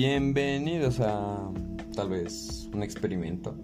Bienvenidos 0.00 1.00
a 1.00 1.50
tal 1.94 2.10
vez 2.10 2.68
un 2.74 2.82
experimento. 2.82 3.56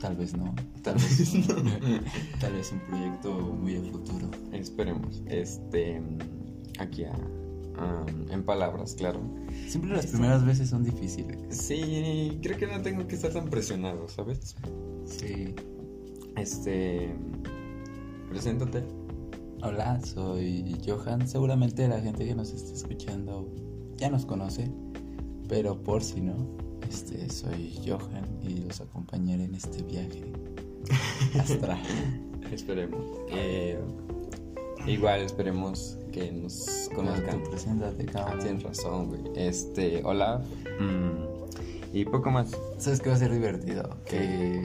Tal 0.00 0.16
vez 0.16 0.36
no. 0.36 0.52
Tal 0.82 0.94
vez 0.96 1.32
no. 1.32 1.54
Tal 2.40 2.54
vez 2.54 2.72
un 2.72 2.80
proyecto 2.80 3.32
muy 3.32 3.76
a 3.76 3.80
futuro. 3.92 4.28
Esperemos. 4.50 5.22
Este. 5.26 6.02
Aquí 6.80 7.04
a, 7.04 7.12
a- 7.12 8.04
en 8.32 8.42
palabras, 8.42 8.96
claro. 8.96 9.20
Siempre 9.68 9.92
las 9.92 10.06
primeras 10.08 10.44
veces 10.44 10.70
son 10.70 10.82
difíciles. 10.82 11.38
Sí, 11.56 12.36
creo 12.42 12.58
que 12.58 12.66
no 12.66 12.82
tengo 12.82 13.06
que 13.06 13.14
estar 13.14 13.32
tan 13.32 13.48
presionado, 13.48 14.08
¿sabes? 14.08 14.56
Sí. 15.04 15.54
Este. 16.36 17.14
Preséntate. 18.28 18.82
Hola, 19.62 20.00
soy 20.00 20.76
Johan. 20.84 21.28
Seguramente 21.28 21.86
la 21.86 22.00
gente 22.00 22.26
que 22.26 22.34
nos 22.34 22.50
está 22.50 22.72
escuchando 22.74 23.48
ya 23.98 24.10
nos 24.10 24.26
conoce, 24.26 24.68
pero 25.50 25.76
por 25.76 26.00
si 26.00 26.20
no, 26.20 26.36
este 26.88 27.28
soy 27.28 27.76
Johan 27.84 28.24
y 28.40 28.60
los 28.60 28.80
acompañaré 28.80 29.44
en 29.44 29.56
este 29.56 29.82
viaje 29.82 30.22
astral. 31.38 31.82
Esperemos. 32.52 33.04
Eh, 33.32 33.76
igual 34.86 35.22
esperemos 35.22 35.98
que 36.12 36.30
nos 36.30 36.88
conozcan. 36.94 37.42
Preséntate, 37.42 38.06
cabrón. 38.06 38.38
tienes 38.38 38.62
razón, 38.62 39.08
güey. 39.08 39.22
Este, 39.34 40.02
hola. 40.04 40.40
Mm, 40.78 41.96
y 41.96 42.04
poco 42.04 42.30
más. 42.30 42.56
¿Sabes 42.78 43.00
qué 43.00 43.10
va 43.10 43.16
a 43.16 43.18
ser 43.18 43.32
divertido? 43.32 43.96
Que 44.06 44.62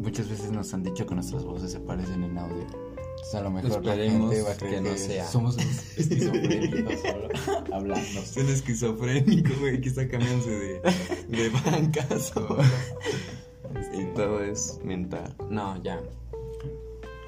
muchas 0.00 0.28
veces 0.30 0.50
nos 0.50 0.72
han 0.72 0.82
dicho 0.82 1.06
que 1.06 1.14
nuestras 1.14 1.44
voces 1.44 1.72
se 1.72 1.80
parecen 1.80 2.24
en 2.24 2.38
audio. 2.38 2.87
A 3.34 3.40
lo 3.40 3.50
mejor 3.50 3.70
la 3.70 3.76
Esperemos 3.94 4.30
gente 4.30 4.42
va 4.42 4.52
a 4.52 4.56
creer 4.56 4.82
que 4.82 4.82
que, 4.82 4.90
no 4.90 4.96
sea. 4.96 5.26
somos 5.26 5.58
esquizofrénicos 5.96 7.00
solo 7.00 7.28
hablando. 7.72 8.20
Es 8.20 8.36
un 8.36 8.48
esquizofrénico, 8.48 9.50
güey, 9.60 9.80
que 9.80 9.88
está 9.90 10.08
cambiándose 10.08 10.50
de, 10.50 10.80
de 11.28 11.48
bancas. 11.50 12.32
y 13.92 14.04
todo 14.14 14.42
es 14.42 14.80
mental. 14.82 15.34
No, 15.50 15.80
ya. 15.82 16.00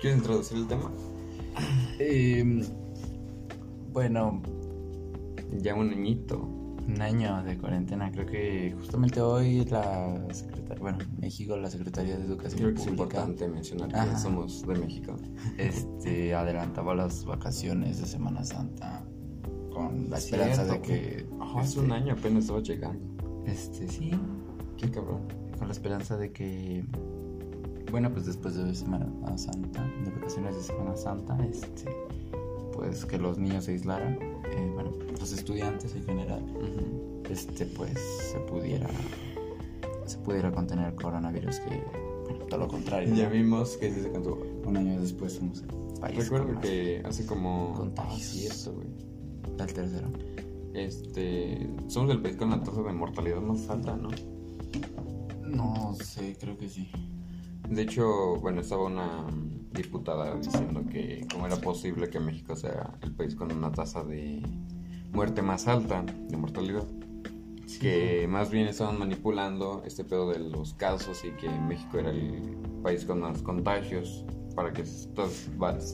¿Quieres 0.00 0.18
introducir 0.18 0.56
el 0.56 0.66
tema? 0.68 0.90
Em, 1.98 2.64
bueno, 3.92 4.42
Ya 5.58 5.74
un 5.74 5.90
añito. 5.90 6.59
Un 6.94 7.02
año 7.02 7.42
de 7.42 7.56
cuarentena. 7.58 8.10
Creo 8.10 8.26
que 8.26 8.74
justamente 8.78 9.20
hoy 9.20 9.64
la 9.66 10.16
secretaria, 10.32 10.80
bueno, 10.80 10.98
en 11.00 11.20
México 11.20 11.56
la 11.56 11.70
Secretaría 11.70 12.16
de 12.18 12.24
Educación 12.24 12.60
Creo 12.60 12.74
que 12.74 12.80
es 12.82 12.86
importante 12.86 13.48
mencionar 13.48 13.88
que 13.88 13.96
Ajá. 13.96 14.18
somos 14.18 14.66
de 14.66 14.74
México. 14.76 15.16
este, 15.58 16.34
adelantaba 16.34 16.94
las 16.94 17.24
vacaciones 17.24 18.00
de 18.00 18.06
Semana 18.06 18.44
Santa 18.44 19.04
con 19.72 20.10
la 20.10 20.18
esperanza 20.18 20.64
Cierto, 20.64 20.72
de 20.72 20.80
que 20.82 21.26
Ajá, 21.40 21.60
hace 21.60 21.68
este, 21.68 21.80
un 21.80 21.92
año 21.92 22.12
apenas 22.14 22.44
estaba 22.44 22.60
llegando. 22.60 23.42
Este, 23.46 23.88
sí, 23.88 24.12
Qué 24.76 24.90
cabrón. 24.90 25.22
con 25.58 25.66
la 25.68 25.72
esperanza 25.72 26.16
de 26.16 26.32
que 26.32 26.84
bueno 27.90 28.10
pues 28.12 28.26
después 28.26 28.54
de 28.54 28.72
Semana 28.74 29.06
Santa 29.36 29.82
de 30.04 30.10
vacaciones 30.10 30.54
de 30.56 30.62
Semana 30.62 30.96
Santa 30.96 31.36
este 31.44 31.90
pues 32.72 33.04
que 33.04 33.18
los 33.18 33.38
niños 33.38 33.64
se 33.64 33.72
aislaran 33.72 34.18
eh, 34.50 34.70
bueno 34.74 34.92
los 35.18 35.32
estudiantes 35.32 35.94
en 35.94 36.04
general 36.04 36.44
este 37.28 37.66
pues 37.66 37.98
se 38.32 38.38
pudiera 38.40 38.88
se 40.06 40.18
pudiera 40.18 40.50
contener 40.50 40.88
el 40.88 40.94
coronavirus 40.94 41.60
que 41.60 41.84
bueno, 42.24 42.44
todo 42.46 42.60
lo 42.60 42.68
contrario 42.68 43.14
Ya 43.14 43.28
vimos 43.28 43.76
que 43.76 43.92
se 43.92 44.10
cantó. 44.10 44.38
un 44.64 44.76
año 44.76 45.00
después 45.00 45.40
el 45.40 45.50
país 46.00 46.18
Recuerdo 46.18 46.60
que 46.60 47.02
hace 47.04 47.26
como. 47.26 47.74
Contagios. 47.74 48.66
Ah, 48.66 48.70
güey. 48.74 48.88
el 49.58 49.74
tercero 49.74 50.08
Este. 50.74 51.68
Somos 51.88 52.10
el 52.10 52.22
país 52.22 52.36
con 52.36 52.50
la 52.50 52.62
tasa 52.62 52.82
de 52.82 52.92
mortalidad 52.92 53.40
más 53.40 53.68
alta, 53.68 53.96
¿no? 53.96 54.08
no 55.46 55.94
sé 56.04 56.36
creo 56.38 56.56
que 56.56 56.68
sí 56.68 56.88
De 57.68 57.82
hecho, 57.82 58.36
bueno, 58.36 58.60
estaba 58.60 58.84
una 58.84 59.26
diputada 59.72 60.34
diciendo 60.36 60.82
que 60.90 61.26
cómo 61.32 61.46
era 61.46 61.56
posible 61.56 62.08
que 62.08 62.20
México 62.20 62.56
sea 62.56 62.98
el 63.02 63.12
país 63.12 63.34
con 63.34 63.52
una 63.52 63.70
tasa 63.72 64.02
de 64.04 64.42
muerte 65.12 65.42
más 65.42 65.68
alta 65.68 66.02
de 66.02 66.36
mortalidad. 66.36 66.86
Que 67.80 68.26
más 68.28 68.50
bien 68.50 68.66
estaban 68.66 68.98
manipulando 68.98 69.82
este 69.86 70.04
pedo 70.04 70.30
de 70.30 70.40
los 70.40 70.74
casos 70.74 71.24
y 71.24 71.30
que 71.32 71.48
México 71.48 71.98
era 71.98 72.10
el 72.10 72.56
país 72.82 73.04
con 73.04 73.20
más 73.20 73.40
contagios 73.42 74.24
para 74.56 74.72
que 74.72 74.82
todo 75.14 75.30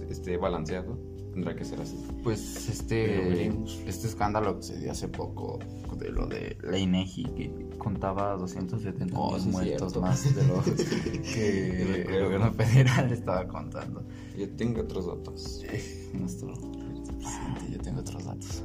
esté 0.08 0.37
balanceado. 0.38 0.98
Tendrá 1.32 1.54
que 1.54 1.64
ser 1.66 1.82
así. 1.82 1.97
Pues 2.22 2.69
este, 2.70 3.47
este 3.87 4.06
escándalo 4.06 4.56
que 4.56 4.62
se 4.62 4.78
dio 4.78 4.91
hace 4.91 5.06
poco 5.06 5.58
de 6.06 6.12
lo 6.12 6.27
de 6.27 6.56
la 6.62 6.78
INEGI 6.78 7.25
que 7.25 7.69
contaba 7.78 8.34
270 8.37 9.19
Oh, 9.19 9.33
mil 9.33 9.41
sí, 9.41 9.49
muertos 9.49 9.93
cierto. 9.93 10.00
más 10.00 10.34
de 10.34 10.47
los 10.47 10.65
que 11.34 12.03
el 12.03 12.25
gobierno 12.25 12.53
federal 12.53 13.12
estaba 13.12 13.47
contando. 13.49 14.03
Yo 14.39 14.49
tengo 14.56 14.81
otros 14.83 15.06
datos. 15.06 15.65
Eh, 15.69 16.11
Nuestro 16.15 16.53
presidente, 16.55 17.72
yo 17.72 17.78
tengo 17.78 18.00
otros 18.00 18.25
datos. 18.25 18.65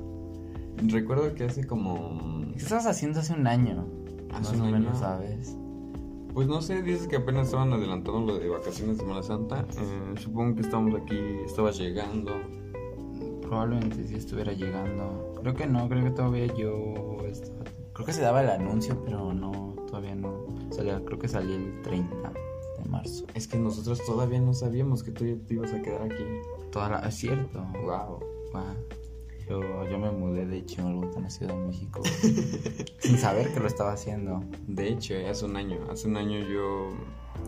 Recuerdo 0.88 1.34
que 1.35 1.44
hace 1.46 1.66
como... 1.68 2.46
¿Qué 2.53 2.57
estabas 2.59 2.85
haciendo 2.88 3.19
hace 3.19 3.34
un 3.34 3.46
año? 3.47 3.85
Hace 4.34 4.58
más 4.58 4.62
o 4.62 4.72
menos, 4.72 4.97
¿sabes? 5.00 5.56
Pues 6.34 6.47
no 6.47 6.62
sé, 6.62 6.81
dices 6.81 7.08
que 7.08 7.18
apenas 7.18 7.47
estaban 7.47 7.73
adelantando 7.73 8.22
lo 8.22 8.40
de 8.40 8.47
vacaciones 8.47 8.97
de 8.97 9.03
Semana 9.03 9.22
Santa. 9.22 9.66
Eh, 9.78 10.13
supongo 10.19 10.56
que 10.56 10.62
estamos 10.62 11.00
aquí, 11.00 11.18
estabas 11.46 11.78
llegando. 11.78 12.31
Probablemente 13.41 14.08
sí 14.08 14.16
estuviera 14.16 14.53
llegando. 14.53 15.34
Creo 15.41 15.53
que 15.53 15.68
no, 15.68 15.90
creo 15.90 16.06
que 16.06 16.12
todavía 16.12 16.46
yo 16.56 17.10
Creo 17.93 18.05
que 18.05 18.13
se 18.13 18.21
daba 18.21 18.41
el 18.41 18.49
anuncio, 18.49 19.01
pero 19.03 19.33
no, 19.33 19.75
todavía 19.87 20.15
no. 20.15 20.45
Salía, 20.71 21.03
creo 21.03 21.19
que 21.19 21.27
salía 21.27 21.55
el 21.55 21.81
30 21.81 22.33
de 22.77 22.89
marzo. 22.89 23.25
Es 23.33 23.47
que 23.47 23.57
nosotros 23.57 24.03
todavía 24.05 24.39
no 24.39 24.53
sabíamos 24.53 25.03
que 25.03 25.11
tú 25.11 25.25
te 25.45 25.53
ibas 25.53 25.73
a 25.73 25.81
quedar 25.81 26.03
aquí. 26.03 26.23
Toda 26.71 26.89
la... 26.89 26.99
Es 26.99 27.15
cierto. 27.15 27.65
Wow. 27.83 28.19
Ah, 28.53 28.73
yo, 29.49 29.59
yo 29.89 29.99
me 29.99 30.11
mudé 30.11 30.45
de 30.45 30.65
Chimalhuacán 30.65 31.25
a 31.25 31.29
Ciudad 31.29 31.53
de 31.53 31.65
México 31.65 32.01
sin 32.99 33.17
saber 33.17 33.53
que 33.53 33.59
lo 33.59 33.67
estaba 33.67 33.93
haciendo. 33.93 34.43
De 34.67 34.87
hecho, 34.87 35.13
eh, 35.13 35.29
hace 35.29 35.45
un 35.45 35.57
año, 35.57 35.79
hace 35.89 36.07
un 36.07 36.17
año 36.17 36.39
yo, 36.39 36.89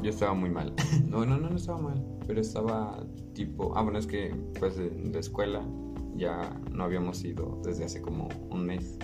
yo 0.01 0.09
estaba 0.09 0.33
muy 0.33 0.49
mal. 0.49 0.73
No, 1.07 1.25
no, 1.25 1.37
no, 1.37 1.49
no 1.49 1.55
estaba 1.55 1.77
mal, 1.77 2.03
pero 2.25 2.41
estaba 2.41 3.05
tipo, 3.33 3.77
ah, 3.77 3.83
bueno, 3.83 3.99
es 3.99 4.07
que 4.07 4.35
pues 4.59 4.75
de, 4.75 4.89
de 4.89 5.19
escuela 5.19 5.63
ya 6.15 6.59
no 6.71 6.83
habíamos 6.83 7.23
ido 7.23 7.61
desde 7.63 7.85
hace 7.85 8.01
como 8.01 8.27
un 8.49 8.65
mes. 8.65 8.97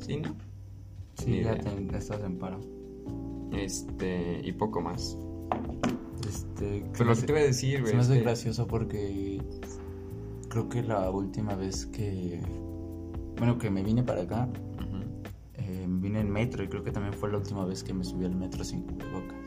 ¿Sí, 0.00 0.16
no? 0.16 0.34
Sí, 1.14 1.42
ya 1.42 1.56
te, 1.58 1.96
estás 1.96 2.20
en 2.22 2.38
paro. 2.38 2.58
Este, 3.52 4.40
y 4.44 4.52
poco 4.52 4.80
más. 4.80 5.16
Este, 6.28 6.84
Pero 6.92 7.10
lo 7.10 7.16
que 7.16 7.22
te 7.22 7.32
iba 7.32 7.40
a 7.40 7.44
decir, 7.44 7.76
se 7.76 7.80
güey, 7.82 7.94
me 7.94 8.00
es 8.00 8.06
hace 8.06 8.18
que- 8.18 8.22
gracioso 8.24 8.66
porque 8.66 9.40
creo 10.48 10.68
que 10.68 10.82
la 10.82 11.10
última 11.10 11.54
vez 11.54 11.86
que 11.86 12.40
bueno 13.38 13.56
que 13.58 13.70
me 13.70 13.82
vine 13.82 14.02
para 14.02 14.22
acá 14.22 14.48
eh, 15.56 15.86
me 15.88 16.00
vine 16.02 16.20
en 16.20 16.30
metro 16.30 16.62
y 16.64 16.68
creo 16.68 16.82
que 16.84 16.90
también 16.92 17.14
fue 17.14 17.30
la 17.30 17.38
última 17.38 17.64
vez 17.64 17.82
que 17.82 17.94
me 17.94 18.04
subí 18.04 18.24
al 18.26 18.34
metro 18.34 18.62
sin 18.64 18.82
cubrebocas. 18.82 19.38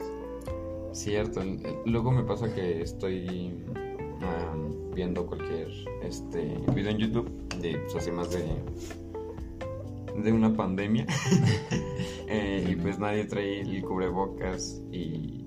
Cierto, 0.94 1.42
luego 1.86 2.12
me 2.12 2.24
pasa 2.24 2.54
que 2.54 2.82
estoy 2.82 3.52
viendo 4.96 5.26
cualquier 5.26 5.68
este 6.04 6.56
video 6.74 6.92
en 6.92 6.98
YouTube 6.98 7.30
de 7.62 7.78
pues, 7.80 7.96
así 7.96 8.12
más 8.12 8.30
de 8.32 8.46
de 10.22 10.32
una 10.32 10.54
pandemia. 10.54 11.06
Eh, 12.26 12.68
y 12.72 12.76
pues 12.78 12.98
nadie 12.98 13.26
trae 13.26 13.62
el 13.62 13.84
cubrebocas 13.84 14.82
y, 14.92 15.46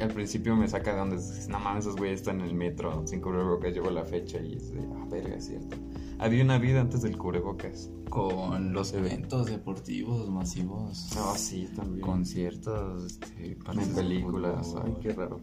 al 0.00 0.08
principio 0.08 0.56
me 0.56 0.66
saca 0.66 0.94
de 0.94 0.98
donde 0.98 1.18
no 1.48 1.60
mames 1.60 1.84
esos 1.84 1.96
güeyes 1.96 2.20
están 2.20 2.40
en 2.40 2.46
el 2.46 2.54
metro 2.54 3.06
sin 3.06 3.20
cubrebocas 3.20 3.72
llevo 3.72 3.90
la 3.90 4.04
fecha 4.04 4.40
y 4.40 4.54
es 4.54 4.72
de 4.72 4.80
ah 4.80 5.06
verga 5.08 5.36
es 5.36 5.46
cierto 5.46 5.76
había 6.22 6.44
una 6.44 6.58
vida 6.58 6.80
antes 6.80 7.02
del 7.02 7.18
cubrebocas. 7.18 7.90
Con 8.08 8.72
los 8.72 8.92
eventos 8.92 9.46
deportivos 9.46 10.28
masivos, 10.28 11.16
ah 11.16 11.34
sí 11.36 11.68
también. 11.74 12.06
Conciertos, 12.06 13.04
este, 13.04 13.58
en 13.72 13.94
películas 13.94 14.74
ay 14.84 14.94
qué 15.00 15.12
raro. 15.12 15.40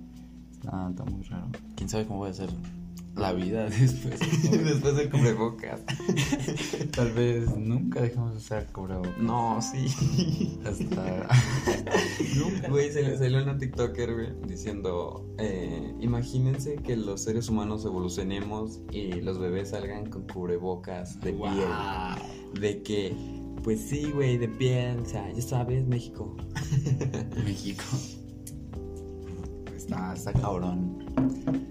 Ah, 0.68 0.88
está 0.90 1.04
muy 1.04 1.24
raro. 1.24 1.48
¿Quién 1.76 1.90
sabe 1.90 2.06
cómo 2.06 2.20
voy 2.20 2.30
a 2.30 2.34
ser 2.34 2.50
la 3.20 3.34
vida 3.34 3.66
después? 3.70 4.20
después 4.52 4.96
del 4.96 5.10
cubrebocas 5.10 5.82
Tal 6.96 7.12
vez 7.12 7.56
nunca 7.56 8.02
dejemos 8.02 8.32
de 8.32 8.38
usar 8.38 8.72
cubrebocas. 8.72 9.18
No, 9.18 9.62
sí. 9.62 10.60
Hasta. 10.66 11.28
Güey, 12.70 12.92
se 12.92 13.02
le 13.02 13.18
salió 13.18 13.42
una 13.42 13.58
TikToker, 13.58 14.14
güey, 14.14 14.30
diciendo: 14.48 15.26
eh, 15.38 15.94
Imagínense 16.00 16.76
que 16.76 16.96
los 16.96 17.22
seres 17.24 17.50
humanos 17.50 17.86
evolucionemos 17.86 18.82
y 18.92 19.22
los 19.22 19.40
bebés 19.40 19.70
salgan 19.70 20.10
con 20.10 20.28
cubrebocas 20.28 21.20
de 21.22 21.34
piel. 21.34 22.60
De 22.60 22.82
que, 22.84 23.16
pues 23.64 23.82
sí, 23.82 24.12
güey, 24.12 24.38
de 24.38 24.48
piel, 24.48 25.00
o 25.00 25.06
sea, 25.06 25.32
ya 25.32 25.42
sabes, 25.42 25.86
México. 25.86 26.36
México. 27.44 27.84
Está, 29.76 30.14
está 30.14 30.34
cabrón. 30.34 31.66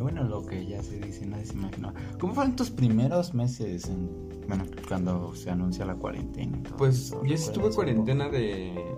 Bueno, 0.00 0.24
lo 0.24 0.44
que 0.44 0.64
ya 0.66 0.82
se 0.82 0.98
dice, 0.98 1.26
nadie 1.26 1.44
se 1.46 1.54
imagina. 1.54 1.92
¿Cómo 2.18 2.34
fueron 2.34 2.56
tus 2.56 2.70
primeros 2.70 3.34
meses? 3.34 3.88
En, 3.88 4.08
bueno, 4.48 4.64
cuando 4.88 5.34
se 5.34 5.50
anuncia 5.50 5.84
la 5.84 5.94
cuarentena. 5.94 6.58
y 6.58 6.62
todo 6.62 6.76
Pues 6.76 6.96
eso? 7.06 7.22
yo 7.24 7.36
sí 7.36 7.48
¿Recuerdas 7.48 7.52
tuve 7.54 7.66
un 7.68 7.74
cuarentena 7.74 8.28
de. 8.28 8.96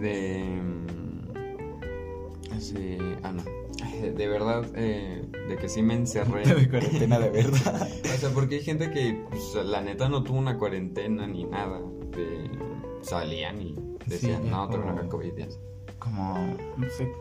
de. 0.00 0.60
mm, 0.62 2.60
sí, 2.60 2.98
ah, 3.22 3.32
no. 3.32 3.42
De 4.16 4.26
verdad, 4.28 4.64
eh, 4.74 5.22
de 5.48 5.56
que 5.56 5.68
sí 5.68 5.82
me 5.82 5.94
encerré. 5.94 6.44
De 6.54 6.68
cuarentena 6.68 7.18
de 7.18 7.30
verdad. 7.30 7.88
O 8.14 8.20
sea, 8.20 8.30
porque 8.30 8.56
hay 8.56 8.62
gente 8.62 8.90
que, 8.90 9.24
pues, 9.30 9.54
la 9.64 9.80
neta, 9.80 10.08
no 10.08 10.24
tuvo 10.24 10.38
una 10.38 10.58
cuarentena 10.58 11.26
ni 11.26 11.44
nada. 11.44 11.80
De, 11.80 12.50
salían 13.02 13.60
y 13.62 13.76
decían, 14.06 14.42
Sí, 14.42 14.48
no, 14.50 14.68
tengo 14.68 14.84
como- 14.84 14.98
una 14.98 15.08
COVID. 15.08 15.32
Como, 16.00 16.56
no 16.76 16.90
sé. 16.90 17.12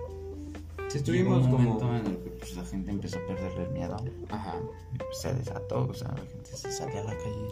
Sí, 0.97 1.03
estuvimos 1.03 1.45
un 1.45 1.51
como. 1.51 1.79
en 1.95 2.05
el 2.07 2.17
que 2.17 2.29
pues, 2.39 2.55
la 2.55 2.65
gente 2.65 2.91
empezó 2.91 3.19
a 3.19 3.27
perderle 3.27 3.63
el 3.65 3.71
miedo. 3.71 3.95
Ajá. 4.29 4.55
y, 4.93 4.97
pues, 4.97 5.17
se 5.21 5.33
desató, 5.33 5.87
o 5.89 5.93
sea, 5.93 6.09
la 6.09 6.25
gente 6.25 6.45
se 6.55 6.71
salía 6.71 7.01
a 7.01 7.03
la 7.05 7.17
calle 7.17 7.47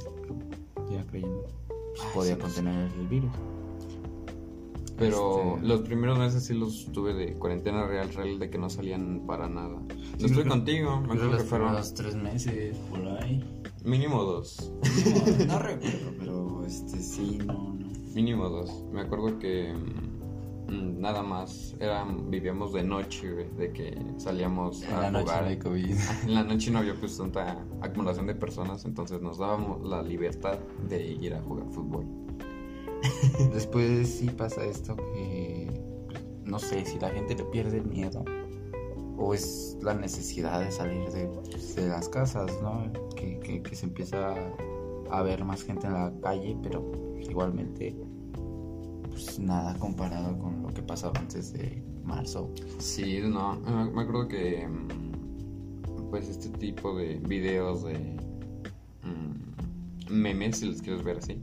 ya 0.92 1.04
creyendo 1.08 1.44
que 1.44 2.02
Ay, 2.02 2.08
podía 2.14 2.36
sí, 2.36 2.42
contener 2.42 2.92
el 3.00 3.08
virus. 3.08 3.32
Pero 4.98 5.56
Este- 5.56 5.68
los 5.68 5.82
primeros 5.82 6.18
meses 6.18 6.46
sí 6.46 6.54
los 6.54 6.86
tuve 6.94 7.14
de 7.14 7.34
cuarentena 7.34 7.86
real, 7.86 8.14
real, 8.14 8.40
de 8.40 8.50
que 8.50 8.58
no 8.58 8.70
salían 8.70 9.24
para 9.28 9.50
nada. 9.50 9.80
No 9.80 9.86
Sí, 10.18 10.26
estoy 10.26 10.44
creo- 10.44 10.48
contigo, 10.50 10.92
me 11.02 11.08
Creo 11.10 11.14
acuerdo 11.16 11.32
los 11.34 11.42
que 11.42 11.48
fueron 11.50 11.68
primeros 11.68 11.94
tres 11.94 12.16
meses 12.16 12.78
por 12.90 13.06
ahí. 13.22 13.62
mínimo 13.84 14.24
dos. 14.24 14.72
No, 15.40 15.46
no 15.46 15.60
recuerdo, 15.60 16.12
pero 16.18 16.66
este 16.66 16.98
sí, 17.02 17.40
no, 17.46 17.74
no. 17.74 17.86
Mínimo 18.14 18.48
dos. 18.48 18.86
Me 18.94 19.02
acuerdo 19.02 19.38
que 19.38 19.74
mm, 19.74 20.05
nada 20.68 21.22
más 21.24 21.76
vivíamos 22.30 22.74
de 22.74 22.84
noche, 22.84 23.32
güey, 23.32 23.50
de 23.58 23.72
que 23.72 23.98
salíamos 24.18 24.84
En 24.84 24.94
a 24.94 25.02
la 25.02 25.12
noche 25.12 25.58
no 25.58 25.64
COVID. 25.64 25.96
En 26.26 26.34
la 26.34 26.44
noche 26.44 26.72
no 26.72 26.80
había 26.80 26.96
pues 26.96 27.18
tanta 27.18 27.64
acumulación 27.82 28.28
de 28.28 28.36
personas, 28.36 28.86
entonces 28.86 29.22
nos 29.22 29.38
dábamos 29.38 29.84
la 29.88 30.02
libertad 30.02 30.58
de 30.90 31.06
ir 31.06 31.34
a 31.34 31.42
jugar 31.42 31.68
fútbol. 31.70 32.06
Después 33.54 34.10
sí 34.10 34.30
pasa 34.30 34.64
esto 34.66 34.96
que 34.96 35.82
pues, 36.08 36.24
no 36.44 36.60
sé 36.60 36.86
si 36.86 37.00
la 37.00 37.10
gente 37.10 37.36
le 37.36 37.44
pierde 37.46 37.78
el 37.78 37.86
miedo 37.86 38.24
o 39.18 39.34
es 39.34 39.78
la 39.82 39.94
necesidad 39.94 40.60
de 40.60 40.72
salir 40.72 41.10
de, 41.12 41.26
pues, 41.28 41.76
de 41.76 41.88
las 41.88 42.10
casas, 42.10 42.52
¿no? 42.62 42.92
Que, 43.16 43.40
que- 43.40 43.62
que 43.62 43.76
se 43.76 43.86
empieza 43.86 44.36
a 45.10 45.22
ver 45.22 45.46
más 45.46 45.64
gente 45.64 45.88
en 45.88 45.94
la 45.94 46.12
calle, 46.22 46.58
pero 46.62 46.92
igualmente 47.22 47.96
pues 49.16 49.40
nada 49.40 49.80
comparado 49.80 50.38
con 50.38 50.62
lo 50.62 50.74
que 50.74 50.82
pasaba 50.82 51.18
antes 51.18 51.54
de 51.54 51.82
marzo. 52.04 52.52
Sí, 52.80 53.22
no, 53.24 53.56
me 53.56 54.02
acuerdo 54.02 54.28
que 54.28 54.68
mm, 54.68 56.10
pues 56.10 56.28
este 56.28 56.50
tipo 56.58 56.98
de 56.98 57.16
videos 57.20 57.86
de 57.86 58.18
mm, 59.04 60.12
memes, 60.12 60.58
si 60.58 60.66
los 60.66 60.82
quieres 60.82 61.02
ver 61.02 61.20
así, 61.20 61.42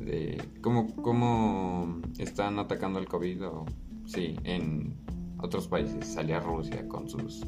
de 0.00 0.42
cómo, 0.60 0.92
cómo 0.96 2.02
están 2.18 2.58
atacando 2.58 2.98
el 2.98 3.06
COVID 3.06 3.46
o 3.46 3.64
sí, 4.06 4.34
en 4.42 4.96
otros 5.38 5.68
países, 5.68 6.04
salía 6.08 6.40
Rusia 6.40 6.88
con 6.88 7.08
sus 7.08 7.46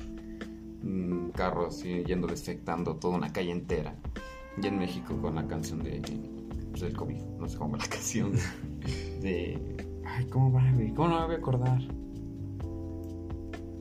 mm, 0.81 1.31
carros 1.31 1.85
y 1.85 2.05
yendo 2.05 2.29
desinfectando 2.29 2.95
toda 2.97 3.17
una 3.17 3.33
calle 3.33 3.51
entera. 3.51 3.97
Y 4.62 4.69
en 4.69 4.79
México 4.79 5.21
con 5.21 5.35
la 5.35 5.47
canción 5.49 5.83
de 5.83 6.01
pues, 6.71 6.83
del 6.83 6.97
COVID, 6.97 7.21
no 7.41 7.49
sé 7.49 7.59
cómo 7.59 7.77
la 7.77 7.85
canción 7.89 8.33
de 9.23 9.58
ay, 10.05 10.25
¿cómo 10.26 10.52
va, 10.52 10.70
güey? 10.73 10.93
¿Cómo 10.94 11.08
no 11.08 11.20
me 11.20 11.26
voy 11.26 11.34
a 11.34 11.38
acordar? 11.38 11.81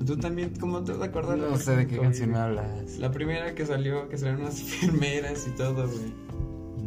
Tú 0.05 0.17
también, 0.17 0.51
¿cómo 0.59 0.83
te 0.83 0.91
vas 0.91 1.01
a 1.01 1.05
acordar? 1.05 1.37
No 1.37 1.57
sé 1.57 1.75
de 1.75 1.87
qué 1.87 1.97
canción 1.97 2.31
me 2.31 2.37
hablas. 2.37 2.97
La 2.99 3.11
primera 3.11 3.55
que 3.55 3.65
salió, 3.65 4.07
que 4.07 4.17
salieron 4.17 4.41
unas 4.41 4.59
enfermeras 4.83 5.47
y 5.47 5.51
todo, 5.55 5.87
güey. 5.87 6.13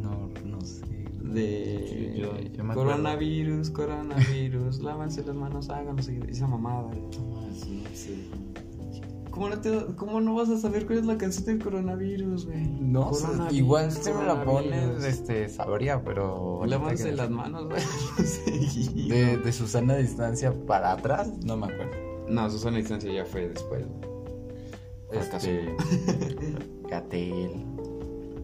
No, 0.00 0.28
no 0.44 0.60
sé. 0.60 0.84
De 1.22 1.84
Sí, 2.14 2.20
yo- 2.20 2.38
yo 2.38 2.64
me 2.64 2.72
acuerdo. 2.72 2.93
coronavirus, 2.93 3.70
coronavirus, 3.70 4.81
lávanse 4.81 5.25
las 5.25 5.34
manos, 5.34 5.69
háganlo, 5.69 6.00
esa 6.28 6.46
mamada. 6.46 6.82
güey. 6.84 7.00
No, 7.00 7.52
sí, 7.55 7.82
no 7.84 7.96
sé. 7.96 8.14
¿Cómo 9.38 9.50
no, 9.50 9.61
te- 9.61 9.94
¿Cómo 9.94 10.20
no 10.20 10.35
vas 10.35 10.49
a 10.49 10.58
saber 10.58 10.85
cuál 10.85 10.99
es 10.99 11.06
la 11.06 11.17
canción 11.17 11.44
del 11.46 11.62
coronavirus, 11.62 12.46
güey? 12.46 12.67
No, 12.67 13.11
Coronavirus, 13.11 13.52
igual 13.52 13.93
si 13.93 14.11
me 14.12 14.25
la 14.25 14.43
pones, 14.44 15.05
este, 15.05 15.49
sabría, 15.49 16.02
pero... 16.02 16.62
Lávanse 16.67 17.05
que- 17.11 17.12
las 17.12 17.31
manos, 17.31 17.69
güey. 17.69 17.81
De, 19.08 19.37
de 19.37 19.52
Susana 19.52 19.94
Distancia 19.96 20.52
para 20.67 20.90
atrás, 20.93 21.31
no 21.44 21.56
me 21.56 21.67
acuerdo. 21.67 21.93
No, 22.29 22.50
Susana 22.50 22.79
Distancia 22.79 23.12
ya 23.12 23.25
fue 23.25 23.49
después, 23.49 23.87
güey. 23.87 24.08
Este, 25.12 25.75
Gatel. 26.91 27.64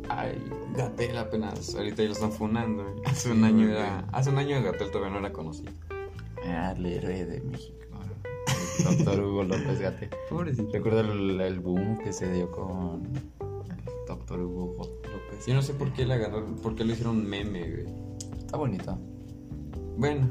Ay, 0.09 0.39
Gatel 0.77 1.17
apenas, 1.19 1.75
ahorita 1.75 2.03
ya 2.03 2.09
lo 2.09 2.13
están 2.15 2.33
funando. 2.33 2.85
güey. 2.85 3.03
Hace 3.07 3.31
un 3.33 3.39
Sí, 3.39 3.45
año 3.45 3.67
güey. 3.67 3.71
era, 3.79 4.07
hace 4.13 4.31
un 4.31 4.39
año 4.39 4.63
Gatel 4.63 4.91
todavía 4.91 5.13
no 5.13 5.19
era 5.27 5.33
conocido. 5.33 5.73
Era 6.45 6.73
el 6.73 6.87
héroe 6.87 7.25
de 7.27 7.41
México. 7.41 7.84
Doctor 8.83 9.21
Hugo 9.25 9.45
López 9.45 9.81
Gatel. 9.81 10.11
Pobrecito. 10.29 10.73
Recuerdo 10.73 11.01
el, 11.01 11.41
el 11.41 11.61
boom 11.61 11.99
que 11.99 12.13
se 12.13 12.33
dio 12.33 12.51
con 12.51 13.03
doctor 14.09 14.41
Hugo 14.41 14.75
López. 14.79 15.47
Yo 15.47 15.55
no 15.55 15.63
sé 15.63 15.75
por 15.75 15.93
qué 15.93 16.05
le 16.05 16.15
agarraron, 16.15 16.57
por 16.57 16.75
qué 16.75 16.85
le 16.85 16.93
hicieron 16.95 17.25
meme, 17.25 17.61
güey. 17.71 17.87
Está 18.39 18.57
bonito. 18.57 18.99
Bueno, 19.97 20.29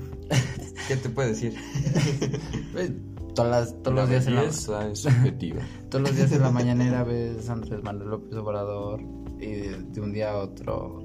¿qué 0.88 0.96
te 0.98 1.10
puedo 1.10 1.30
decir? 1.30 1.54
Todas 3.36 3.50
las- 3.52 3.82
todos, 3.82 3.96
los 3.96 4.10
días 4.10 4.28
en 4.28 4.36
la, 4.36 4.42
belleza 4.42 4.88
es 4.90 5.00
subjetiva. 5.00 5.62
todos 5.90 6.04
los 6.04 6.16
días 6.16 6.32
en 6.34 6.42
la 6.42 6.52
mañanera 6.52 7.04
ves 7.04 7.50
a 7.50 7.54
Andrés 7.54 7.82
Manuel 7.84 8.10
López 8.12 8.36
Obrador 8.38 9.02
y 9.40 9.48
de, 9.48 9.82
de 9.82 10.02
un 10.02 10.14
día 10.14 10.32
a 10.32 10.38
otro 10.38 11.00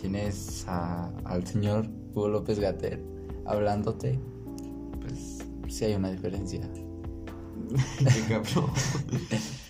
tienes 0.00 0.64
a- 0.68 1.10
al 1.24 1.44
señor 1.46 1.88
Hugo 2.14 2.28
López 2.28 2.60
Gatel 2.60 3.04
hablándote. 3.46 4.20
Sí 5.70 5.84
hay 5.86 5.94
una 5.94 6.10
diferencia. 6.10 6.60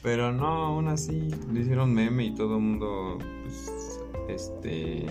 Pero 0.02 0.32
no, 0.32 0.46
aún 0.46 0.88
así, 0.88 1.30
le 1.52 1.60
hicieron 1.60 1.92
meme 1.92 2.24
y 2.26 2.34
todo 2.34 2.56
el 2.56 2.62
mundo, 2.62 3.18
pues, 3.44 4.00
este, 4.28 5.06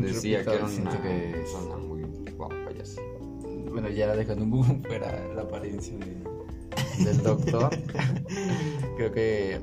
decía 0.00 0.38
Repito, 0.38 0.50
que 0.52 0.56
era 0.56 0.66
una 0.66 1.02
que- 1.02 1.32
persona 1.36 1.76
muy 1.76 2.02
guapa 2.36 2.72
y 2.76 2.80
así. 2.80 3.00
Bueno, 3.70 3.88
ya 3.90 4.14
dejando 4.16 4.44
un 4.44 4.50
poco 4.50 4.64
fuera 4.88 5.34
la 5.34 5.42
apariencia 5.42 5.94
de- 5.98 7.04
del 7.04 7.22
doctor. 7.22 7.70
creo 8.96 9.12
que 9.12 9.60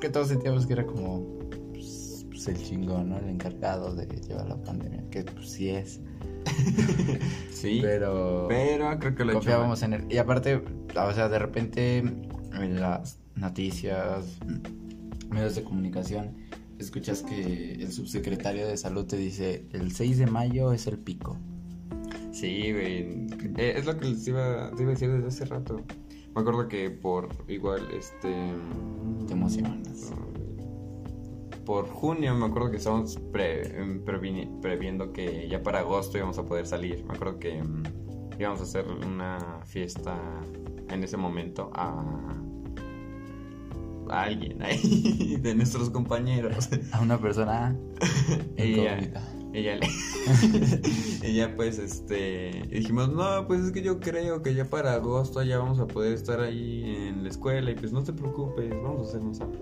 que 0.00 0.08
todos 0.08 0.28
sentíamos 0.28 0.66
que 0.66 0.72
era 0.72 0.84
como 0.84 1.38
pues, 1.72 2.26
pues, 2.28 2.48
el 2.48 2.58
chingón, 2.60 3.10
¿no? 3.10 3.18
El 3.18 3.28
encargado 3.28 3.94
de 3.94 4.04
llevar 4.06 4.48
la 4.48 4.60
pandemia, 4.60 5.08
que 5.10 5.22
pues 5.24 5.48
sí 5.50 5.68
es. 5.70 6.00
Sí, 7.50 7.78
Pero, 7.80 8.46
pero 8.48 8.98
creo 8.98 9.14
que 9.14 9.24
lo 9.24 9.30
he 9.30 9.34
hecho 9.34 9.38
confiábamos 9.38 9.82
en 9.84 9.92
él. 9.92 10.06
Y 10.10 10.16
aparte, 10.16 10.56
o 10.56 11.12
sea, 11.12 11.28
de 11.28 11.38
repente 11.38 11.98
en 11.98 12.80
las 12.80 13.20
noticias, 13.36 14.38
medios 15.30 15.54
de 15.54 15.62
comunicación, 15.62 16.34
escuchas 16.80 17.22
que 17.22 17.74
el 17.74 17.92
subsecretario 17.92 18.66
de 18.66 18.76
salud 18.76 19.06
te 19.06 19.16
dice 19.16 19.64
el 19.72 19.92
6 19.92 20.18
de 20.18 20.26
mayo 20.26 20.72
es 20.72 20.88
el 20.88 20.98
pico. 20.98 21.38
Sí, 22.32 22.72
güey. 22.72 23.28
Eh, 23.56 23.74
es 23.76 23.86
lo 23.86 23.96
que 23.96 24.06
les 24.06 24.26
iba, 24.26 24.72
te 24.74 24.82
iba 24.82 24.90
a 24.90 24.94
decir 24.94 25.12
desde 25.12 25.28
hace 25.28 25.44
rato. 25.44 25.80
Me 26.34 26.40
acuerdo 26.40 26.66
que 26.66 26.90
por 26.90 27.28
igual, 27.46 27.86
este... 27.96 28.34
Te 29.26 29.32
emocionas. 29.34 30.10
Por 30.10 30.31
junio 31.66 32.34
me 32.34 32.46
acuerdo 32.46 32.70
que 32.70 32.76
estábamos 32.78 33.16
pre- 33.32 33.78
em, 33.80 34.02
previendo 34.60 35.12
que 35.12 35.48
ya 35.48 35.62
para 35.62 35.80
agosto 35.80 36.18
íbamos 36.18 36.38
a 36.38 36.44
poder 36.44 36.66
salir. 36.66 37.04
Me 37.06 37.14
acuerdo 37.14 37.38
que 37.38 37.62
mm, 37.62 37.82
íbamos 38.38 38.60
a 38.60 38.62
hacer 38.64 38.84
una 39.06 39.60
fiesta 39.64 40.18
en 40.88 41.04
ese 41.04 41.16
momento 41.16 41.70
a, 41.74 42.04
a 44.10 44.22
alguien 44.24 44.62
ahí 44.62 45.36
de 45.40 45.54
nuestros 45.54 45.90
compañeros. 45.90 46.68
A 46.92 47.00
una 47.00 47.18
persona 47.18 47.76
Ella, 48.56 48.98
ella, 49.54 49.76
le- 49.76 49.88
ella 51.22 51.54
pues 51.56 51.78
este 51.78 52.66
dijimos 52.70 53.10
no 53.10 53.46
pues 53.46 53.60
es 53.60 53.72
que 53.72 53.82
yo 53.82 54.00
creo 54.00 54.42
que 54.42 54.54
ya 54.54 54.64
para 54.64 54.94
agosto 54.94 55.42
ya 55.42 55.58
vamos 55.58 55.78
a 55.78 55.86
poder 55.86 56.14
estar 56.14 56.40
ahí 56.40 56.82
en 57.08 57.22
la 57.22 57.28
escuela 57.30 57.70
y 57.70 57.74
pues 57.74 57.92
no 57.92 58.02
te 58.02 58.12
preocupes 58.12 58.70
vamos 58.82 59.06
a 59.06 59.10
hacernos 59.10 59.40
algo 59.40 59.58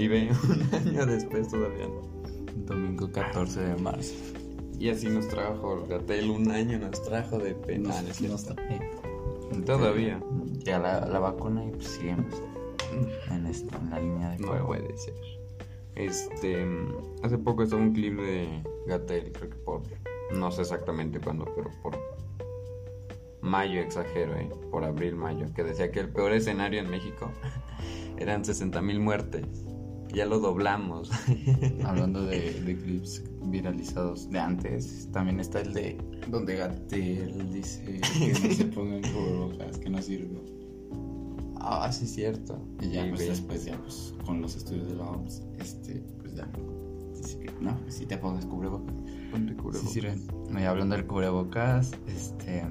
y 0.00 0.08
ve 0.08 0.30
un 0.48 0.74
año 0.74 1.06
después 1.06 1.48
todavía 1.48 1.86
no 1.86 2.02
Domingo 2.66 3.10
14 3.10 3.60
de 3.60 3.76
marzo. 3.76 4.14
y 4.78 4.88
así 4.90 5.08
nos 5.08 5.28
trajo 5.28 5.74
el 5.82 5.86
Gatel 5.88 6.30
un 6.30 6.50
año 6.50 6.78
nos 6.78 7.02
trajo 7.02 7.38
de 7.38 7.54
pena 7.54 8.00
Nos- 8.02 8.20
nos 8.22 8.44
trae. 8.44 8.90
Todavía. 9.66 10.22
Ya 10.64 10.78
la, 10.78 11.06
la 11.06 11.18
vacuna 11.18 11.64
y 11.66 11.70
pues 11.70 11.88
seguimos 11.88 12.34
en, 13.30 13.46
esto, 13.46 13.76
en 13.76 13.90
la 13.90 13.98
línea 14.00 14.30
de 14.30 14.38
no 14.38 14.48
fuego. 14.48 14.66
puede 14.68 14.96
ser 14.96 15.14
este 15.96 16.64
hace 17.22 17.36
poco 17.38 17.62
estaba 17.64 17.82
un 17.82 17.92
clip 17.92 18.18
de 18.20 18.62
Gatel 18.86 19.32
creo 19.32 19.50
que 19.50 19.56
por 19.56 19.82
no 20.32 20.50
sé 20.52 20.62
exactamente 20.62 21.18
cuándo 21.20 21.44
pero 21.56 21.68
por 21.82 21.98
mayo, 23.42 23.80
exagero, 23.80 24.36
¿eh? 24.36 24.50
por 24.70 24.84
abril, 24.84 25.16
mayo, 25.16 25.46
que 25.54 25.64
decía 25.64 25.90
que 25.90 26.00
el 26.00 26.10
peor 26.10 26.32
escenario 26.32 26.78
en 26.80 26.90
México 26.90 27.30
eran 28.18 28.44
60 28.44 28.80
mil 28.82 29.00
muertes. 29.00 29.46
Ya 30.12 30.26
lo 30.26 30.40
doblamos. 30.40 31.10
Hablando 31.84 32.24
de, 32.24 32.52
de, 32.62 32.76
clips 32.76 33.22
viralizados 33.44 34.30
de 34.30 34.38
antes, 34.38 35.08
también 35.12 35.40
está 35.40 35.60
el 35.60 35.72
de 35.72 35.98
donde 36.28 36.56
Gatel 36.56 37.52
dice 37.52 38.00
que 38.00 38.32
no 38.32 38.54
se 38.54 38.64
pongan 38.74 39.02
cubrebocas, 39.02 39.78
que 39.78 39.90
no 39.90 40.02
sirve. 40.02 40.40
Ah, 41.60 41.90
sí, 41.92 42.04
es 42.04 42.14
cierto. 42.14 42.58
Y 42.80 42.90
ya, 42.90 43.06
pues 43.08 43.28
después, 43.28 43.64
ya, 43.64 43.76
pues 43.78 44.14
con 44.24 44.40
los 44.40 44.56
estudios 44.56 44.88
de 44.88 44.96
la 44.96 45.04
OMS, 45.04 45.42
este, 45.58 46.02
pues 46.20 46.34
ya. 46.34 46.48
No, 47.60 47.78
si 47.88 48.06
te 48.06 48.16
pongas 48.16 48.46
cubrebocas. 48.46 48.94
Ponte 49.30 49.54
cubrebocas. 49.54 49.82
Sí 49.82 50.00
sirven. 50.00 50.26
Y 50.58 50.62
hablando 50.62 50.96
del 50.96 51.06
cubrebocas, 51.06 51.92
este. 52.06 52.64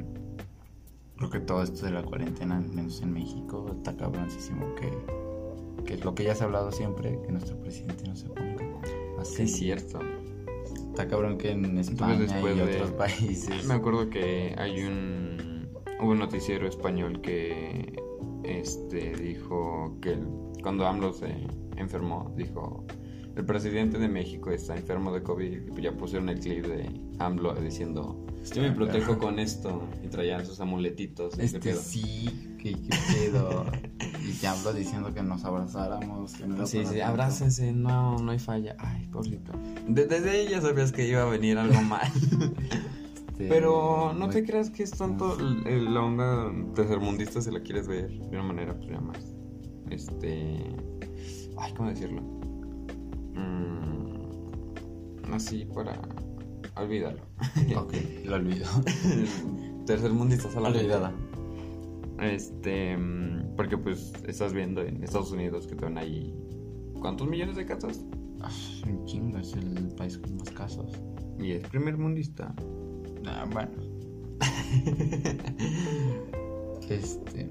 Creo 1.18 1.30
que 1.30 1.40
todo 1.42 1.62
esto 1.62 1.86
de 1.86 1.92
la 1.92 2.02
cuarentena, 2.02 2.58
al 2.58 2.70
menos 2.70 3.02
en 3.02 3.14
México, 3.14 3.76
está 3.78 3.96
cabroncísimo 3.96 4.74
que 4.76 4.90
que 5.90 5.98
lo 5.98 6.14
que 6.14 6.24
ya 6.24 6.36
se 6.36 6.44
ha 6.44 6.46
hablado 6.46 6.72
siempre, 6.72 7.20
que 7.26 7.32
nuestro 7.32 7.58
presidente 7.60 8.08
no 8.08 8.16
se 8.16 8.28
ponga 8.28 8.80
así. 9.20 9.44
es 9.44 9.56
cierto. 9.56 10.00
Está 10.90 11.08
cabrón 11.08 11.38
que 11.38 11.52
en 11.52 11.78
España 11.80 12.28
y 12.56 12.62
otros 12.62 12.92
países. 12.92 13.66
Me 13.66 13.74
acuerdo 13.74 14.10
que 14.10 14.54
hay 14.58 14.84
un 14.84 15.68
hubo 16.00 16.12
un 16.12 16.20
noticiero 16.20 16.68
español 16.68 17.22
que 17.22 18.02
este 18.44 19.16
dijo 19.16 19.98
que 20.00 20.18
cuando 20.62 20.86
AMLO 20.86 21.12
se 21.12 21.48
enfermó, 21.76 22.34
dijo 22.38 22.86
el 23.36 23.46
presidente 23.46 23.98
de 23.98 24.10
México 24.10 24.52
está 24.52 24.76
enfermo 24.76 25.12
de 25.12 25.24
COVID 25.24 25.78
y 25.78 25.82
ya 25.82 25.92
pusieron 25.94 26.30
el 26.30 26.40
clip 26.40 26.66
de 26.66 27.02
AMLO 27.18 27.56
diciendo 27.56 28.26
yo 28.54 28.62
me 28.62 28.72
protejo 28.72 29.18
con 29.18 29.40
esto. 29.40 29.88
Y 30.04 30.08
traían 30.08 30.46
sus 30.46 30.60
amuletitos. 30.60 31.38
Este 31.38 31.74
sí, 31.74 32.49
que 32.60 32.76
pedo. 33.12 33.66
y 34.24 34.34
te 34.34 34.48
hablo 34.48 34.74
diciendo 34.74 35.14
que 35.14 35.24
nos 35.24 35.44
abrazáramos. 35.46 36.34
Que 36.34 36.48
no 36.48 36.68
sí, 36.68 36.86
sí, 36.86 37.02
abrácense, 37.02 37.72
no, 37.72 38.20
no 38.20 38.32
hay 38.32 38.40
falla. 38.40 38.76
Ay, 38.78 39.08
pobrecito. 39.08 39.54
Desde 39.88 40.30
ahí 40.30 40.48
ya 40.50 40.62
sabías 40.62 40.92
que 40.92 41.08
iba 41.08 41.24
a 41.24 41.26
venir 41.26 41.58
algo 41.58 41.82
mal. 41.82 42.08
Este, 43.40 43.48
Pero 43.48 44.14
no 44.14 44.28
te 44.28 44.44
creas 44.44 44.70
que 44.70 44.84
es 44.84 44.92
tanto 44.92 45.38
la 45.40 46.02
onda 46.02 46.52
tercermundista 46.76 47.42
si 47.42 47.50
la 47.52 47.62
quieres 47.62 47.88
ver 47.88 48.10
de 48.10 48.28
una 48.38 48.44
manera, 48.44 48.76
pues 48.76 48.90
ya 48.90 49.00
más. 49.00 49.34
Este. 49.90 50.58
Ay, 51.58 51.74
¿cómo 51.74 51.88
decirlo? 51.90 52.22
Mm, 53.36 54.14
así 55.34 55.66
para 55.74 55.98
Olvídalo. 56.80 57.22
ok, 57.78 57.94
lo 58.26 58.36
olvido. 58.36 58.66
Tercer 59.86 60.12
mundista 60.12 60.50
a 60.56 60.62
la 60.62 60.70
olvidada. 60.70 61.14
Este, 62.22 62.98
mm, 62.98 63.56
porque 63.56 63.78
pues 63.78 64.14
estás 64.28 64.54
viendo 64.54 64.82
en 64.82 65.04
Estados 65.04 65.32
Unidos 65.32 65.68
que 65.68 65.76
tienen 65.76 65.98
ahí 65.98 66.36
¿cuántos 67.00 67.28
millones 67.28 67.56
de 67.56 67.66
casas? 67.66 68.04
Ah, 68.42 68.52
un 68.88 69.06
chingo, 69.06 69.38
es 69.38 69.54
el 69.54 69.94
país 69.96 70.18
con 70.18 70.36
más 70.38 70.50
casos. 70.52 70.92
Y 71.40 71.54
es 71.54 71.68
primer 71.68 71.98
mundista. 71.98 72.54
Ah, 73.26 73.46
bueno. 73.52 73.72
este, 76.90 77.50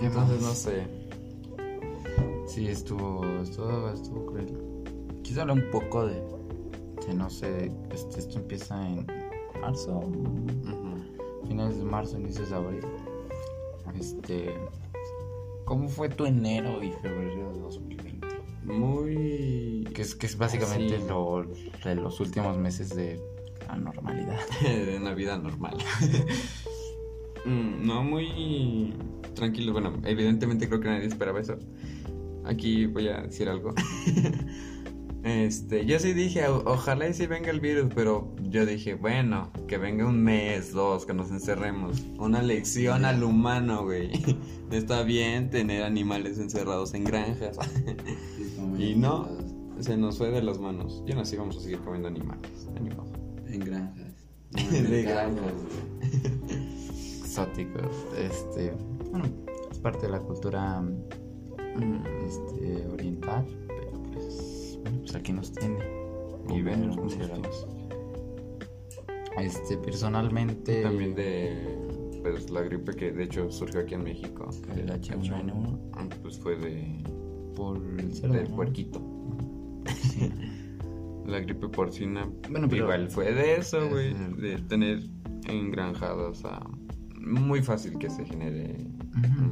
entonces 0.00 0.42
no 0.42 0.54
sé. 0.54 0.86
Sí, 2.46 2.68
estuvo, 2.68 3.24
estuvo, 3.42 3.90
estuvo 3.90 4.26
cruel. 4.26 4.56
Quise 5.22 5.40
hablar 5.40 5.58
un 5.58 5.70
poco 5.70 6.06
de 6.06 6.22
no 7.14 7.30
sé, 7.30 7.70
este, 7.90 8.20
esto 8.20 8.38
empieza 8.38 8.88
en 8.88 9.06
marzo, 9.60 10.02
finales 11.46 11.78
de 11.78 11.84
marzo, 11.84 12.18
inicios 12.18 12.50
de 12.50 12.56
abril. 12.56 12.80
Este, 13.98 14.54
¿cómo 15.64 15.88
fue 15.88 16.08
tu 16.08 16.26
enero 16.26 16.82
y 16.82 16.92
febrero 16.92 17.52
de 17.52 17.60
2020? 17.60 18.26
Muy... 18.64 19.88
Que 19.94 20.02
es, 20.02 20.14
que 20.14 20.26
es 20.26 20.36
básicamente 20.36 20.98
lo, 20.98 21.46
de 21.84 21.94
los 21.94 22.20
últimos 22.20 22.58
meses 22.58 22.94
de 22.94 23.20
la 23.66 23.76
normalidad. 23.76 24.38
de 24.62 24.96
una 24.96 25.14
vida 25.14 25.38
normal. 25.38 25.76
Mm, 27.46 27.86
no, 27.86 28.02
muy 28.02 28.92
tranquilo. 29.36 29.72
Bueno, 29.72 30.00
evidentemente 30.04 30.66
creo 30.66 30.80
que 30.80 30.88
nadie 30.88 31.06
esperaba 31.06 31.40
eso. 31.40 31.56
Aquí 32.44 32.86
voy 32.86 33.06
a 33.06 33.20
decir 33.22 33.48
algo. 33.48 33.72
Este, 35.26 35.84
yo 35.86 35.98
sí 35.98 36.12
dije, 36.12 36.46
ojalá 36.46 37.08
y 37.08 37.12
sí 37.12 37.26
venga 37.26 37.50
el 37.50 37.58
virus, 37.58 37.92
pero 37.92 38.32
yo 38.42 38.64
dije, 38.64 38.94
bueno, 38.94 39.50
que 39.66 39.76
venga 39.76 40.06
un 40.06 40.22
mes, 40.22 40.72
dos, 40.72 41.04
que 41.04 41.14
nos 41.14 41.32
encerremos. 41.32 42.00
Una 42.16 42.42
lección 42.42 43.04
al 43.04 43.24
humano, 43.24 43.82
güey. 43.82 44.12
Está 44.70 45.02
bien 45.02 45.50
tener 45.50 45.82
animales 45.82 46.38
encerrados 46.38 46.94
en 46.94 47.02
granjas. 47.02 47.58
y 48.78 48.94
no, 48.94 49.28
se 49.80 49.96
nos 49.96 50.16
fue 50.16 50.30
de 50.30 50.44
las 50.44 50.60
manos. 50.60 51.02
Yo 51.06 51.16
no 51.16 51.24
sé, 51.24 51.36
vamos 51.36 51.56
a 51.56 51.60
seguir 51.60 51.80
comiendo 51.80 52.06
animales. 52.06 52.68
En 53.48 53.58
granjas. 53.58 54.28
de 54.70 55.02
granjas. 55.02 55.54
Exóticos. 57.24 57.96
Este, 58.16 58.72
bueno, 59.10 59.24
es 59.72 59.78
parte 59.80 60.06
de 60.06 60.12
la 60.12 60.20
cultura 60.20 60.80
mm, 60.80 62.04
este, 62.24 62.86
oriental 62.86 63.44
pues 64.12 64.55
aquí 65.14 65.32
nos 65.32 65.52
tiene. 65.52 65.78
Y 66.48 66.62
ven 66.62 66.88
los 66.88 66.96
consideramos. 66.96 67.66
Este, 69.38 69.76
personalmente. 69.78 70.82
También 70.82 71.14
de. 71.14 71.76
Pues 72.22 72.50
la 72.50 72.62
gripe 72.62 72.92
que 72.94 73.12
de 73.12 73.24
hecho 73.24 73.50
surgió 73.50 73.80
aquí 73.80 73.94
en 73.94 74.04
México. 74.04 74.50
El 74.74 74.90
H1N1. 74.90 75.78
Ah, 75.94 76.08
pues 76.22 76.38
fue 76.38 76.56
de. 76.56 77.02
Por 77.54 77.78
el 77.98 78.14
cerdo. 78.14 78.34
Del 78.34 78.48
puerquito. 78.48 79.00
la 81.26 81.40
gripe 81.40 81.68
porcina. 81.68 82.28
Bueno, 82.50 82.68
pero. 82.68 82.84
Igual 82.84 83.10
fue 83.10 83.32
de 83.32 83.56
eso, 83.56 83.88
güey. 83.88 84.14
De 84.36 84.58
tener 84.68 85.02
engranjadas 85.46 86.44
a. 86.44 86.66
Muy 87.20 87.62
fácil 87.62 87.98
que 87.98 88.08
se 88.08 88.24
genere. 88.24 88.76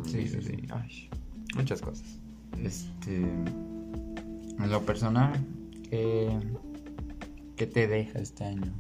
sí, 0.05 0.27
sí, 0.29 0.41
sí. 0.41 1.09
muchas 1.57 1.81
cosas. 1.81 2.21
Este. 2.63 3.27
En 4.59 4.71
lo 4.71 4.81
personal, 4.83 5.33
¿qué, 5.91 6.39
qué 7.57 7.67
te 7.67 7.87
deja 7.87 8.19
este 8.19 8.45
año? 8.45 8.73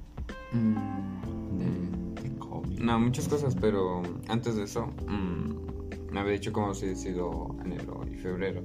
Mm. 0.52 1.58
De, 1.58 2.36
COVID. 2.38 2.78
No, 2.80 2.98
muchas 2.98 3.28
cosas, 3.28 3.56
pero 3.60 4.02
antes 4.28 4.56
de 4.56 4.64
eso, 4.64 4.86
mm, 5.06 6.12
me 6.12 6.20
había 6.20 6.32
dicho 6.32 6.52
cómo 6.52 6.74
se 6.74 6.86
decidido 6.86 7.56
enero 7.64 8.02
y 8.10 8.16
febrero. 8.16 8.62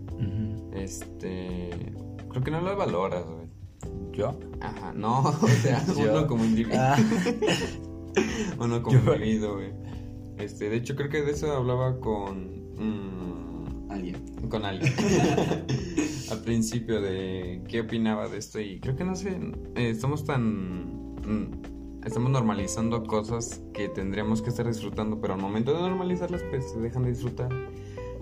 Este. 0.74 1.70
Creo 2.30 2.44
que 2.44 2.52
no 2.52 2.62
lo 2.62 2.76
valoras, 2.78 3.26
güey. 3.26 3.50
¿Yo? 4.12 4.40
Ajá, 4.62 4.94
no, 4.94 5.20
o 5.42 5.48
sea, 5.48 5.84
uno 5.98 6.28
como 6.28 6.46
individuo. 6.46 6.80
Ah. 6.80 6.98
uno 8.60 8.84
como 8.84 9.14
individuo, 9.16 9.56
güey. 9.56 9.74
Este, 10.38 10.70
de 10.70 10.78
hecho, 10.78 10.96
creo 10.96 11.10
que 11.10 11.22
de 11.22 11.32
eso 11.32 11.52
hablaba 11.52 12.00
con. 12.00 12.76
Mm, 12.76 13.92
alguien. 13.92 14.24
Con 14.50 14.64
alguien. 14.66 14.94
Al 16.32 16.42
principio 16.42 17.02
de 17.02 17.62
qué 17.68 17.82
opinaba 17.82 18.28
de 18.28 18.38
esto 18.38 18.60
y 18.60 18.80
creo 18.80 18.96
que 18.96 19.04
no 19.04 19.16
sé, 19.16 19.40
eh, 19.76 19.90
estamos 19.90 20.26
tan... 20.26 21.16
Mm, 21.26 22.06
estamos 22.06 22.32
normalizando 22.32 23.04
cosas 23.04 23.62
que 23.74 23.90
tendríamos 23.90 24.42
que 24.42 24.50
estar 24.50 24.66
disfrutando, 24.68 25.20
pero 25.20 25.34
al 25.34 25.42
momento 25.42 25.74
de 25.74 25.82
normalizarlas 25.82 26.42
pues 26.50 26.72
se 26.72 26.80
dejan 26.80 27.04
de 27.04 27.10
disfrutar. 27.10 27.50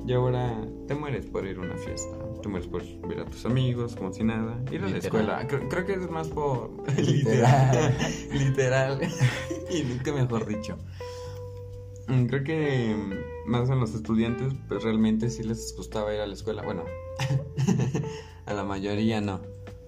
Y 0.06 0.14
ahora 0.14 0.66
te 0.88 0.96
mueres 0.96 1.26
por 1.26 1.46
ir 1.46 1.58
a 1.58 1.62
una 1.62 1.76
fiesta, 1.76 2.18
te 2.42 2.48
mueres 2.48 2.68
por 2.68 2.82
ver 3.08 3.20
a 3.20 3.26
tus 3.26 3.46
amigos 3.46 3.96
como 3.96 4.14
si 4.14 4.24
nada, 4.24 4.58
ir 4.72 4.82
a 4.84 4.88
la 4.88 4.98
escuela. 4.98 5.46
Creo, 5.48 5.86
que 5.86 5.94
es 5.94 6.10
más 6.10 6.30
por... 6.30 6.72
Literal. 6.98 7.98
Literal. 8.32 9.02
y 9.70 9.84
nunca 9.84 10.14
mejor 10.14 10.46
dicho. 10.48 10.78
Mm, 12.08 12.26
creo 12.28 12.44
que 12.44 12.96
más 13.48 13.70
a 13.70 13.76
los 13.76 13.94
estudiantes, 13.94 14.54
pues 14.70 14.84
realmente 14.84 15.30
sí 15.30 15.44
les 15.44 15.76
gustaba 15.76 16.14
ir 16.14 16.22
a 16.22 16.28
la 16.28 16.34
escuela. 16.34 16.62
Bueno, 16.62 16.84
a 18.48 18.54
la 18.54 18.63
mayoría 18.63 19.22
no. 19.22 19.39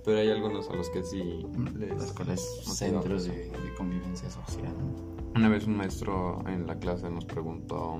Pero 0.05 0.19
hay 0.19 0.29
algunos 0.29 0.69
a 0.69 0.75
los 0.75 0.89
que 0.89 1.03
sí 1.03 1.45
les. 1.77 1.89
Las 1.91 2.05
escuelas, 2.05 2.41
centros 2.63 3.25
de, 3.25 3.51
convivencia 3.77 4.29
social. 4.29 4.73
Una 5.35 5.49
vez 5.49 5.65
un 5.65 5.77
maestro 5.77 6.43
en 6.47 6.67
la 6.67 6.77
clase 6.79 7.09
nos 7.09 7.25
preguntó 7.25 7.99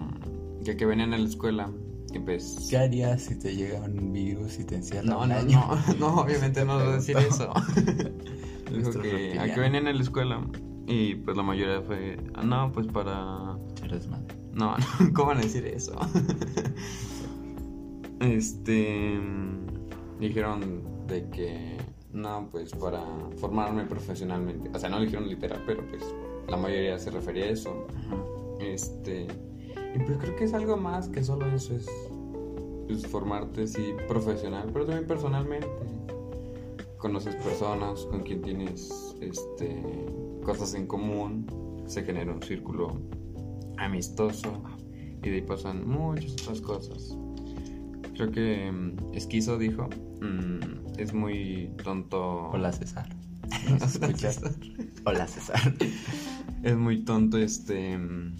que, 0.63 0.75
que 0.75 0.85
venían 0.85 1.13
a 1.13 1.17
la 1.17 1.27
escuela. 1.27 1.71
Y 2.13 2.19
pues, 2.19 2.67
¿Qué 2.69 2.77
harías 2.77 3.21
si 3.21 3.37
te 3.37 3.55
llega 3.55 3.81
un 3.81 4.11
virus 4.11 4.59
y 4.59 4.63
te 4.63 4.75
encierran 4.75 5.05
no, 5.05 5.27
no, 5.27 5.43
No, 5.43 5.77
no, 5.99 6.21
obviamente 6.21 6.65
no 6.65 6.79
voy 6.79 6.87
a 6.87 6.91
decir 6.93 7.17
eso. 7.17 7.53
Dijo 8.71 8.91
que 9.01 9.39
a 9.39 9.53
que 9.53 9.59
venían 9.59 9.87
a 9.87 9.93
la 9.93 10.01
escuela. 10.01 10.45
Y 10.87 11.15
pues 11.15 11.37
la 11.37 11.43
mayoría 11.43 11.81
fue, 11.83 12.17
ah, 12.33 12.43
no, 12.43 12.71
pues 12.71 12.87
para... 12.87 13.13
No, 13.13 13.59
no, 14.53 14.77
¿cómo 15.13 15.27
van 15.27 15.37
a 15.37 15.41
decir 15.41 15.65
eso? 15.67 15.95
este... 18.19 19.19
Dijeron 20.19 21.07
de 21.07 21.29
que, 21.29 21.77
no, 22.11 22.47
pues 22.51 22.73
para 22.73 23.03
formarme 23.37 23.85
profesionalmente. 23.85 24.69
O 24.73 24.79
sea, 24.79 24.89
no 24.89 24.97
lo 24.97 25.05
dijeron 25.05 25.27
literal, 25.27 25.63
pero 25.65 25.85
pues 25.87 26.03
la 26.47 26.57
mayoría 26.57 26.97
se 26.99 27.11
refería 27.11 27.45
a 27.45 27.49
eso. 27.49 27.87
Este... 28.59 29.27
Y 29.95 29.99
pues 29.99 30.17
creo 30.19 30.35
que 30.35 30.43
es 30.43 30.53
algo 30.53 30.77
más 30.77 31.09
que 31.09 31.23
solo 31.23 31.47
eso, 31.47 31.75
es, 31.75 31.87
es 32.89 33.07
formarte, 33.07 33.65
sí, 33.65 33.93
profesional, 34.07 34.69
pero 34.71 34.85
también 34.85 35.07
personalmente. 35.07 35.67
Conoces 36.97 37.35
personas 37.37 38.05
con 38.05 38.21
quien 38.21 38.41
tienes 38.41 39.15
este, 39.19 39.81
cosas 40.43 40.73
en 40.75 40.85
común, 40.85 41.47
se 41.87 42.03
genera 42.03 42.31
un 42.31 42.43
círculo 42.43 42.99
amistoso 43.77 44.61
y 45.23 45.29
de 45.29 45.35
ahí 45.37 45.41
pasan 45.41 45.87
muchas 45.87 46.33
otras 46.33 46.61
cosas. 46.61 47.17
Creo 48.19 48.31
que 48.31 48.69
mm, 48.69 49.13
Esquizo 49.15 49.57
dijo, 49.57 49.87
mm, 50.19 50.97
es 50.99 51.13
muy 51.13 51.71
tonto. 51.81 52.49
Hola 52.49 52.73
César. 52.73 53.07
¿Nos 53.79 53.95
escuchas? 53.95 54.41
Hola 55.05 55.25
César. 55.25 55.73
Es 56.61 56.75
muy 56.75 57.05
tonto 57.05 57.37
este 57.37 57.97
mm, 57.97 58.35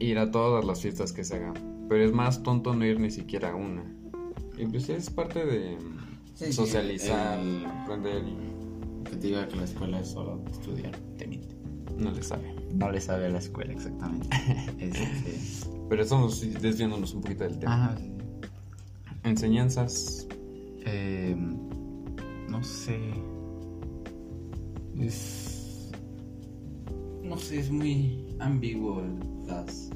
ir 0.00 0.18
a 0.18 0.32
todas 0.32 0.64
las 0.64 0.80
fiestas 0.82 1.12
que 1.12 1.22
se 1.22 1.36
hagan, 1.36 1.54
pero 1.88 2.04
es 2.04 2.10
más 2.12 2.42
tonto 2.42 2.74
no 2.74 2.84
ir 2.84 2.98
ni 2.98 3.12
siquiera 3.12 3.52
a 3.52 3.54
una. 3.54 3.84
Y 4.56 4.66
pues 4.66 4.88
es 4.88 5.08
parte 5.08 5.46
de 5.46 5.76
mm, 5.76 5.98
Sí, 6.34 6.46
sí, 6.46 6.52
socializar, 6.52 7.38
el- 7.38 7.64
aprender 7.64 8.24
y 8.26 9.04
Que 9.08 9.10
te 9.18 9.26
diga 9.28 9.46
que 9.46 9.54
la 9.54 9.64
escuela 9.66 10.00
es 10.00 10.08
solo 10.08 10.42
estudiar, 10.50 10.96
te 11.16 11.28
miente. 11.28 11.54
no 11.96 12.10
le 12.10 12.24
sabe. 12.24 12.56
No 12.74 12.90
le 12.90 13.00
sabe 13.00 13.26
a 13.26 13.28
la 13.28 13.38
escuela 13.38 13.72
exactamente. 13.72 14.28
Este, 14.80 15.38
Pero 15.88 16.02
estamos 16.02 16.40
desviándonos 16.60 17.14
un 17.14 17.20
poquito 17.22 17.44
del 17.44 17.56
tema. 17.60 17.84
Ajá. 17.92 17.98
Enseñanzas. 19.24 20.26
Eh, 20.84 21.36
no 22.48 22.62
sé. 22.62 22.98
Es. 24.98 25.90
No 27.22 27.36
sé, 27.36 27.60
es 27.60 27.70
muy 27.70 28.36
ambiguo 28.38 29.02
las. 29.46 29.90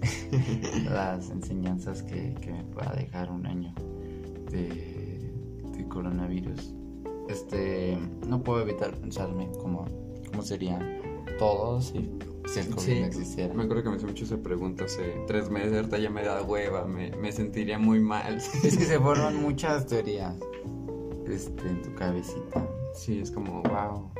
las 0.84 1.30
enseñanzas 1.30 2.02
que, 2.02 2.34
que 2.40 2.52
me 2.52 2.62
pueda 2.64 2.92
dejar 2.92 3.30
un 3.30 3.46
año 3.46 3.72
de, 4.50 5.32
de 5.76 5.88
coronavirus. 5.88 6.74
Este. 7.28 7.98
No 8.26 8.42
puedo 8.42 8.62
evitar 8.62 8.94
pensarme 8.96 9.48
cómo, 9.60 9.86
cómo 10.30 10.42
sería 10.42 10.78
todo 11.38 11.80
si, 11.80 12.10
si 12.52 12.60
el 12.60 12.74
COVID 12.74 13.00
no 13.00 13.06
existiera. 13.06 13.54
me 13.54 13.64
acuerdo 13.64 13.82
que 13.82 13.90
me 13.90 13.96
hice 13.96 14.06
mucho 14.06 14.24
esa 14.24 14.38
pregunta 14.38 14.84
hace 14.84 15.22
tres 15.26 15.50
meses, 15.50 15.74
ahorita 15.74 15.98
ya 15.98 16.10
me 16.10 16.22
da 16.22 16.42
hueva, 16.42 16.86
me, 16.86 17.10
me 17.16 17.32
sentiría 17.32 17.78
muy 17.78 18.00
mal. 18.00 18.36
Es 18.64 18.76
que 18.76 18.84
se 18.84 18.98
forman 18.98 19.36
muchas 19.42 19.86
teorías 19.86 20.34
este, 21.28 21.68
en 21.68 21.82
tu 21.82 21.94
cabecita. 21.94 22.68
Sí, 22.94 23.20
es 23.20 23.30
como, 23.30 23.62
wow. 23.62 24.10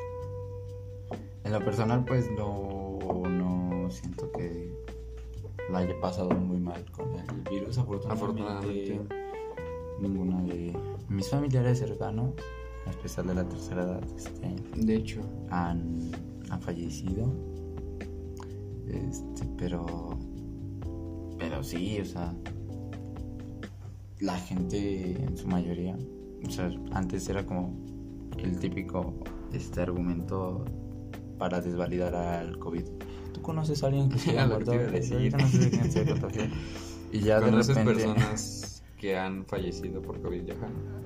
En 1.44 1.52
lo 1.52 1.60
personal, 1.60 2.04
pues 2.04 2.30
no, 2.30 2.98
no 3.28 3.90
siento 3.90 4.30
que 4.32 4.70
la 5.70 5.78
haya 5.78 5.98
pasado 6.00 6.30
muy 6.30 6.58
mal 6.58 6.84
con 6.92 7.08
el 7.14 7.50
virus. 7.50 7.78
Afortunadamente, 7.78 8.12
Afortunadamente. 8.12 8.98
ninguna 10.00 10.42
de 10.42 10.76
mis 11.08 11.28
familiares 11.30 11.78
cercanos, 11.78 12.34
a 12.86 13.02
pesar 13.02 13.24
de 13.26 13.34
la 13.34 13.48
tercera 13.48 13.82
edad, 13.82 14.02
este, 14.16 14.54
De 14.76 14.94
hecho, 14.94 15.20
han, 15.50 16.10
han 16.50 16.60
fallecido. 16.60 17.32
Este, 18.90 19.44
pero. 19.56 20.18
Pero 21.38 21.62
sí, 21.62 22.00
o 22.00 22.04
sea. 22.04 22.34
La 24.20 24.36
gente 24.36 25.12
en 25.22 25.36
su 25.36 25.46
mayoría. 25.46 25.96
O 26.46 26.50
sea, 26.50 26.70
antes 26.92 27.28
era 27.28 27.46
como 27.46 27.76
el 28.38 28.58
típico 28.58 29.14
este 29.52 29.80
argumento 29.80 30.64
para 31.38 31.60
desvalidar 31.60 32.14
al 32.14 32.58
COVID. 32.58 32.84
¿Tú 33.32 33.42
conoces 33.42 33.82
a 33.82 33.86
alguien 33.86 34.08
que 34.08 34.18
se 34.18 34.30
haya 34.30 34.46
muerto? 34.46 34.72
a 34.72 35.02
se 35.02 36.04
contagió. 36.04 36.42
Y 37.10 37.20
ya 37.20 37.40
de 37.40 37.46
¿conoces 37.46 37.74
repente. 37.74 38.02
personas 38.04 38.82
que 38.98 39.16
han 39.16 39.46
fallecido 39.46 40.02
por 40.02 40.20
COVID 40.20 40.42
ya? 40.42 40.54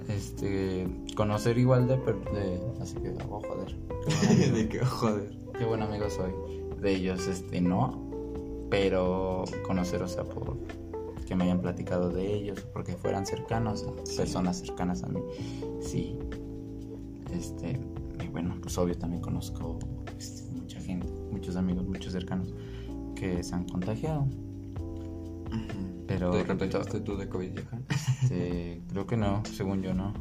Este. 0.08 0.84
Conocer 1.14 1.58
igual 1.58 1.86
de. 1.86 1.96
de 1.96 2.60
así 2.80 2.96
que, 2.96 3.14
oh, 3.30 3.40
joder. 3.40 3.76
de 4.52 4.68
que, 4.68 4.80
joder. 4.84 5.30
Qué 5.56 5.64
buen 5.64 5.80
amigo 5.80 6.10
soy. 6.10 6.32
De 6.82 6.94
ellos, 6.94 7.26
este, 7.28 7.60
no. 7.60 8.10
Pero 8.70 9.44
conocer, 9.66 10.02
o 10.02 10.08
sea, 10.08 10.24
por 10.24 10.56
que 11.26 11.36
me 11.36 11.44
hayan 11.44 11.60
platicado 11.60 12.10
de 12.10 12.34
ellos, 12.34 12.60
porque 12.72 12.94
fueran 12.94 13.24
cercanos, 13.26 13.86
Sí. 14.04 14.16
personas 14.16 14.58
cercanas 14.58 15.02
a 15.04 15.08
mí. 15.08 15.20
Sí. 15.80 16.18
Este, 17.32 17.80
y 18.22 18.28
bueno, 18.28 18.56
pues 18.60 18.76
obvio 18.78 18.96
también 18.98 19.22
conozco 19.22 19.78
este, 20.18 20.50
mucha 20.52 20.80
gente, 20.80 21.08
muchos 21.30 21.56
amigos, 21.56 21.86
muchos 21.86 22.12
cercanos 22.12 22.52
que 23.14 23.42
se 23.42 23.54
han 23.54 23.64
contagiado. 23.68 24.26
Pero 26.06 26.30
¿Te 26.32 26.44
contagiaste 26.44 27.00
tú 27.00 27.16
de 27.16 27.28
COVID 27.28 27.58
este, 27.88 28.82
creo 28.88 29.06
que 29.06 29.16
no, 29.16 29.42
según 29.50 29.82
yo 29.82 29.94
no. 29.94 30.12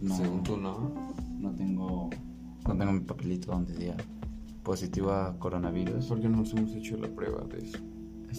No, 0.00 0.16
Según 0.16 0.42
tú, 0.42 0.56
¿no? 0.56 0.92
no 1.38 1.54
tengo, 1.54 2.10
no 2.66 2.76
tengo 2.76 2.92
mi 2.92 3.00
papelito 3.00 3.52
donde 3.52 3.74
diga 3.74 3.96
positivo 4.64 5.12
a 5.12 5.38
coronavirus. 5.38 6.06
¿Por 6.06 6.20
qué 6.20 6.28
no 6.28 6.38
nos 6.38 6.52
hemos 6.54 6.74
hecho 6.74 6.96
la 6.96 7.08
prueba 7.08 7.44
de 7.44 7.58
eso? 7.58 7.78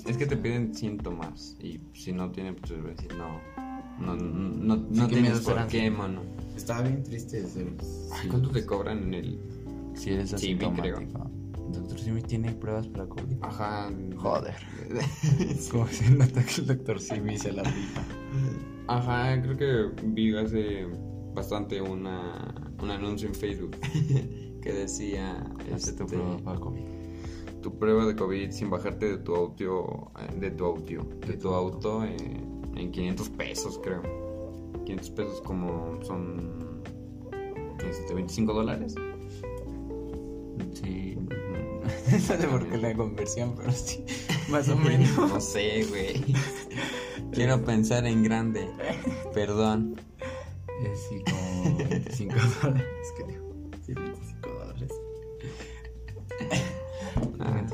Es 0.06 0.18
que 0.18 0.26
te 0.26 0.36
piden 0.36 0.76
síntomas 0.76 1.56
y 1.62 1.80
si 1.94 2.12
no 2.12 2.30
tienen, 2.32 2.56
pues 2.56 2.72
decir, 2.84 3.16
no, 3.16 3.40
no, 4.00 4.16
no, 4.16 4.76
no, 4.76 4.76
Sí, 4.76 5.00
no 5.00 5.08
tienes 5.08 5.40
por 5.40 5.68
qué, 5.68 5.90
mano. 5.90 6.22
Estaba 6.58 6.82
bien 6.82 7.02
triste 7.04 7.40
ese. 7.40 7.66
Ay, 8.12 8.28
¿Cuánto 8.28 8.50
te 8.50 8.66
cobran 8.66 9.04
en 9.04 9.14
el...? 9.14 9.40
Si 9.94 10.10
eres 10.10 10.32
Sí, 10.32 10.54
vi, 10.54 10.58
creo. 10.58 10.98
asintomático. 10.98 11.32
Doctor 11.72 12.00
Simi 12.00 12.22
tiene 12.22 12.52
pruebas 12.52 12.88
para 12.88 13.08
COVID. 13.08 13.38
Ajá. 13.42 13.90
Joder. 14.18 14.56
Como 15.72 15.88
se 15.88 16.10
nota 16.12 16.44
que 16.44 16.62
el 16.62 16.68
doctor 16.68 17.00
Simi 17.00 17.38
se 17.38 17.54
la 17.54 17.64
rifa. 17.64 18.04
Ajá, 18.88 19.42
creo 19.42 19.58
que 19.58 20.04
vi 20.08 20.36
hace 20.36 20.88
bastante 21.34 21.82
una, 21.82 22.54
un 22.82 22.92
anuncio 22.92 23.28
en 23.28 23.36
Facebook 23.36 23.76
que 24.65 24.73
decía 24.73 25.45
tu 25.69 25.75
este, 25.75 26.06
prueba 26.06 26.38
para 26.39 26.60
COVID. 26.60 26.82
tu 27.62 27.78
prueba 27.78 28.06
de 28.08 28.15
COVID 28.15 28.49
sin 28.49 28.71
bajarte 28.71 29.06
de 29.06 29.17
tu 29.19 29.36
auto, 29.36 30.12
eh, 30.19 30.39
de 30.39 30.49
tu 30.49 30.65
auto, 30.65 31.08
de 31.28 31.38
tu 31.38 31.49
auto 31.49 32.04
eh, 32.04 32.17
en 32.75 32.91
500 32.91 33.30
pesos 33.30 33.80
creo. 33.84 34.01
500 34.86 35.10
pesos 35.12 35.41
como 35.41 36.04
son 36.04 36.82
este, 37.88 38.13
25 38.15 38.54
dólares. 38.54 38.95
Sí. 40.73 41.15
No 42.12 42.19
sé 42.19 42.47
por 42.47 42.67
qué 42.67 42.78
la 42.78 42.93
conversión, 42.95 43.54
pero 43.56 43.71
sí. 43.71 44.04
Más 44.49 44.67
o 44.69 44.75
menos. 44.78 45.15
no 45.15 45.39
sé, 45.39 45.86
güey. 45.89 46.23
Quiero 47.32 47.63
pensar 47.63 48.06
en 48.06 48.23
grande. 48.23 48.67
Perdón. 49.34 49.95
Es 50.84 50.99
sí, 51.10 51.23
como 51.25 51.78
25 51.78 52.36
dólares, 52.63 53.13
creo. 53.17 53.43
Sí, 53.86 53.93
25 53.93 54.35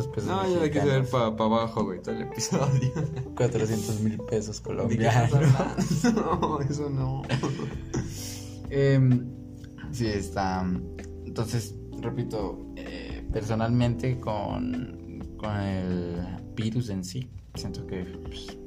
No, 0.07 0.13
mexicanos. 0.13 0.53
yo 0.53 0.59
la 0.59 0.71
quise 0.71 0.85
ver 0.85 1.09
para 1.09 1.25
abajo, 1.27 1.83
güey, 1.85 2.01
todo 2.01 2.15
el 2.15 2.21
episodio. 2.23 2.91
400 3.35 3.99
mil 4.01 4.17
pesos 4.19 4.59
colombianos. 4.61 5.31
No, 6.15 6.59
eso 6.61 6.89
no. 6.89 7.21
eh, 8.69 9.21
sí, 9.91 10.07
está. 10.07 10.65
Entonces, 11.25 11.75
repito, 12.01 12.57
eh, 12.75 13.25
personalmente 13.31 14.19
con, 14.19 15.23
con 15.37 15.55
el 15.59 16.21
virus 16.55 16.89
en 16.89 17.03
sí, 17.03 17.29
siento 17.55 17.85
que 17.87 18.03
pues, 18.03 18.57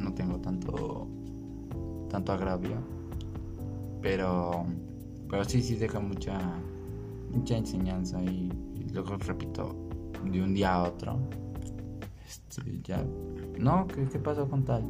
no 0.00 0.12
tengo 0.14 0.38
tanto, 0.40 1.08
tanto 2.10 2.32
agravio. 2.32 2.76
Pero, 4.00 4.66
pero 5.30 5.44
sí, 5.44 5.62
sí 5.62 5.76
deja 5.76 6.00
mucha, 6.00 6.38
mucha 7.30 7.56
enseñanza 7.56 8.20
y 8.22 8.50
luego 8.92 9.16
repito, 9.16 9.81
de 10.30 10.42
un 10.42 10.54
día 10.54 10.74
a 10.74 10.82
otro, 10.84 11.18
este, 12.26 12.80
ya, 12.82 13.04
no, 13.58 13.86
¿qué, 13.88 14.04
qué 14.10 14.18
pasó 14.18 14.48
con 14.48 14.64
tal? 14.64 14.82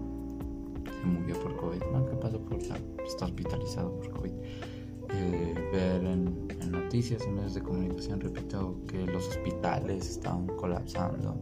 se 1.00 1.06
murió 1.06 1.40
por 1.40 1.56
COVID, 1.56 1.82
¿no? 1.92 2.06
¿Qué 2.06 2.16
pasó 2.16 2.40
por 2.40 2.58
tal? 2.58 2.80
Está 3.06 3.24
hospitalizado 3.24 3.92
por 3.96 4.10
COVID. 4.10 4.32
Eh, 5.14 5.54
ver 5.72 6.04
en, 6.04 6.46
en 6.60 6.70
noticias, 6.70 7.22
en 7.26 7.34
medios 7.34 7.54
de 7.54 7.62
comunicación, 7.62 8.20
repito, 8.20 8.80
que 8.88 9.04
los 9.06 9.28
hospitales 9.28 10.08
estaban 10.10 10.46
colapsando, 10.46 11.38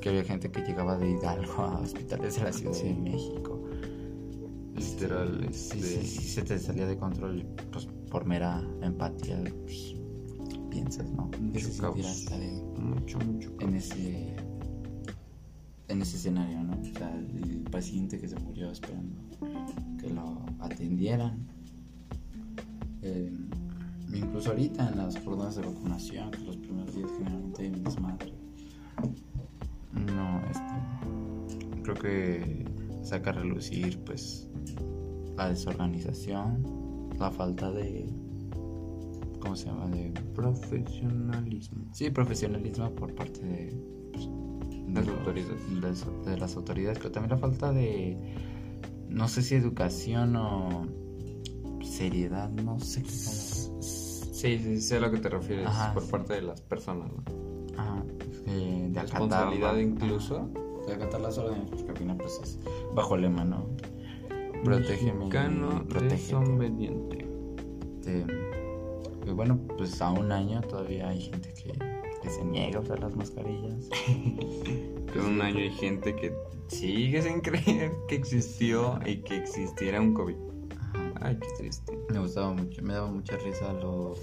que 0.00 0.08
había 0.10 0.24
gente 0.24 0.50
que 0.50 0.62
llegaba 0.62 0.96
de 0.98 1.10
Hidalgo 1.10 1.62
a 1.62 1.80
hospitales 1.80 2.36
de 2.36 2.42
la 2.44 2.52
Ciudad 2.52 2.74
de 2.76 2.94
México. 2.94 3.62
Literal, 4.76 5.48
Sí, 5.52 5.78
este- 5.78 6.02
sí, 6.02 6.06
sí, 6.06 6.28
se 6.28 6.42
te 6.42 6.58
salía 6.58 6.86
de 6.86 6.96
control, 6.96 7.44
pues 7.72 7.86
por 8.10 8.24
mera 8.26 8.62
empatía, 8.82 9.42
pues, 9.64 9.94
piensas, 10.68 11.10
¿no? 11.10 11.30
¿Qué 11.52 11.60
se 11.60 11.68
Mucho 11.68 11.82
caos. 11.82 11.98
estar 11.98 12.40
en, 12.40 12.90
Mucho, 12.90 13.18
mucho. 13.20 13.52
en 13.60 13.74
ese 13.74 14.36
en 15.88 16.02
ese 16.02 16.16
escenario, 16.18 16.62
¿no? 16.62 16.78
O 16.80 16.98
sea, 16.98 17.14
el 17.14 17.62
paciente 17.70 18.18
que 18.20 18.28
se 18.28 18.38
murió 18.40 18.70
esperando 18.70 19.18
que 19.98 20.10
lo 20.10 20.44
atendieran. 20.60 21.46
Eh, 23.02 23.32
incluso 24.12 24.50
ahorita 24.50 24.90
en 24.90 24.98
las 24.98 25.18
jornadas 25.20 25.56
de 25.56 25.62
vacunación, 25.62 26.30
que 26.30 26.38
los 26.40 26.56
primeros 26.58 26.94
días 26.94 27.10
generalmente 27.16 27.62
hay 27.62 27.68
un 27.68 27.84
desmadre. 27.84 28.32
No, 29.92 30.40
este. 30.50 31.82
creo 31.82 31.94
que 31.94 32.64
saca 33.02 33.30
a 33.30 33.32
relucir 33.34 33.98
pues 34.04 34.48
la 35.36 35.48
desorganización, 35.48 37.08
la 37.18 37.30
falta 37.30 37.70
de 37.72 38.06
¿cómo 39.40 39.56
se 39.56 39.66
llama? 39.66 39.86
de 39.88 40.12
profesionalismo. 40.34 41.86
Sí, 41.92 42.10
profesionalismo 42.10 42.90
por 42.90 43.14
parte 43.14 43.40
de, 43.40 43.76
pues, 44.12 44.28
las 44.88 45.08
autoridades. 45.08 46.24
De, 46.24 46.36
las 46.36 46.56
autoridades, 46.56 46.98
pero 46.98 47.10
también 47.10 47.30
la 47.30 47.38
falta 47.38 47.72
de 47.72 48.16
no 49.08 49.28
sé 49.28 49.42
si 49.42 49.54
educación 49.54 50.36
o 50.36 50.86
seriedad, 51.82 52.50
no 52.50 52.78
sé 52.78 53.02
qué 53.02 53.08
Sí, 53.10 54.56
sí, 54.60 54.80
sé 54.80 54.98
a 54.98 55.00
lo 55.00 55.10
que 55.10 55.18
te 55.18 55.28
refieres 55.28 55.68
por 55.94 56.08
parte 56.10 56.34
de 56.34 56.42
las 56.42 56.60
personas, 56.60 57.10
¿no? 57.10 57.24
Ajá, 57.76 58.04
de 58.46 58.92
responsabilidad 58.94 59.76
incluso. 59.78 60.48
De 60.86 60.94
acatar 60.94 61.20
las 61.20 61.36
órdenes, 61.36 61.68
porque 61.68 61.90
al 61.90 61.96
final 61.96 62.16
pues 62.16 62.40
es 62.42 62.58
bajo 62.94 63.16
el 63.16 63.22
lema, 63.22 63.44
¿no? 63.44 63.66
Protégeme. 64.62 65.26
Mexicano 65.26 65.84
desobediente. 66.08 67.28
Este, 68.08 68.47
y 69.28 69.32
bueno, 69.32 69.58
pues 69.76 70.00
a 70.00 70.10
un 70.10 70.32
año 70.32 70.60
todavía 70.62 71.08
hay 71.08 71.20
gente 71.20 71.52
que, 71.52 71.72
que 72.22 72.30
se 72.30 72.44
niega 72.44 72.78
a 72.78 72.82
usar 72.82 73.00
las 73.00 73.14
mascarillas. 73.14 73.88
que 75.12 75.18
un 75.18 75.40
año 75.40 75.58
hay 75.58 75.70
gente 75.70 76.14
que 76.16 76.34
sigue 76.68 77.20
sin 77.22 77.40
creer 77.40 77.92
que 78.08 78.14
existió 78.14 78.98
y 79.04 79.18
que 79.18 79.36
existiera 79.36 80.00
un 80.00 80.14
COVID. 80.14 80.36
Ay, 81.20 81.38
qué 81.40 81.48
triste. 81.58 81.98
Me 82.10 82.20
gustaba 82.20 82.52
mucho, 82.52 82.82
me 82.82 82.94
daba 82.94 83.10
mucha 83.10 83.36
risa 83.36 83.72
lo 83.74 84.14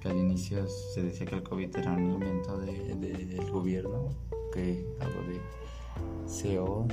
que 0.00 0.08
al 0.08 0.16
inicio 0.16 0.66
se 0.68 1.02
decía 1.02 1.26
que 1.26 1.36
el 1.36 1.42
COVID 1.42 1.76
era 1.76 1.92
un 1.92 2.10
invento 2.10 2.58
del 2.58 3.00
de, 3.00 3.50
gobierno, 3.50 4.10
que 4.52 4.84
algo 5.00 5.20
de 5.22 5.40
CEO, 6.28 6.86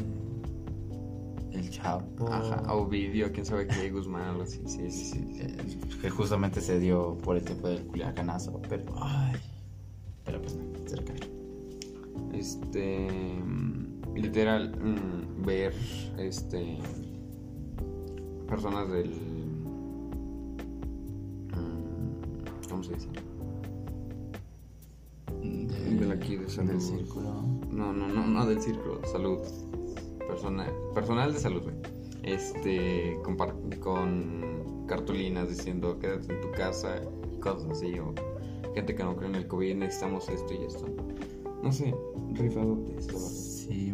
el 1.51 1.69
Chapo. 1.69 2.27
Ajá, 2.31 2.73
Ovidio, 2.73 3.31
quién 3.31 3.45
sabe 3.45 3.67
qué, 3.67 3.89
Guzmán, 3.89 4.29
algo 4.29 4.43
así, 4.43 4.61
sí, 4.65 4.91
sí, 4.91 5.05
sí. 5.05 5.79
Que 6.01 6.09
justamente 6.09 6.61
se 6.61 6.79
dio 6.79 7.17
por 7.17 7.37
el 7.37 7.43
tiempo 7.43 7.67
del 7.67 7.85
culiacanazo, 7.85 8.61
pero. 8.69 8.83
Ay. 9.01 9.35
Pero 10.25 10.41
pues 10.41 10.55
no, 10.55 10.87
cerca. 10.87 11.13
Este. 12.33 13.07
Literal, 14.15 14.75
mm, 14.75 15.45
ver 15.45 15.73
este 16.17 16.77
personas 18.49 18.89
del... 18.89 19.09
Mm, 21.51 22.69
¿Cómo 22.69 22.83
se 22.83 22.93
dice? 22.95 23.07
Del, 25.99 26.11
aquí, 26.11 26.35
de 26.35 26.49
salud. 26.49 26.71
Del 26.71 26.81
círculo. 26.81 27.43
No, 27.71 27.93
no, 27.93 28.07
no, 28.07 28.25
no 28.25 28.45
del 28.45 28.61
círculo, 28.61 29.01
salud. 29.05 29.39
Personal, 30.29 30.71
personal 30.93 31.33
de 31.33 31.39
salud, 31.39 31.63
güey. 31.63 31.75
Este, 32.21 33.17
con, 33.23 33.35
con 33.79 34.85
cartulinas 34.87 35.49
diciendo 35.49 35.97
quédate 35.97 36.33
en 36.33 36.41
tu 36.41 36.51
casa 36.51 37.01
cosas 37.39 37.71
así, 37.71 37.97
o 37.97 38.13
gente 38.75 38.93
que 38.93 39.03
no 39.03 39.15
cree 39.15 39.29
en 39.29 39.35
el 39.35 39.47
COVID, 39.47 39.75
necesitamos 39.75 40.29
esto 40.29 40.53
y 40.53 40.65
esto. 40.65 40.85
No 41.63 41.71
sé, 41.71 41.93
rifadote, 42.33 43.01
Sí, 43.01 43.93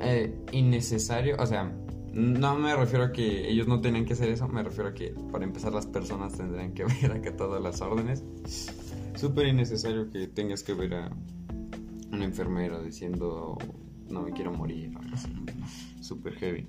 eh, 0.00 0.34
innecesario, 0.52 1.36
o 1.38 1.46
sea, 1.46 1.72
no 2.12 2.58
me 2.58 2.74
refiero 2.74 3.06
a 3.06 3.12
que 3.12 3.48
ellos 3.48 3.66
no 3.66 3.80
tenían 3.80 4.04
que 4.04 4.14
hacer 4.14 4.28
eso, 4.28 4.48
me 4.48 4.62
refiero 4.62 4.90
a 4.90 4.94
que 4.94 5.14
para 5.32 5.44
empezar 5.44 5.72
las 5.72 5.86
personas 5.86 6.36
tendrían 6.36 6.72
que 6.74 6.84
ver 7.02 7.12
acá 7.12 7.36
todas 7.36 7.62
las 7.62 7.80
órdenes. 7.80 8.22
Súper 9.14 9.46
innecesario 9.46 10.10
que 10.10 10.26
tengas 10.28 10.62
que 10.62 10.74
ver 10.74 10.94
a 10.94 11.10
una 12.12 12.24
enfermera 12.24 12.80
diciendo 12.82 13.56
no 14.10 14.22
me 14.22 14.32
quiero 14.32 14.52
morir 14.52 14.92
Súper 16.00 16.34
heavy. 16.34 16.66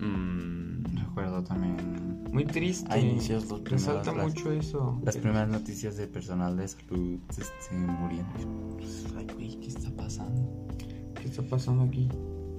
Mm, 0.00 0.96
recuerdo 0.96 1.42
también. 1.42 2.24
Muy 2.32 2.44
triste. 2.44 2.92
A 2.92 2.98
inicios 2.98 3.48
los 3.48 3.64
Resalta 3.64 4.12
mucho 4.12 4.52
eso. 4.52 5.00
Las 5.04 5.16
primeras 5.16 5.48
noticias 5.48 5.96
de 5.96 6.06
personal 6.06 6.56
de 6.56 6.68
salud 6.68 7.18
este, 7.30 7.76
muriendo. 7.76 8.76
Pues, 8.76 9.56
¿qué 9.60 9.66
está 9.66 9.90
pasando? 9.90 10.66
¿Qué 11.14 11.28
está 11.28 11.42
pasando 11.42 11.84
aquí? 11.84 12.08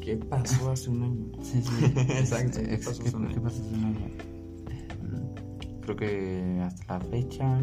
¿Qué 0.01 0.15
pasó 0.15 0.71
hace 0.71 0.89
un 0.89 1.03
año? 1.03 1.31
Sí, 1.43 1.61
sí. 1.61 1.85
Exacto. 2.09 2.59
¿Qué 2.63 2.77
pasó, 2.77 3.03
hace 3.03 3.15
un 3.15 3.25
año? 3.25 4.07
Mm, 5.03 5.81
creo 5.81 5.95
que 5.95 6.61
hasta 6.63 6.99
la 6.99 7.05
fecha 7.05 7.61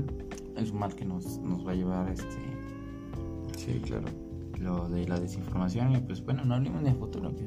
es 0.57 0.70
un 0.70 0.78
mal 0.78 0.94
que 0.94 1.04
nos, 1.04 1.38
nos 1.38 1.66
va 1.66 1.72
a 1.72 1.74
llevar 1.74 2.11
este. 2.11 2.26
Sí, 3.57 3.80
claro. 3.80 4.23
Lo 4.64 4.88
de 4.88 5.07
la 5.07 5.20
desinformación 5.20 5.94
y 5.94 6.00
pues 6.00 6.24
bueno, 6.24 6.42
no 6.44 6.55
hablemos 6.55 6.83
de 6.83 6.94
futuro 6.94 7.31
que 7.37 7.44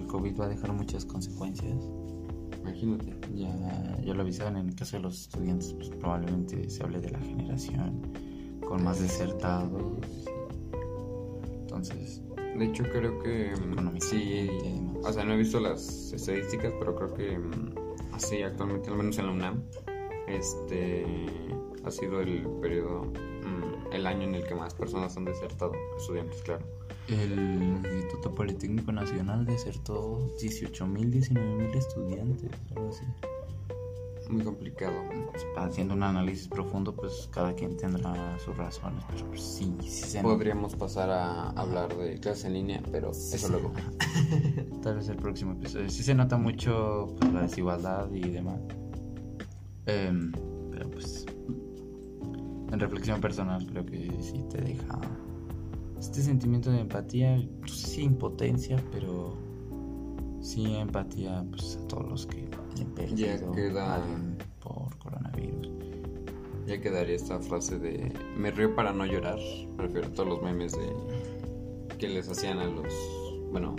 el 0.00 0.06
COVID 0.06 0.40
va 0.40 0.46
a 0.46 0.48
dejar 0.48 0.72
muchas 0.72 1.04
consecuencias. 1.04 1.76
Imagínate. 2.62 3.14
Ya, 3.34 3.98
ya 4.02 4.14
lo 4.14 4.22
avisaban 4.22 4.56
en 4.56 4.68
el 4.68 4.74
caso 4.74 4.96
de 4.96 5.02
los 5.02 5.20
estudiantes, 5.20 5.74
pues 5.74 5.90
probablemente 5.90 6.68
se 6.70 6.82
hable 6.82 7.00
de 7.00 7.10
la 7.10 7.18
generación 7.20 8.00
con 8.66 8.82
más 8.82 9.00
desertados. 9.00 9.82
Entonces, 11.60 12.22
de 12.58 12.64
hecho, 12.64 12.84
creo 12.90 13.22
que 13.22 13.52
sí. 14.00 14.48
O 15.02 15.12
sea, 15.12 15.24
no 15.24 15.34
he 15.34 15.36
visto 15.36 15.60
las 15.60 16.12
estadísticas, 16.12 16.72
pero 16.78 16.96
creo 16.96 17.14
que 17.14 17.38
mm, 17.38 17.74
así 18.12 18.42
actualmente, 18.42 18.90
al 18.90 18.96
menos 18.96 19.18
en 19.18 19.26
la 19.26 19.32
UNAM, 19.32 19.62
este 20.26 21.04
ha 21.84 21.90
sido 21.90 22.20
el 22.20 22.46
periodo, 22.60 23.12
el 23.92 24.06
año 24.06 24.22
en 24.22 24.34
el 24.34 24.44
que 24.44 24.54
más 24.54 24.74
personas 24.74 25.16
han 25.16 25.24
desertado, 25.24 25.72
estudiantes, 25.96 26.42
claro. 26.42 26.64
El 27.08 27.80
Instituto 27.84 28.32
Politécnico 28.34 28.92
Nacional 28.92 29.44
desertó 29.44 30.18
18.000, 30.38 31.10
19.000 31.10 31.74
estudiantes, 31.74 32.50
algo 32.70 32.90
así 32.90 33.04
muy 34.30 34.44
complicado. 34.44 34.94
Haciendo 35.56 35.94
un 35.94 36.02
análisis 36.02 36.48
profundo, 36.48 36.94
pues 36.94 37.28
cada 37.32 37.54
quien 37.54 37.76
tendrá 37.76 38.38
sus 38.38 38.56
razones, 38.56 39.04
pero 39.10 39.26
pues, 39.26 39.42
sí, 39.42 39.76
sí 39.82 40.18
Podríamos 40.22 40.76
pasar 40.76 41.10
a 41.10 41.50
hablar 41.50 41.94
de 41.96 42.18
clases 42.18 42.46
en 42.46 42.54
línea, 42.54 42.82
pero 42.90 43.10
eso 43.10 43.48
luego. 43.48 43.72
Tal 44.82 44.96
vez 44.96 45.08
el 45.08 45.16
próximo 45.16 45.52
episodio. 45.52 45.90
Sí 45.90 46.02
se 46.02 46.14
nota 46.14 46.36
mucho 46.36 47.14
pues, 47.18 47.32
la 47.32 47.42
desigualdad 47.42 48.10
y 48.12 48.30
demás. 48.30 48.60
Em, 49.86 50.32
pero 50.70 50.90
pues, 50.90 51.26
en 52.72 52.80
reflexión 52.80 53.20
personal, 53.20 53.66
creo 53.66 53.84
que 53.84 54.10
sí 54.20 54.44
te 54.50 54.60
deja 54.60 55.00
este 56.00 56.22
sentimiento 56.22 56.70
de 56.70 56.80
empatía, 56.80 57.38
sé 57.66 57.86
si 57.86 58.02
impotencia, 58.02 58.82
pero 58.90 59.36
sí 60.40 60.74
empatía 60.74 61.44
pues, 61.50 61.76
a 61.76 61.88
todos 61.88 62.08
los 62.08 62.26
que 62.26 62.48
ya 63.14 63.38
queda 63.52 64.02
por 64.60 64.96
coronavirus. 64.98 65.70
Ya 66.66 66.80
quedaría 66.80 67.16
esta 67.16 67.38
frase 67.40 67.78
de 67.78 68.12
me 68.36 68.50
río 68.50 68.74
para 68.74 68.92
no 68.92 69.04
llorar. 69.04 69.38
Prefiero 69.76 70.10
todos 70.12 70.28
los 70.28 70.42
memes 70.42 70.72
de 70.72 70.90
que 71.98 72.08
les 72.08 72.30
hacían 72.30 72.58
a 72.58 72.64
los, 72.64 72.94
bueno, 73.50 73.76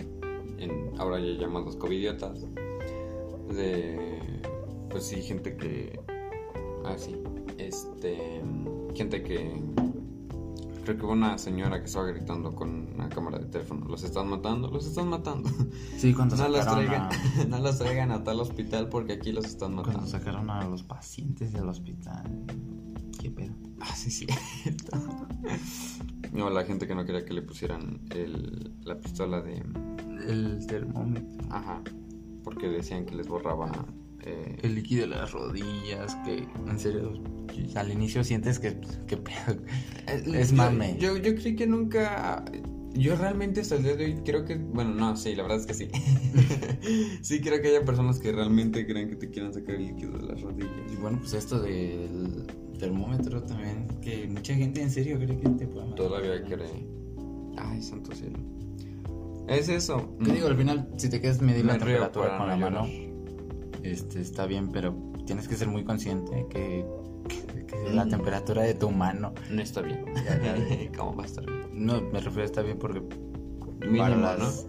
en, 0.59 0.91
ahora 0.99 1.19
ya 1.19 1.39
llamados 1.39 1.75
covidiotas. 1.75 2.45
De, 3.49 4.19
pues 4.89 5.05
sí, 5.05 5.21
gente 5.21 5.57
que, 5.57 5.99
ah 6.85 6.95
sí, 6.97 7.17
este, 7.57 8.41
gente 8.95 9.23
que 9.23 9.61
Creo 10.83 10.97
que 10.97 11.05
hubo 11.05 11.13
una 11.13 11.37
señora 11.37 11.79
que 11.79 11.85
estaba 11.85 12.07
gritando 12.07 12.55
con 12.55 12.93
una 12.95 13.07
cámara 13.07 13.37
de 13.37 13.45
teléfono. 13.45 13.85
Los 13.87 14.03
están 14.03 14.27
matando, 14.29 14.67
los 14.69 14.87
están 14.87 15.09
matando. 15.09 15.49
Sí, 15.97 16.13
cuando 16.13 16.35
no 16.37 16.47
las 16.47 16.65
traigan, 16.65 17.03
a... 17.03 17.45
no 17.47 17.59
las 17.59 17.77
traigan 17.77 18.11
a 18.11 18.23
tal 18.23 18.39
hospital 18.39 18.89
porque 18.89 19.13
aquí 19.13 19.31
los 19.31 19.45
están 19.45 19.75
matando. 19.75 19.99
Cuando 19.99 20.11
sacaron 20.11 20.49
a 20.49 20.65
los 20.65 20.81
pacientes 20.83 21.53
del 21.53 21.69
hospital. 21.69 22.23
¿Qué 23.19 23.29
pedo? 23.29 23.53
Ah, 23.79 23.95
sí, 23.95 24.09
sí. 24.09 24.25
no, 26.33 26.49
la 26.49 26.63
gente 26.63 26.87
que 26.87 26.95
no 26.95 27.05
quería 27.05 27.25
que 27.25 27.33
le 27.33 27.43
pusieran 27.43 28.01
el, 28.09 28.73
la 28.83 28.99
pistola 28.99 29.41
de... 29.41 29.63
El 30.27 30.65
termómetro. 30.65 31.45
Ajá. 31.51 31.81
Porque 32.43 32.69
decían 32.69 33.05
que 33.05 33.13
les 33.13 33.27
borraba 33.27 33.71
eh, 34.23 34.57
el 34.61 34.75
líquido 34.75 35.01
de 35.01 35.07
las 35.07 35.31
rodillas, 35.31 36.15
que 36.23 36.47
en 36.67 36.79
serio, 36.79 37.13
al 37.75 37.91
inicio 37.91 38.23
sientes 38.23 38.59
que, 38.59 38.79
que 39.07 39.15
eh, 39.15 40.23
es 40.33 40.53
mame. 40.53 40.95
Yo, 40.99 41.17
yo 41.17 41.33
creí 41.33 41.55
que 41.55 41.65
nunca, 41.65 42.45
yo 42.93 43.15
realmente 43.15 43.61
hasta 43.61 43.75
el 43.75 43.83
día 43.83 43.95
de 43.95 44.05
hoy 44.05 44.21
creo 44.23 44.45
que, 44.45 44.57
bueno, 44.57 44.93
no, 44.93 45.17
sí, 45.17 45.33
la 45.33 45.41
verdad 45.41 45.59
es 45.59 45.65
que 45.65 45.73
sí. 45.73 45.89
sí 47.23 47.41
creo 47.41 47.61
que 47.63 47.69
haya 47.69 47.83
personas 47.83 48.19
que 48.19 48.31
realmente 48.31 48.85
creen 48.85 49.09
que 49.09 49.15
te 49.15 49.31
quieran 49.31 49.53
sacar 49.53 49.75
el 49.75 49.87
líquido 49.87 50.17
de 50.19 50.27
las 50.27 50.41
rodillas. 50.41 50.93
Y 50.93 50.97
bueno, 50.97 51.17
pues 51.19 51.33
esto 51.33 51.59
del 51.59 52.45
termómetro 52.77 53.41
también, 53.41 53.87
que 54.03 54.27
mucha 54.27 54.53
gente 54.53 54.83
en 54.83 54.91
serio 54.91 55.17
cree 55.17 55.39
que 55.39 55.49
te 55.49 55.67
puede 55.67 55.95
Todavía 55.95 56.43
cree. 56.43 56.87
Ay, 57.57 57.81
santo 57.81 58.13
cielo. 58.13 58.37
Es 59.47 59.67
eso. 59.67 60.15
¿Qué 60.23 60.31
digo? 60.31 60.47
Al 60.47 60.55
final, 60.55 60.89
si 60.97 61.09
te 61.09 61.19
quedas 61.19 61.41
medir 61.41 61.65
la 61.65 61.79
temperatura 61.79 62.37
con 62.37 62.47
la 62.47 62.55
mano 62.55 63.10
este, 63.83 64.21
está 64.21 64.45
bien, 64.45 64.71
pero 64.71 64.95
tienes 65.25 65.47
que 65.47 65.55
ser 65.55 65.67
muy 65.67 65.83
consciente 65.83 66.45
que, 66.49 66.85
la 67.93 68.05
temperatura 68.05 68.63
de 68.63 68.73
tu 68.73 68.89
mano 68.91 69.33
no 69.49 69.61
está 69.61 69.81
bien. 69.81 70.05
¿Cómo 70.97 71.15
va 71.15 71.23
a 71.23 71.25
estar 71.25 71.45
bien? 71.45 71.85
No, 71.85 72.01
me 72.01 72.19
refiero 72.19 72.41
a 72.41 72.45
está 72.45 72.61
bien 72.61 72.77
porque 72.77 73.01
Mínimo, 73.79 74.03
para 74.03 74.17
las, 74.17 74.67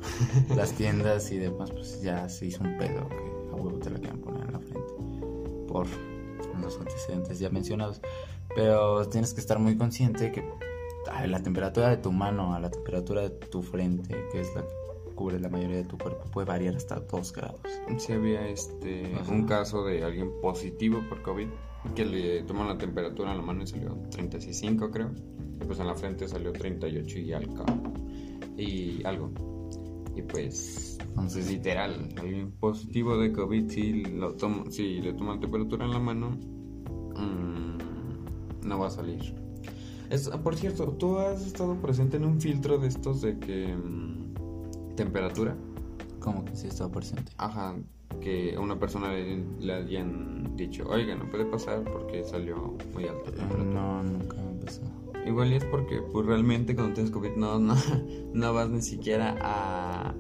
¿no? 0.49 0.57
las 0.57 0.73
tiendas 0.73 1.31
y 1.33 1.39
demás, 1.39 1.71
pues 1.73 2.01
ya 2.01 2.29
se 2.29 2.47
hizo 2.47 2.63
un 2.63 2.79
pedo 2.79 3.09
que 3.09 3.51
a 3.53 3.55
huevo 3.57 3.79
te 3.79 3.91
la 3.91 3.99
quieren 3.99 4.21
poner 4.21 4.45
en 4.45 4.53
la 4.53 4.61
frente 4.61 4.93
por 5.69 5.87
los 6.61 6.79
antecedentes 6.79 7.39
ya 7.39 7.51
mencionados. 7.51 8.01
Pero 8.55 9.09
tienes 9.09 9.35
que 9.35 9.41
estar 9.41 9.59
muy 9.59 9.77
consciente 9.77 10.31
que 10.31 10.45
a 11.11 11.27
la 11.27 11.43
temperatura 11.43 11.89
de 11.89 11.97
tu 11.97 12.13
mano 12.13 12.55
a 12.55 12.61
la 12.61 12.71
temperatura 12.71 13.23
de 13.23 13.31
tu 13.31 13.63
frente, 13.63 14.17
que 14.31 14.41
es 14.41 14.55
la 14.55 14.63
que 14.63 14.82
cubre 15.13 15.39
la 15.39 15.49
mayoría 15.49 15.77
de 15.77 15.85
tu 15.85 15.99
cuerpo, 15.99 16.25
puede 16.31 16.47
variar 16.47 16.77
hasta 16.77 17.01
2 17.01 17.33
grados. 17.33 17.61
Sí 17.99 18.13
había 18.13 18.47
este 18.49 19.15
Ajá. 19.15 19.33
un 19.33 19.45
caso 19.45 19.85
de 19.85 20.05
alguien 20.05 20.31
positivo 20.41 21.03
por 21.09 21.23
COVID 21.23 21.49
que 21.95 22.05
le 22.05 22.43
tomó 22.45 22.65
la 22.65 22.79
temperatura 22.79 23.33
en 23.33 23.39
la 23.39 23.43
mano 23.43 23.63
y 23.63 23.67
salió 23.67 23.97
36.5 24.11 24.91
creo. 24.91 25.11
Y 25.61 25.65
pues 25.65 25.79
en 25.79 25.87
la 25.87 25.95
frente 25.95 26.29
salió 26.29 26.53
38 26.53 27.19
y 27.19 27.33
algo. 27.33 27.65
Y 28.57 29.05
algo. 29.05 29.31
Y 30.15 30.23
pues 30.23 30.99
entonces 31.01 31.51
literal, 31.51 32.09
alguien 32.19 32.53
positivo 32.53 33.19
de 33.19 33.33
COVID 33.33 33.71
si 33.71 34.05
lo 34.05 34.35
toma, 34.35 34.71
si 34.71 35.01
le 35.01 35.13
toman 35.13 35.41
temperatura 35.41 35.85
en 35.85 35.91
la 35.91 35.99
mano 35.99 36.31
mm, 36.31 38.67
no 38.67 38.79
va 38.79 38.87
a 38.87 38.91
salir. 38.91 39.35
Es, 40.11 40.29
por 40.29 40.57
cierto, 40.57 40.89
¿tú 40.93 41.19
has 41.19 41.47
estado 41.47 41.81
presente 41.81 42.19
en 42.19 42.25
un 42.25 42.41
filtro 42.41 42.79
de 42.79 42.89
estos 42.89 43.23
de 43.23 43.39
que 43.39 43.75
mm, 43.75 44.12
temperatura? 44.97 45.57
Como 46.21 46.45
que 46.45 46.55
sí 46.57 46.69
estaba 46.69 46.91
presente. 46.93 47.33
Ajá, 47.39 47.77
que 48.21 48.55
a 48.55 48.61
una 48.61 48.79
persona 48.79 49.13
le, 49.13 49.45
le 49.61 49.73
hayan 49.73 50.57
dicho, 50.57 50.89
oiga, 50.89 51.15
no 51.15 51.29
puede 51.31 51.45
pasar 51.47 51.83
porque 51.85 52.25
salió 52.25 52.77
muy 52.95 53.05
alta 53.05 53.31
la 53.31 53.37
temperatura. 53.37 53.65
No, 53.65 54.03
nunca 54.03 54.37
me 54.37 54.51
empezó. 54.51 54.83
Igual 55.27 55.53
y 55.53 55.57
es 55.57 55.65
porque 55.65 56.03
pues 56.03 56.27
realmente 56.27 56.75
cuando 56.75 56.95
tienes 56.95 57.13
COVID 57.13 57.37
no, 57.37 57.59
no, 57.59 57.77
no 58.35 58.53
vas 58.53 58.69
ni 58.71 58.83
siquiera 58.83 59.37
a, 59.41 60.15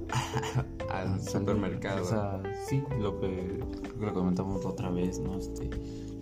al 0.90 1.20
supermercado. 1.22 2.02
O 2.02 2.04
sea, 2.04 2.42
sí, 2.68 2.82
lo 3.00 3.18
que, 3.18 3.64
lo 4.00 4.12
comentamos 4.12 4.64
otra 4.64 4.90
vez, 4.90 5.18
¿no? 5.18 5.38
Este, 5.38 5.70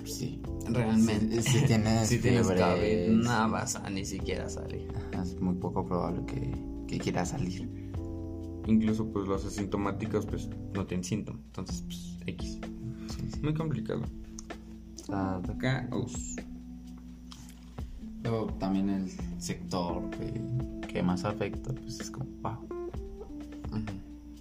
sí. 0.05 0.41
realmente. 0.67 1.43
Si, 1.43 1.59
si 1.61 1.67
tienes, 1.67 2.09
si 2.09 2.19
tienes 2.19 2.47
fiebre, 2.47 3.07
COVID 3.09 3.23
no 3.23 3.51
vas 3.51 3.77
a 3.77 3.91
ni 3.91 4.05
siquiera 4.05 4.49
salir. 4.49 4.89
ajá, 4.95 5.23
es 5.23 5.39
muy 5.41 5.57
poco 5.57 5.85
probable 5.85 6.25
que, 6.25 6.51
que 6.87 6.99
quieras 6.99 7.31
salir. 7.31 7.90
Incluso 8.67 9.07
pues 9.13 9.27
los 9.27 9.45
asintomáticos 9.45 10.27
pues 10.27 10.49
no 10.75 10.87
tienen 10.87 11.05
síntomas. 11.05 11.43
Entonces 11.47 11.83
pues 11.87 12.17
X. 12.27 12.59
Sí, 13.09 13.31
sí. 13.31 13.41
Muy 13.43 13.55
complicado. 13.55 14.03
Está- 14.97 15.41
Caos. 15.59 16.37
Luego 18.23 18.47
también 18.59 18.91
el 18.91 19.11
sector 19.41 20.09
que, 20.11 20.41
que 20.87 21.03
más 21.03 21.25
afecta, 21.25 21.73
pues 21.73 22.01
es 22.01 22.11
como, 22.11 22.27
wow, 22.43 22.59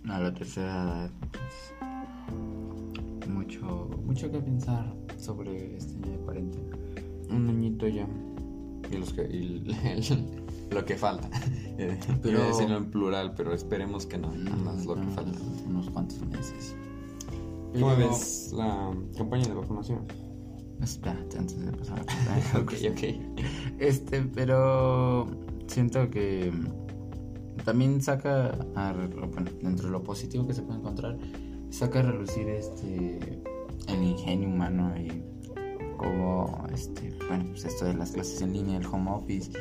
a 0.09 0.19
la 0.19 0.33
tercera 0.33 0.71
edad. 0.83 1.11
pues, 1.31 1.73
mucho, 3.29 3.89
mucho 4.05 4.29
que 4.31 4.39
pensar 4.39 4.93
sobre 5.17 5.77
este 5.77 5.93
año 5.95 6.11
de 6.11 6.17
cuarentena. 6.25 6.77
Un 7.29 7.47
añito 7.47 7.87
ya. 7.87 8.07
Y, 8.91 8.97
los 8.97 9.13
que, 9.13 9.21
y 9.31 9.63
el- 9.65 9.65
lo 10.71 10.85
que 10.85 10.95
falta. 10.97 11.29
Pero- 11.77 11.95
Pero 12.21 12.43
decirlo 12.45 12.75
en 12.77 12.91
plural, 12.91 13.33
pero 13.35 13.53
esperemos 13.53 14.05
que 14.05 14.17
no. 14.17 14.31
Nada 14.35 14.57
más 14.57 14.85
lo 14.85 14.95
que 14.95 15.07
falta. 15.07 15.39
Unos 15.65 15.89
cuantos 15.89 16.19
meses. 16.27 16.75
¿Cómo 17.73 17.95
ves 17.95 18.51
la 18.53 18.91
campaña 19.17 19.45
de 19.47 19.53
vacunación? 19.53 20.05
Espérate, 20.81 21.37
antes 21.37 21.57
de 21.65 21.71
pasar 21.71 21.99
a 21.99 22.03
la 22.03 22.05
campaña. 22.51 22.63
ok, 22.63 22.73
ok. 22.91 23.79
Este, 23.79 24.21
pero 24.23 25.27
siento 25.67 26.09
que 26.09 26.51
también 27.63 28.01
saca, 28.01 28.49
a 28.75 28.91
bueno, 29.31 29.51
dentro 29.61 29.85
de 29.85 29.91
lo 29.91 30.03
positivo 30.03 30.45
que 30.47 30.53
se 30.53 30.63
puede 30.63 30.79
encontrar, 30.79 31.17
saca 31.69 31.99
a 31.99 32.01
relucir 32.03 32.49
este 32.49 33.41
el 33.87 34.03
ingenio 34.03 34.49
humano 34.49 34.93
y 34.97 35.23
como 35.97 36.65
este, 36.73 37.13
bueno, 37.27 37.45
pues 37.51 37.65
esto 37.65 37.85
de 37.85 37.93
las 37.93 38.11
clases 38.11 38.41
en 38.41 38.51
línea, 38.53 38.77
el 38.79 38.85
home 38.85 39.11
office, 39.11 39.51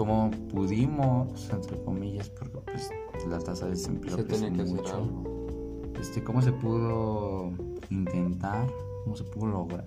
cómo 0.00 0.30
pudimos, 0.50 1.50
entre 1.50 1.76
comillas, 1.84 2.30
porque 2.30 2.58
pues 2.72 2.90
la 3.28 3.38
tasa 3.38 3.66
de 3.66 3.72
desempleo 3.72 4.16
Se 4.16 4.24
tenía 4.24 4.50
que 4.50 4.62
hacer 4.62 4.74
mucho. 4.76 4.96
algo. 4.96 5.92
Este, 6.00 6.24
cómo 6.24 6.40
se 6.40 6.52
pudo 6.52 7.52
intentar, 7.90 8.66
cómo 9.04 9.14
se 9.14 9.24
pudo 9.24 9.48
lograr, 9.48 9.84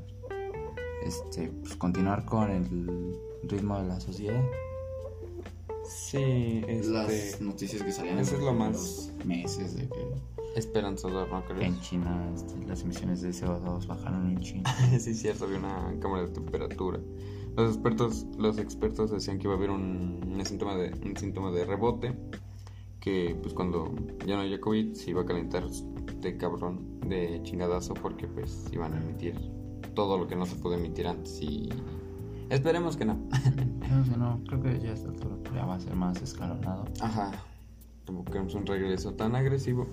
este, 1.03 1.47
pues 1.61 1.75
continuar 1.77 2.25
con 2.25 2.51
el 2.51 3.17
ritmo 3.49 3.79
de 3.79 3.87
la 3.87 3.99
sociedad. 3.99 4.39
Sí, 5.83 6.61
Las 6.91 7.09
este. 7.09 7.43
noticias 7.43 7.81
que 7.81 7.91
salían 7.91 8.19
eso 8.19 8.35
en 8.35 8.41
es 8.41 8.45
lo 8.45 8.53
más- 8.53 9.11
meses 9.25 9.75
de 9.75 9.89
que 9.89 10.13
Esperanzador, 10.55 11.27
¿no 11.31 11.43
crees? 11.45 11.65
en 11.65 11.81
China 11.81 12.29
este, 12.35 12.67
las 12.67 12.83
emisiones 12.83 13.21
de 13.23 13.29
CO2 13.31 13.87
bajaron 13.87 14.29
en 14.29 14.39
China. 14.41 14.75
sí, 14.99 15.09
es 15.09 15.19
cierto, 15.19 15.45
había 15.45 15.57
una 15.57 15.91
cámara 15.99 16.27
de 16.27 16.29
temperatura. 16.33 16.99
Los 17.55 17.75
expertos, 17.75 18.25
los 18.37 18.57
expertos 18.57 19.11
decían 19.11 19.37
que 19.37 19.43
iba 19.43 19.53
a 19.53 19.57
haber 19.57 19.69
un, 19.69 20.19
un 20.25 20.45
síntoma 20.45 20.75
de, 20.75 20.93
un 21.05 21.15
síntoma 21.15 21.51
de 21.51 21.65
rebote, 21.65 22.15
que 22.99 23.37
pues 23.41 23.53
cuando 23.53 23.93
ya 24.25 24.35
no 24.35 24.41
haya 24.41 24.59
COVID 24.59 24.93
se 24.93 25.11
iba 25.11 25.21
a 25.21 25.25
calentar 25.25 25.69
de 25.69 26.37
cabrón, 26.37 26.99
de 27.01 27.41
chingadazo, 27.43 27.93
porque 27.93 28.27
pues 28.27 28.69
iban 28.71 28.93
a 28.93 28.97
emitir 28.97 29.35
todo 29.93 30.17
lo 30.17 30.27
que 30.27 30.35
no 30.35 30.45
se 30.45 30.55
pudo 30.55 30.73
emitir 30.75 31.07
antes 31.07 31.41
y 31.41 31.69
esperemos 32.49 32.97
que 32.97 33.05
no. 33.05 33.19
Creo 33.29 34.03
que 34.03 34.17
no, 34.17 34.41
creo 34.47 34.61
que 34.61 34.79
ya 34.79 34.91
a 34.91 34.93
esta 34.93 35.09
altura 35.09 35.35
ya 35.53 35.65
va 35.65 35.75
a 35.75 35.79
ser 35.79 35.95
más 35.95 36.21
escalonado. 36.21 36.85
Ajá, 37.01 37.31
como 38.05 38.25
queremos 38.25 38.55
un 38.55 38.65
regreso 38.65 39.13
tan 39.13 39.35
agresivo. 39.35 39.85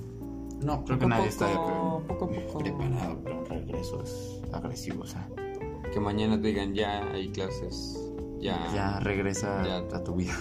No, 0.63 0.85
creo 0.85 0.99
Poco 0.99 1.01
que 1.01 1.07
nadie 1.07 1.31
poco, 1.31 1.45
está 1.45 1.55
poco 2.07 2.25
a 2.25 2.29
poco. 2.47 2.59
preparado 2.59 3.23
para 3.23 3.39
un 3.39 3.47
regreso 3.47 4.03
es 4.03 4.41
agresivo, 4.53 5.03
o 5.03 5.07
sea, 5.07 5.29
Que 5.93 6.01
mañana 6.01 6.41
te 6.41 6.49
digan 6.49 6.75
ya 6.75 7.11
hay 7.13 7.29
clases, 7.31 7.99
ya. 8.41 8.73
ya 8.75 9.01
regresa 9.01 9.63
Ya. 9.67 9.97
a 9.97 10.05
tu 10.05 10.15
vida. 10.15 10.35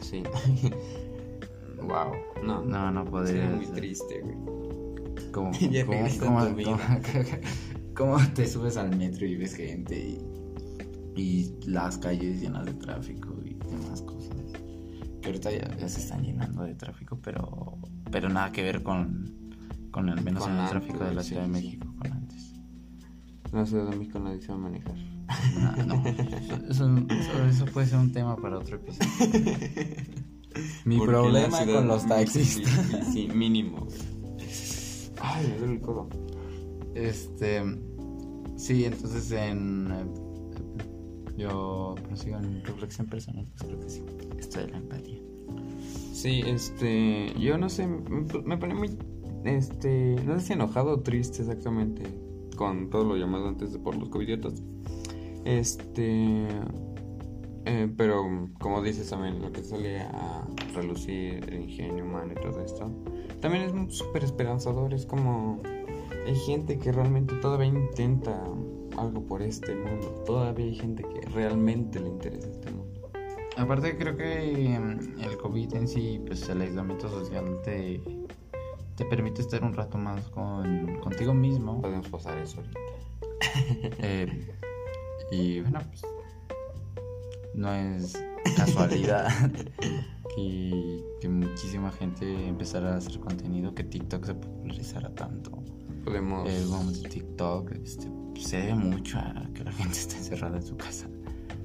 Sí. 0.00 0.22
wow. 1.78 2.12
No, 2.44 2.62
No, 2.62 2.90
no 2.90 3.04
podría. 3.04 3.42
Sería 3.42 3.56
muy 3.56 3.66
triste, 3.66 4.20
güey. 4.20 4.36
¿Cómo, 5.32 5.52
Ya 5.60 5.84
tu 5.86 6.54
vida. 6.54 7.00
cómo 7.96 8.18
te 8.34 8.46
subes 8.46 8.76
al 8.76 8.96
metro 8.96 9.26
y 9.26 9.36
ves 9.36 9.54
gente 9.54 9.98
y, 9.98 10.18
y 11.20 11.54
las 11.66 11.98
calles 11.98 12.40
llenas 12.40 12.66
de 12.66 12.74
tráfico 12.74 13.34
y 13.44 13.54
demás 13.70 14.02
cosas? 14.02 14.36
Que 15.22 15.28
ahorita 15.28 15.50
ya, 15.52 15.76
ya 15.76 15.88
se 15.88 16.00
están 16.00 16.22
llenando 16.22 16.64
de 16.64 16.74
tráfico, 16.74 17.18
pero, 17.22 17.78
pero 18.10 18.28
nada 18.28 18.50
que 18.52 18.62
ver 18.62 18.82
con, 18.82 19.32
con 19.90 20.08
al 20.10 20.22
menos 20.22 20.42
Con 20.42 20.52
en 20.52 20.58
el 20.60 20.68
tráfico 20.68 21.04
de 21.04 21.14
la 21.14 21.22
Ciudad 21.22 21.42
de. 21.42 21.48
México 21.48 21.86
con 21.98 22.21
antes. 23.52 23.58
La 23.58 23.66
Ciudad 23.66 23.90
de 23.90 23.96
México 23.96 24.18
nadie 24.18 24.40
sabe 24.42 24.58
manejar. 24.58 24.94
No, 25.76 25.86
no, 25.86 26.02
eso, 26.70 26.96
eso, 27.08 27.44
eso 27.48 27.64
puede 27.66 27.86
ser 27.86 27.98
un 27.98 28.12
tema 28.12 28.36
para 28.36 28.58
otro 28.58 28.76
episodio. 28.76 29.08
Mi 30.84 30.98
Porque 30.98 31.12
la 31.12 31.18
problema 31.20 31.58
ciudad- 31.58 31.78
con 31.78 31.88
los 31.88 32.02
Sí, 32.02 32.08
taxistas. 32.08 32.86
Sí, 32.90 33.12
sí, 33.12 33.28
mínimo, 33.34 33.86
güey. 33.86 33.98
Ay, 35.20 35.46
me 35.48 35.58
duele 35.58 35.74
el 35.74 35.80
codo. 35.80 36.08
Este. 36.94 37.62
Sí, 38.56 38.84
entonces 38.84 39.30
en. 39.32 39.88
eh, 39.90 40.04
Yo 41.38 41.94
prosigo 42.06 42.36
en 42.38 42.62
reflexión 42.64 43.06
personal, 43.06 43.46
pues 43.56 43.62
creo 43.64 43.80
que 43.80 43.88
sí. 43.88 44.02
Esto 44.38 44.60
de 44.60 44.68
la 44.68 44.76
empatía. 44.78 45.18
Sí, 46.12 46.42
este. 46.44 47.32
Yo 47.40 47.56
no 47.56 47.68
sé, 47.70 47.86
me, 47.86 48.24
me 48.44 48.56
pone 48.58 48.74
muy. 48.74 48.90
Este. 49.44 50.16
No 50.26 50.38
sé 50.38 50.46
si 50.48 50.52
enojado 50.52 50.90
o 50.92 51.00
triste 51.00 51.40
exactamente. 51.42 52.02
Con 52.56 52.90
todo 52.90 53.04
lo 53.04 53.16
llamado 53.16 53.48
antes 53.48 53.72
de 53.72 53.78
por 53.78 53.96
los 53.96 54.08
covidiotas. 54.08 54.62
Este. 55.44 56.46
eh, 57.64 57.92
pero 57.96 58.48
como 58.60 58.82
dices 58.82 59.10
también, 59.10 59.40
lo 59.42 59.50
que 59.52 59.62
sale 59.62 60.00
a 60.00 60.46
relucir 60.74 61.44
el 61.48 61.62
ingenio 61.62 62.04
humano 62.04 62.32
y 62.32 62.40
todo 62.40 62.62
esto. 62.62 62.90
También 63.40 63.64
es 63.64 63.94
súper 63.94 64.24
esperanzador. 64.24 64.94
Es 64.94 65.06
como. 65.06 65.60
Hay 66.26 66.36
gente 66.36 66.78
que 66.78 66.92
realmente 66.92 67.34
todavía 67.36 67.66
intenta 67.66 68.40
algo 68.96 69.26
por 69.26 69.42
este 69.42 69.74
mundo. 69.74 70.22
Todavía 70.24 70.66
hay 70.66 70.74
gente 70.76 71.02
que 71.02 71.28
realmente 71.30 71.98
le 71.98 72.08
interesa 72.08 72.48
este 72.48 72.70
mundo. 72.70 72.92
Aparte, 73.56 73.96
creo 73.98 74.16
que 74.16 74.78
mm, 74.78 75.20
el 75.20 75.36
COVID 75.36 75.74
en 75.74 75.88
sí, 75.88 76.22
pues 76.26 76.48
el 76.48 76.62
aislamiento 76.62 77.08
social 77.08 77.60
te, 77.62 78.00
te 78.96 79.04
permite 79.04 79.42
estar 79.42 79.62
un 79.62 79.74
rato 79.74 79.98
más 79.98 80.28
con, 80.28 80.98
contigo 81.00 81.34
mismo. 81.34 81.80
Podemos 81.80 82.08
pasar 82.08 82.38
eso 82.38 82.60
ahorita. 82.60 82.80
Eh, 83.98 84.54
y 85.30 85.60
bueno, 85.60 85.80
pues 85.88 86.02
no 87.54 87.72
es 87.72 88.22
casualidad 88.56 89.28
que, 90.34 91.04
que 91.20 91.28
muchísima 91.28 91.90
gente 91.90 92.48
empezara 92.48 92.94
a 92.94 92.96
hacer 92.98 93.18
contenido, 93.20 93.74
que 93.74 93.84
TikTok 93.84 94.24
se 94.24 94.34
popularizara 94.34 95.14
tanto. 95.14 95.62
Podemos. 96.04 96.48
El 96.48 96.66
boom 96.66 96.92
de 96.92 97.08
TikTok 97.08 97.72
este, 97.72 98.08
se 98.38 98.58
debe 98.58 98.74
mucho 98.74 99.18
a 99.18 99.48
que 99.54 99.64
la 99.64 99.72
gente 99.72 99.92
está 99.98 100.16
encerrada 100.16 100.56
en 100.56 100.62
su 100.62 100.76
casa. 100.76 101.08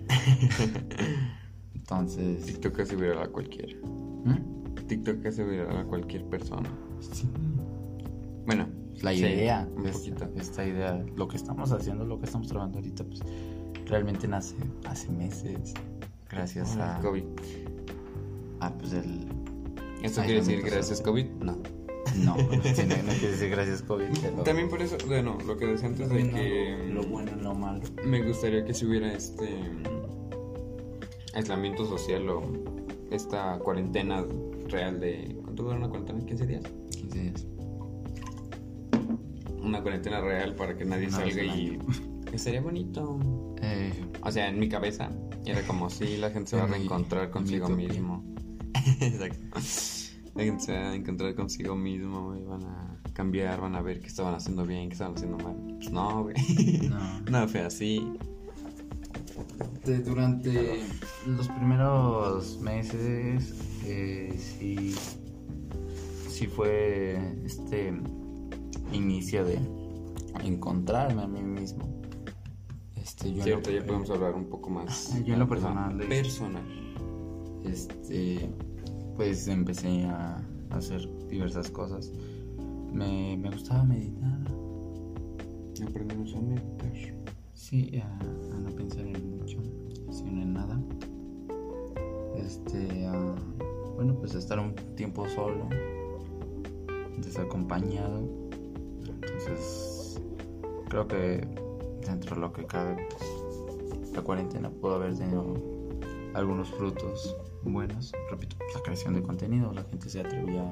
Entonces, 1.73 2.45
TikTok 2.45 2.75
casi 2.75 2.95
viral 2.95 3.23
a 3.23 3.27
cualquiera. 3.27 3.77
¿Mm? 3.83 4.57
TikTok 4.87 5.25
hace 5.25 5.43
viral 5.43 5.77
a 5.77 5.83
cualquier 5.83 6.23
persona. 6.25 6.69
Sí. 6.99 7.27
Bueno, 8.45 8.67
La 9.01 9.12
sí, 9.12 9.19
idea, 9.19 9.67
un 9.75 9.86
esta, 9.86 9.97
poquito. 9.99 10.29
esta 10.39 10.65
idea, 10.65 11.05
lo 11.15 11.27
que 11.27 11.38
estamos 11.38 11.71
haciendo, 11.71 12.05
lo 12.05 12.19
que 12.19 12.25
estamos 12.25 12.47
trabajando 12.47 12.79
ahorita, 12.79 13.03
pues 13.03 13.21
realmente 13.86 14.27
nace 14.27 14.55
hace 14.86 15.10
meses. 15.12 15.73
Gracias 16.29 16.75
Ah, 16.77 16.97
a. 16.97 17.01
COVID. 17.01 17.23
Ah, 18.60 18.73
pues 18.77 18.93
el. 18.93 19.27
¿Esto 20.03 20.21
quiere 20.21 20.39
decir 20.39 20.62
gracias 20.62 21.01
COVID? 21.01 21.25
No. 21.41 21.57
No, 22.23 22.36
no, 22.38 22.47
tiene- 22.62 23.03
no 23.03 23.12
quiere 23.12 23.31
decir 23.31 23.49
gracias 23.49 23.81
COVID. 23.83 24.05
pero- 24.21 24.43
También 24.43 24.69
por 24.69 24.81
eso, 24.81 24.97
bueno, 25.07 25.38
lo 25.45 25.57
que 25.57 25.67
decía 25.67 25.88
antes 25.89 26.10
de 26.10 26.29
que 26.29 26.89
Lo 26.93 27.03
bueno 27.03 27.31
y 27.38 27.43
lo 27.43 27.53
malo. 27.53 27.81
me 28.05 28.25
gustaría 28.25 28.63
que 28.65 28.73
si 28.73 28.86
hubiera 28.86 29.12
este 29.13 29.47
aislamiento 31.33 31.86
social 31.86 32.27
o 32.29 32.43
esta 33.12 33.60
cuarentena 33.60 34.25
real 34.69 34.99
de 34.99 35.38
¿cuánto 35.43 35.63
dura 35.63 35.77
una 35.77 35.89
cuarentena? 35.89 36.19
¿15 36.19 36.45
días? 36.45 36.63
15 37.17 37.21
días. 37.21 37.47
Una 39.62 39.82
cuarentena 39.82 40.21
real 40.21 40.56
para 40.56 40.77
que 40.77 40.86
nadie 40.86 41.08
Una 41.08 41.17
salga 41.17 41.41
al 41.41 41.60
y 41.60 41.80
estaría 42.34 42.62
bonito. 42.62 43.19
Eh, 43.62 43.91
O 44.21 44.32
sea, 44.32 44.47
en 44.49 44.60
mi 44.60 44.69
cabeza 44.69 45.10
era 45.45 45.62
como 45.63 45.89
si 45.89 46.17
la 46.17 46.30
gente 46.32 46.51
se 46.51 46.58
va 46.58 46.63
a 46.63 46.67
reencontrar 46.67 47.25
en 47.25 47.32
consigo 47.32 47.69
mismo. 47.69 48.23
Exacto. 49.01 49.60
La 50.36 50.43
gente 50.43 50.63
se 50.63 50.71
va 50.73 50.91
a 50.91 50.95
encontrar 50.95 51.36
consigo 51.36 51.75
mismo, 51.75 52.27
güey. 52.27 52.43
Van 52.43 52.63
a 52.63 53.01
cambiar, 53.13 53.60
van 53.60 53.75
a 53.75 53.82
ver 53.82 53.99
qué 53.99 54.08
estaban 54.08 54.36
haciendo 54.36 54.65
bien, 54.65 54.88
qué 54.89 54.93
estaban 54.93 55.15
haciendo 55.15 55.38
mal. 55.38 55.56
Pues 55.77 55.91
no, 55.91 56.23
güey. 56.23 56.36
no. 56.89 57.21
No 57.32 57.47
fue 57.47 57.62
así. 57.62 58.13
De- 59.86 59.99
durante 59.99 60.82
los 61.25 61.47
primeros 61.49 62.60
meses, 62.62 63.53
eh, 63.86 64.36
sí, 64.38 64.93
sí 66.38 66.47
fue 66.47 67.17
este 67.45 67.93
inicio 68.91 69.43
de 69.45 69.60
encontrarme 70.43 71.23
a 71.23 71.28
mí 71.28 71.41
mismo. 71.41 71.88
Este, 72.95 73.34
yo 73.34 73.43
Cierto, 73.43 73.71
lo- 73.71 73.78
ya 73.80 73.86
podemos 73.86 74.10
hablar 74.12 74.36
un 74.36 74.45
poco 74.45 74.69
más. 74.69 75.13
Yo 75.26 75.34
en 75.34 75.39
lo 75.39 75.47
personal 75.47 75.97
Personal. 76.08 76.63
este, 77.65 78.50
pues 79.15 79.47
empecé 79.47 80.04
a 80.06 80.41
hacer 80.69 81.08
diversas 81.28 81.69
cosas. 81.71 82.12
Me, 82.93 83.36
me 83.38 83.50
gustaba 83.50 83.84
meditar, 83.84 84.39
Aprendemos 85.88 86.34
a 86.36 86.41
meditar. 86.41 86.93
sí, 87.54 88.00
a, 88.00 88.19
a 88.19 88.60
no 88.60 88.69
pensar 88.76 89.06
en 89.06 89.38
mucho, 89.38 89.58
sino 90.12 90.41
en 90.41 90.54
nada. 90.54 90.80
Este, 92.38 93.06
a, 93.08 93.36
bueno, 93.95 94.15
pues 94.19 94.36
a 94.36 94.39
estar 94.39 94.60
un 94.60 94.73
tiempo 94.95 95.28
solo, 95.30 95.67
desacompañado. 97.17 98.21
Entonces, 99.06 100.21
creo 100.89 101.08
que 101.08 101.47
dentro 102.06 102.36
de 102.36 102.41
lo 102.41 102.53
que 102.53 102.65
cabe, 102.65 103.08
la 104.13 104.21
cuarentena 104.21 104.69
pudo 104.69 104.95
haber 104.95 105.15
tenido 105.15 105.56
algunos 106.34 106.69
frutos 106.69 107.36
buenos. 107.63 108.12
Repito, 108.30 108.56
la 108.73 108.82
creación 108.82 109.13
de 109.15 109.21
contenido, 109.21 109.71
la 109.73 109.84
gente 109.84 110.10
se 110.10 110.21
atrevía 110.21 110.69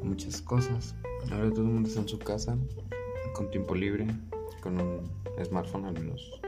a 0.00 0.04
muchas 0.04 0.40
cosas. 0.42 0.94
Ahora 1.30 1.50
todo 1.50 1.62
el 1.62 1.68
mundo 1.68 1.88
está 1.88 2.00
en 2.00 2.08
su 2.08 2.18
casa, 2.18 2.56
con 3.34 3.50
tiempo 3.50 3.74
libre, 3.74 4.06
con 4.62 4.80
un 4.80 5.10
smartphone 5.44 5.86
al 5.86 5.94
menos. 5.94 6.40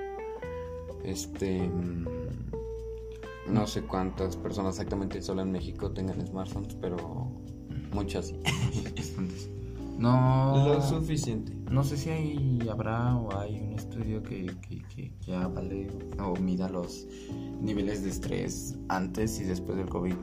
Este. 1.05 1.67
mm, 1.67 2.07
No 3.49 3.67
sé 3.67 3.83
cuántas 3.83 4.37
personas 4.37 4.75
exactamente 4.75 5.23
solo 5.23 5.41
en 5.43 5.51
México 5.53 5.91
tengan 5.91 6.25
smartphones, 6.27 6.75
pero 6.75 6.97
muchas 7.93 8.27
sí. 8.29 8.41
Bastantes. 8.97 9.51
No. 9.99 10.75
Lo 10.75 10.81
suficiente. 10.81 11.53
No 11.73 11.83
sé 11.83 11.97
si 11.97 12.09
hay, 12.11 12.69
habrá 12.71 13.17
o 13.17 13.37
hay 13.37 13.59
un 13.59 13.73
estudio 13.73 14.23
que, 14.23 14.47
que, 14.63 14.81
que, 14.95 15.13
que 15.19 15.35
avale 15.35 15.89
o 16.21 16.37
mida 16.37 16.69
los 16.69 17.09
niveles 17.61 18.05
de 18.05 18.11
estrés 18.11 18.79
antes 18.89 19.41
y 19.41 19.43
después 19.45 19.77
del 19.77 19.89
COVID. 19.89 20.15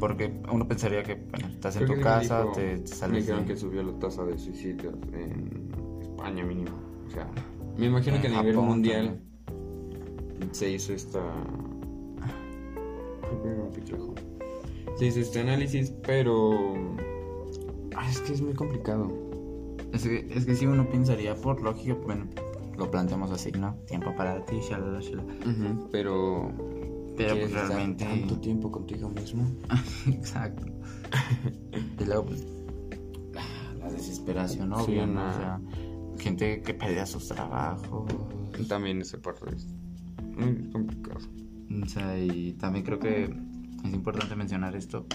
Porque 0.00 0.40
uno 0.50 0.66
pensaría 0.66 1.02
que 1.02 1.16
bueno, 1.16 1.48
estás 1.48 1.76
en 1.76 1.86
tu 1.86 2.00
casa, 2.00 2.40
dijo- 2.44 2.52
te, 2.52 2.76
te 2.78 2.80
Me 2.80 2.86
sales 2.86 3.26
de- 3.26 3.44
que 3.44 3.56
subió 3.56 3.82
la 3.82 3.92
tasa 3.98 4.24
de 4.24 4.38
suicidios 4.38 4.94
en 5.12 5.68
España 6.00 6.42
mínimo. 6.42 6.70
O 7.06 7.10
sea, 7.10 7.28
me 7.76 7.84
imagino 7.84 8.18
que 8.22 8.28
a 8.28 8.30
En 8.30 8.36
nivel 8.38 8.54
Japón 8.54 8.68
mundial 8.70 9.20
se 10.52 10.70
hizo 10.72 10.94
esta... 10.94 11.20
Se 14.96 15.06
hizo 15.06 15.20
este 15.20 15.40
análisis, 15.40 15.90
pero... 16.06 16.74
Ah, 17.96 18.08
es 18.10 18.20
que 18.20 18.32
es 18.32 18.40
muy 18.40 18.54
complicado. 18.54 19.12
Es 19.92 20.02
que, 20.02 20.26
es 20.30 20.44
que 20.46 20.54
si 20.56 20.66
uno 20.66 20.88
pensaría 20.88 21.34
por 21.36 21.60
lógica, 21.62 21.94
bueno, 21.94 22.26
lo 22.76 22.90
planteamos 22.90 23.30
así, 23.30 23.52
¿no? 23.52 23.74
Tiempo 23.86 24.14
para 24.16 24.44
ti, 24.44 24.56
shalala, 24.60 25.00
shalala. 25.00 25.32
Ujú, 25.40 25.88
pero... 25.90 26.50
Pero 27.16 27.34
¿quieres 27.34 27.52
pues 27.52 27.68
realmente... 27.68 28.04
tanto 28.04 28.40
tiempo 28.40 28.72
contigo 28.72 29.08
mismo? 29.08 29.46
Exacto. 30.08 30.66
y 32.00 32.04
luego, 32.04 32.26
pues, 32.26 32.44
la 33.78 33.90
desesperación, 33.92 34.70
¿no? 34.70 34.78
Sí, 34.84 34.92
Obvio, 34.92 35.06
¿no? 35.06 35.12
una- 35.12 35.30
O 35.30 35.34
sea, 35.36 35.60
gente 36.18 36.60
que 36.62 36.74
perdía 36.74 37.06
sus 37.06 37.28
trabajos. 37.28 38.10
También 38.68 39.00
esa 39.00 39.18
parte 39.18 39.44
es 39.54 39.66
muy 40.36 40.70
complicado. 40.72 41.20
O 41.82 41.86
sea, 41.86 42.18
y 42.18 42.54
también 42.54 42.84
creo 42.84 42.98
que 42.98 43.32
es 43.84 43.92
importante 43.92 44.34
mencionar 44.34 44.74
esto. 44.74 45.06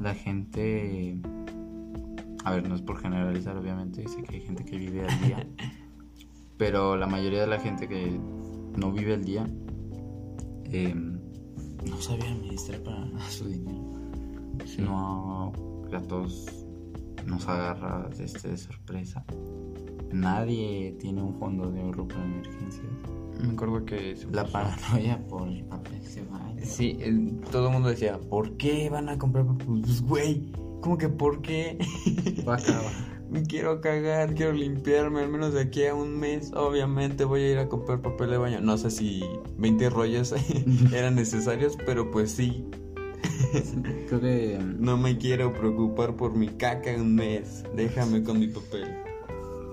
La 0.00 0.14
gente. 0.14 1.18
A 2.44 2.52
ver, 2.52 2.68
no 2.68 2.74
es 2.74 2.82
por 2.82 2.98
generalizar, 2.98 3.56
obviamente. 3.56 4.06
Sé 4.08 4.22
que 4.22 4.36
hay 4.36 4.42
gente 4.42 4.64
que 4.64 4.76
vive 4.76 5.06
al 5.06 5.20
día. 5.20 5.46
pero 6.56 6.96
la 6.96 7.06
mayoría 7.06 7.40
de 7.40 7.46
la 7.46 7.58
gente 7.58 7.88
que 7.88 8.20
no 8.76 8.92
vive 8.92 9.14
al 9.14 9.24
día 9.24 9.46
eh, 10.66 10.94
no 10.94 11.96
sabe 12.00 12.22
administrar 12.28 12.82
para 12.82 13.08
su 13.30 13.48
dinero. 13.48 13.80
No. 14.78 15.52
A 15.92 16.00
todos 16.02 16.46
nos 17.26 17.48
agarra 17.48 18.08
este, 18.20 18.48
de 18.48 18.56
sorpresa. 18.56 19.24
Nadie 20.12 20.96
tiene 21.00 21.20
un 21.20 21.34
fondo 21.34 21.68
de 21.70 21.80
ahorro 21.80 22.06
para 22.06 22.24
emergencias. 22.24 22.86
Me 23.42 23.52
acuerdo 23.52 23.84
que... 23.84 24.16
La 24.30 24.44
paranoia 24.44 25.18
por 25.26 25.48
el 25.48 25.64
papel 25.64 26.02
se 26.02 26.24
va. 26.26 26.39
Sí, 26.62 26.96
el- 27.00 27.40
todo 27.50 27.66
el 27.68 27.72
mundo 27.72 27.88
decía, 27.88 28.18
¿por 28.18 28.56
qué 28.56 28.88
van 28.90 29.08
a 29.08 29.18
comprar 29.18 29.46
papel? 29.46 29.80
Pues, 29.82 30.02
güey, 30.02 30.52
¿cómo 30.80 30.98
que 30.98 31.08
por 31.08 31.42
qué? 31.42 31.78
Va 32.48 32.54
acabar. 32.54 33.10
quiero 33.48 33.80
cagar, 33.80 34.34
quiero 34.34 34.52
limpiarme, 34.52 35.20
al 35.20 35.28
menos 35.30 35.54
de 35.54 35.60
aquí 35.62 35.86
a 35.86 35.94
un 35.94 36.18
mes. 36.18 36.52
Obviamente 36.54 37.24
voy 37.24 37.42
a 37.42 37.50
ir 37.52 37.58
a 37.58 37.68
comprar 37.68 38.00
papel 38.02 38.30
de 38.30 38.36
baño. 38.38 38.60
No 38.60 38.76
sé 38.76 38.90
si 38.90 39.22
20 39.58 39.90
rollos 39.90 40.34
eran 40.92 41.14
necesarios, 41.14 41.76
pero 41.86 42.10
pues 42.10 42.32
sí. 42.32 42.64
Creo 44.08 44.20
que 44.20 44.58
No 44.78 44.96
me 44.96 45.16
quiero 45.18 45.52
preocupar 45.52 46.16
por 46.16 46.34
mi 46.34 46.48
caca 46.48 46.92
un 46.94 47.14
mes. 47.14 47.64
Déjame 47.74 48.22
con 48.22 48.38
mi 48.38 48.48
papel. 48.48 48.84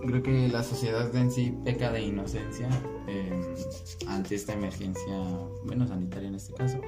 Creo 0.06 0.24
que 0.24 0.48
la 0.50 0.64
sociedad 0.64 1.14
en 1.16 1.32
sí 1.32 1.54
peca 1.64 1.92
de 1.92 2.02
inocencia 2.04 2.70
eh, 3.08 3.56
ante 4.08 4.36
esta 4.36 4.54
emergencia, 4.54 5.18
bueno, 5.66 5.88
sanitaria 5.88 6.30
en 6.30 6.36
este 6.36 6.54
caso. 6.54 6.80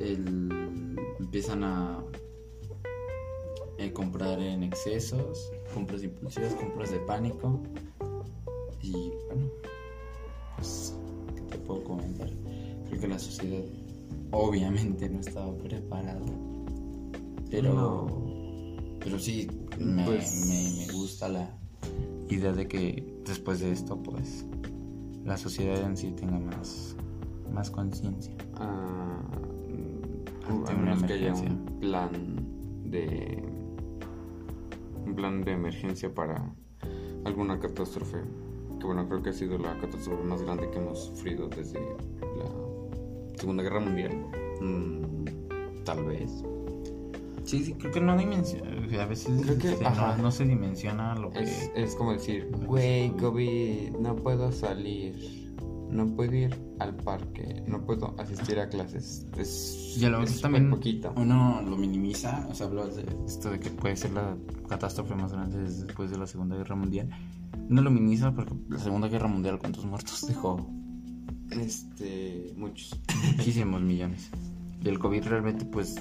El- 0.00 0.96
empiezan 1.20 1.64
a 1.64 2.04
eh, 3.78 3.92
comprar 3.92 4.38
en 4.40 4.62
excesos, 4.62 5.50
compras 5.72 6.02
impulsivas, 6.02 6.54
compras 6.54 6.90
de 6.90 6.98
pánico. 7.00 7.60
Y 8.82 8.92
bueno, 9.26 9.48
pues, 10.56 10.94
¿qué 11.34 11.40
te 11.42 11.58
puedo 11.58 11.82
comentar? 11.84 12.30
Creo 12.88 13.00
que 13.00 13.08
la 13.08 13.18
sociedad 13.18 13.64
obviamente 14.30 15.08
no 15.08 15.20
estaba 15.20 15.56
preparada. 15.58 16.20
Pero, 17.50 18.06
pero 19.00 19.18
sí, 19.18 19.48
me, 19.78 20.04
Pues- 20.04 20.46
me- 20.46 20.86
me 20.86 20.92
gusta 20.92 21.28
la 21.28 21.58
idea 22.28 22.52
de 22.52 22.66
que 22.68 23.20
después 23.24 23.60
de 23.60 23.72
esto, 23.72 24.02
pues, 24.02 24.46
la 25.24 25.36
sociedad 25.36 25.80
en 25.82 25.96
sí 25.96 26.12
tenga 26.12 26.38
más, 26.38 26.96
más 27.52 27.70
conciencia. 27.70 28.34
Ah, 28.56 29.20
Ante 30.48 30.72
a 30.72 30.76
menos 30.76 31.02
que 31.04 31.12
haya 31.14 31.32
un 31.32 31.78
plan 31.80 32.10
de 32.84 33.42
un 35.06 35.14
plan 35.14 35.42
de 35.42 35.52
emergencia 35.52 36.12
para 36.12 36.54
alguna 37.24 37.58
catástrofe 37.58 38.18
que 38.78 38.86
bueno 38.86 39.06
creo 39.08 39.22
que 39.22 39.30
ha 39.30 39.32
sido 39.32 39.56
la 39.58 39.78
catástrofe 39.78 40.22
más 40.24 40.42
grande 40.42 40.68
que 40.70 40.78
hemos 40.78 41.06
sufrido 41.06 41.48
desde 41.48 41.80
la 41.80 42.50
segunda 43.36 43.62
guerra 43.62 43.80
mundial. 43.80 44.12
Mm, 44.60 45.24
tal 45.84 46.04
vez 46.04 46.44
Sí, 47.44 47.64
sí, 47.64 47.74
creo 47.74 47.92
que 47.92 48.00
no 48.00 48.16
dimensiona, 48.16 48.70
a 49.02 49.06
veces 49.06 49.30
Creo 49.42 49.58
que, 49.58 49.72
este, 49.72 49.86
ajá. 49.86 50.16
no, 50.16 50.24
no 50.24 50.30
se 50.30 50.44
dimensiona 50.44 51.14
lo 51.14 51.30
que... 51.30 51.40
es, 51.42 51.70
es 51.74 51.94
como 51.94 52.12
decir 52.12 52.50
güey 52.66 53.10
covid 53.16 53.90
no 54.00 54.16
puedo 54.16 54.50
salir 54.50 55.44
no 55.94 56.06
puedo 56.08 56.34
ir 56.34 56.60
al 56.80 56.96
parque, 56.96 57.62
no 57.68 57.84
puedo 57.86 58.14
asistir 58.18 58.58
a 58.58 58.68
clases. 58.68 59.26
Es, 59.38 59.96
Y 59.96 60.04
a 60.04 60.10
lo 60.10 60.20
mejor 60.20 60.40
también 60.40 60.70
poquito. 60.70 61.12
uno 61.16 61.62
lo 61.62 61.76
minimiza, 61.76 62.46
o 62.50 62.54
sea, 62.54 62.66
hablas 62.66 62.96
de 62.96 63.04
esto 63.26 63.50
de 63.50 63.60
que 63.60 63.70
puede 63.70 63.96
ser 63.96 64.10
la 64.12 64.36
catástrofe 64.68 65.14
más 65.14 65.32
grande 65.32 65.58
después 65.62 66.10
de 66.10 66.18
la 66.18 66.26
Segunda 66.26 66.56
Guerra 66.56 66.74
Mundial. 66.74 67.08
Uno 67.70 67.80
lo 67.80 67.90
minimiza 67.90 68.34
porque 68.34 68.54
la 68.68 68.80
Segunda 68.80 69.08
Guerra 69.08 69.28
Mundial, 69.28 69.58
¿cuántos 69.58 69.84
muertos 69.86 70.26
dejó? 70.26 70.66
Este, 71.50 72.52
muchos. 72.56 72.98
Muchísimos 73.36 73.80
millones. 73.80 74.30
Y 74.82 74.88
el 74.88 74.98
COVID 74.98 75.22
realmente, 75.24 75.64
pues, 75.64 75.94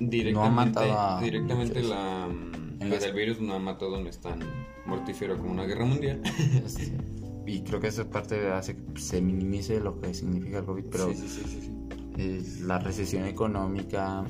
Directamente, 0.00 0.54
matado 0.54 0.98
a 1.00 1.20
directamente 1.22 1.74
muchos. 1.82 1.90
la, 1.90 2.26
En 2.26 2.78
pues 2.78 2.90
las- 2.90 3.04
el 3.04 3.12
virus 3.14 3.40
no 3.40 3.54
ha 3.54 3.58
matado 3.58 4.00
no 4.00 4.08
es 4.08 4.18
tan 4.20 4.40
mortífero 4.86 5.36
como 5.38 5.50
una 5.52 5.64
guerra 5.64 5.84
mundial. 5.84 6.20
y 7.46 7.62
creo 7.62 7.80
que 7.80 7.88
esa 7.88 8.08
parte 8.08 8.48
hace 8.50 8.76
que 8.76 9.00
se 9.00 9.20
minimice 9.20 9.80
lo 9.80 10.00
que 10.00 10.12
significa 10.14 10.58
el 10.58 10.64
COVID, 10.64 10.84
pero 10.90 11.12
sí, 11.12 11.28
sí. 11.28 11.72
eh, 12.18 12.42
la 12.62 12.78
recesión 12.78 13.24
económica, 13.24 14.24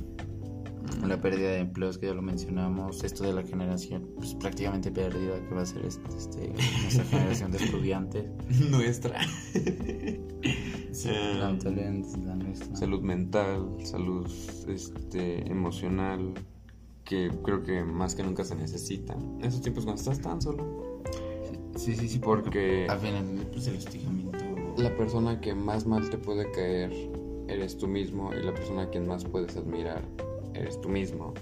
la 1.07 1.21
pérdida 1.21 1.51
de 1.51 1.59
empleos 1.61 1.99
que 1.99 2.07
ya 2.07 2.15
lo 2.15 2.23
mencionamos, 2.23 3.03
esto 3.05 3.25
de 3.25 3.33
la 3.33 3.43
generación 3.43 4.09
pues, 4.17 4.35
prácticamente 4.35 4.91
perdida 4.93 5.41
que 5.49 5.55
va 5.55 5.63
a 5.63 5.67
ser 5.67 5.85
este, 5.85 6.09
este, 6.17 6.49
nuestra 6.83 7.05
generación 7.11 7.51
de 7.53 7.59
estudiantes. 7.59 8.25
Nuestra. 8.71 9.19
Sí, 10.97 11.11
Eh, 11.11 11.33
es 12.01 12.17
la 12.25 12.35
nuestra. 12.37 12.77
salud 12.77 13.03
mental, 13.03 13.69
salud 13.85 14.27
este, 14.69 15.47
emocional, 15.51 16.33
que 17.05 17.31
creo 17.45 17.63
que 17.63 17.85
más 17.85 18.15
que 18.15 18.23
nunca 18.23 18.45
se 18.45 18.55
necesitan. 18.55 19.19
En 19.41 19.45
esos 19.45 19.61
tiempos 19.61 19.85
cuando 19.85 20.01
estás 20.01 20.21
tan 20.21 20.41
solo. 20.41 21.03
Sí, 21.77 21.95
sí, 21.95 22.09
sí, 22.09 22.19
Porque 22.19 22.87
al 22.89 22.99
final 22.99 23.25
pues, 23.53 23.67
el 23.67 23.77
hostigamiento. 23.77 24.39
la 24.79 24.97
persona 24.97 25.39
que 25.41 25.55
más 25.55 25.87
mal 25.87 26.09
te 26.09 26.17
puede 26.17 26.51
caer 26.51 26.91
eres 27.49 27.77
tú 27.77 27.87
mismo 27.87 28.31
y 28.33 28.43
la 28.43 28.55
persona 28.55 28.83
a 28.83 28.91
quien 28.91 29.07
más 29.07 29.25
puedes 29.27 29.55
admirar 29.57 30.03
eres 30.55 30.81
tú 30.81 30.89
mismo. 30.89 31.35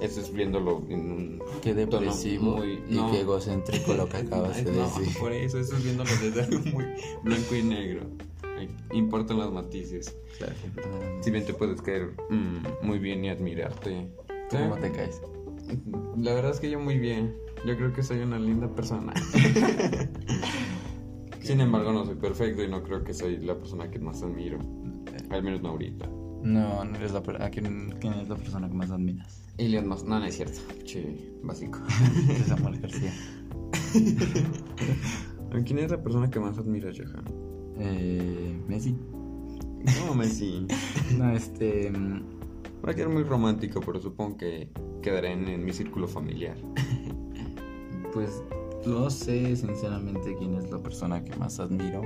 Eso 0.00 0.20
es 0.20 0.32
viéndolo 0.32 0.82
en 0.88 1.10
un 1.12 1.42
Qué 1.62 1.74
depresivo 1.74 2.56
muy- 2.56 2.80
y 2.88 2.96
no. 2.96 3.10
qué 3.12 3.20
egocéntrico 3.20 3.94
lo 3.94 4.08
que 4.08 4.16
acabas 4.18 4.56
de 4.64 4.72
No, 4.72 4.82
decir. 4.98 5.18
por 5.20 5.32
eso, 5.32 5.58
eso 5.60 5.76
es 5.76 5.84
viéndolo 5.84 6.10
desde 6.20 6.42
algo 6.42 6.58
muy 6.72 6.84
blanco 7.22 7.54
y 7.54 7.62
negro. 7.62 8.02
Importan 8.92 9.38
los 9.38 9.52
matices. 9.52 10.16
Claro. 10.38 10.54
Si 11.22 11.30
bien 11.30 11.44
te 11.46 11.54
puedes 11.54 11.80
caer 11.82 12.14
mm, 12.30 12.86
muy 12.86 12.98
bien 12.98 13.24
y 13.24 13.28
admirarte. 13.30 14.08
¿Tú 14.50 14.56
¿Cómo 14.58 14.76
te 14.76 14.90
caes? 14.92 15.20
La 16.18 16.34
verdad 16.34 16.50
es 16.50 16.60
que 16.60 16.70
yo 16.70 16.78
muy 16.80 16.98
bien. 16.98 17.34
Yo 17.66 17.76
creo 17.76 17.92
que 17.92 18.02
soy 18.02 18.18
una 18.20 18.38
linda 18.38 18.68
persona. 18.74 19.12
Sin 21.40 21.60
embargo, 21.60 21.92
no 21.92 22.04
soy 22.04 22.16
perfecto 22.16 22.62
y 22.62 22.68
no 22.68 22.82
creo 22.82 23.02
que 23.04 23.14
soy 23.14 23.38
la 23.38 23.56
persona 23.58 23.90
que 23.90 23.98
más 23.98 24.22
admiro. 24.22 24.58
Al 25.30 25.42
menos 25.42 25.62
no 25.62 25.70
ahorita. 25.70 26.06
No, 26.42 26.84
no 26.84 26.96
eres 26.96 27.12
la 27.12 27.22
per- 27.22 27.42
¿a 27.42 27.50
quién, 27.50 27.94
quién 28.00 28.14
es 28.14 28.28
la 28.28 28.36
persona 28.36 28.68
que 28.68 28.74
más 28.74 28.90
admiras? 28.90 29.42
Ilian 29.58 29.86
más. 29.86 30.04
No, 30.04 30.18
no 30.18 30.24
es 30.24 30.36
cierto. 30.36 30.60
Che, 30.84 31.32
básico. 31.42 31.78
Es 32.30 32.46
Samuel 32.46 32.80
García. 32.80 33.12
¿Quién 35.64 35.78
es 35.78 35.90
la 35.90 36.02
persona 36.02 36.30
que 36.30 36.40
más 36.40 36.58
admiras, 36.58 36.96
Johan? 36.98 37.24
Eh, 37.78 38.58
Messi. 38.68 38.94
No, 40.06 40.14
Messi. 40.14 40.66
No, 41.18 41.32
este. 41.32 41.90
mm, 41.90 42.22
Va 42.86 42.90
a 42.90 42.94
quedar 42.94 43.10
muy 43.10 43.22
romántico, 43.22 43.80
pero 43.84 44.00
supongo 44.00 44.36
que 44.38 44.68
quedaré 45.02 45.32
en, 45.32 45.46
en 45.48 45.64
mi 45.64 45.72
círculo 45.72 46.06
familiar. 46.08 46.56
Pues 48.12 48.42
no 48.86 49.08
sé 49.08 49.56
sinceramente 49.56 50.36
quién 50.36 50.54
es 50.56 50.70
la 50.70 50.78
persona 50.82 51.24
que 51.24 51.34
más 51.36 51.58
admiro. 51.60 52.02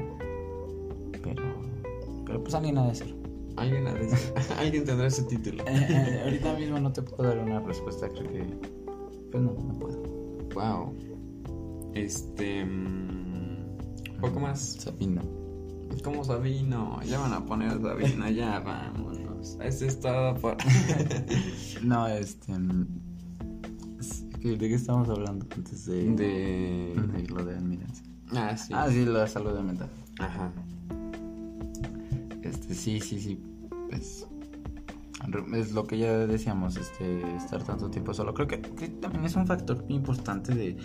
Pero. 1.21 1.43
Pero 2.25 2.43
pues 2.45 2.55
alguien 2.55 2.79
ha 2.79 2.87
de 2.87 2.95
ser. 2.95 3.13
Alguien, 3.57 3.89
ha 3.89 3.95
de- 3.95 4.09
alguien 4.59 4.85
tendrá 4.85 5.09
ese 5.09 5.25
título. 5.25 5.65
Eh, 5.67 5.87
eh, 5.89 6.21
ahorita 6.23 6.57
mismo 6.57 6.79
no 6.79 6.93
te 6.93 7.03
puedo 7.03 7.29
dar 7.29 7.39
una 7.41 7.59
respuesta, 7.59 8.09
creo 8.09 8.31
que. 8.31 8.45
Pues 9.33 9.43
no, 9.43 9.53
no 9.55 9.73
puedo. 9.81 10.01
Wow. 10.55 10.95
Este. 11.95 12.65
mm, 12.65 14.21
poco 14.21 14.39
más. 14.39 14.61
Sabino. 14.61 15.23
Como 16.03 16.25
Sabino. 16.25 17.01
Ya 17.03 17.19
van 17.19 17.33
a 17.33 17.45
poner 17.45 17.71
a 17.71 17.81
Sabino, 17.81 18.29
ya 18.31 18.61
vámonos. 18.61 19.59
Este 19.61 19.87
es 19.87 20.01
todo 20.01 20.35
por. 20.37 20.57
No, 21.83 22.07
este. 22.09 22.53
¿De 24.43 24.59
qué 24.59 24.75
estamos 24.75 25.09
hablando 25.09 25.47
antes 25.57 25.87
de, 25.87 26.05
De. 26.13 26.95
de 26.95 27.29
lo 27.29 27.45
de 27.45 27.57
admirancia? 27.57 28.05
Ah, 28.33 28.57
sí. 28.57 28.73
Ah, 28.75 28.89
sí, 28.89 29.05
la 29.05 29.27
salud 29.27 29.59
mental. 29.61 29.91
Ajá. 30.21 30.53
Este, 32.43 32.75
sí, 32.75 33.01
sí, 33.01 33.21
sí. 33.21 33.43
Pues. 33.91 34.27
Es 35.55 35.73
lo 35.73 35.87
que 35.87 35.99
ya 35.99 36.27
decíamos, 36.27 36.77
este, 36.77 37.37
estar 37.37 37.63
tanto 37.63 37.91
tiempo 37.91 38.13
solo. 38.13 38.35
Creo 38.35 38.47
que, 38.47 38.61
que 38.61 38.89
también 38.89 39.25
es 39.25 39.35
un 39.35 39.47
factor 39.47 39.85
importante 39.89 40.55
de, 40.55 40.77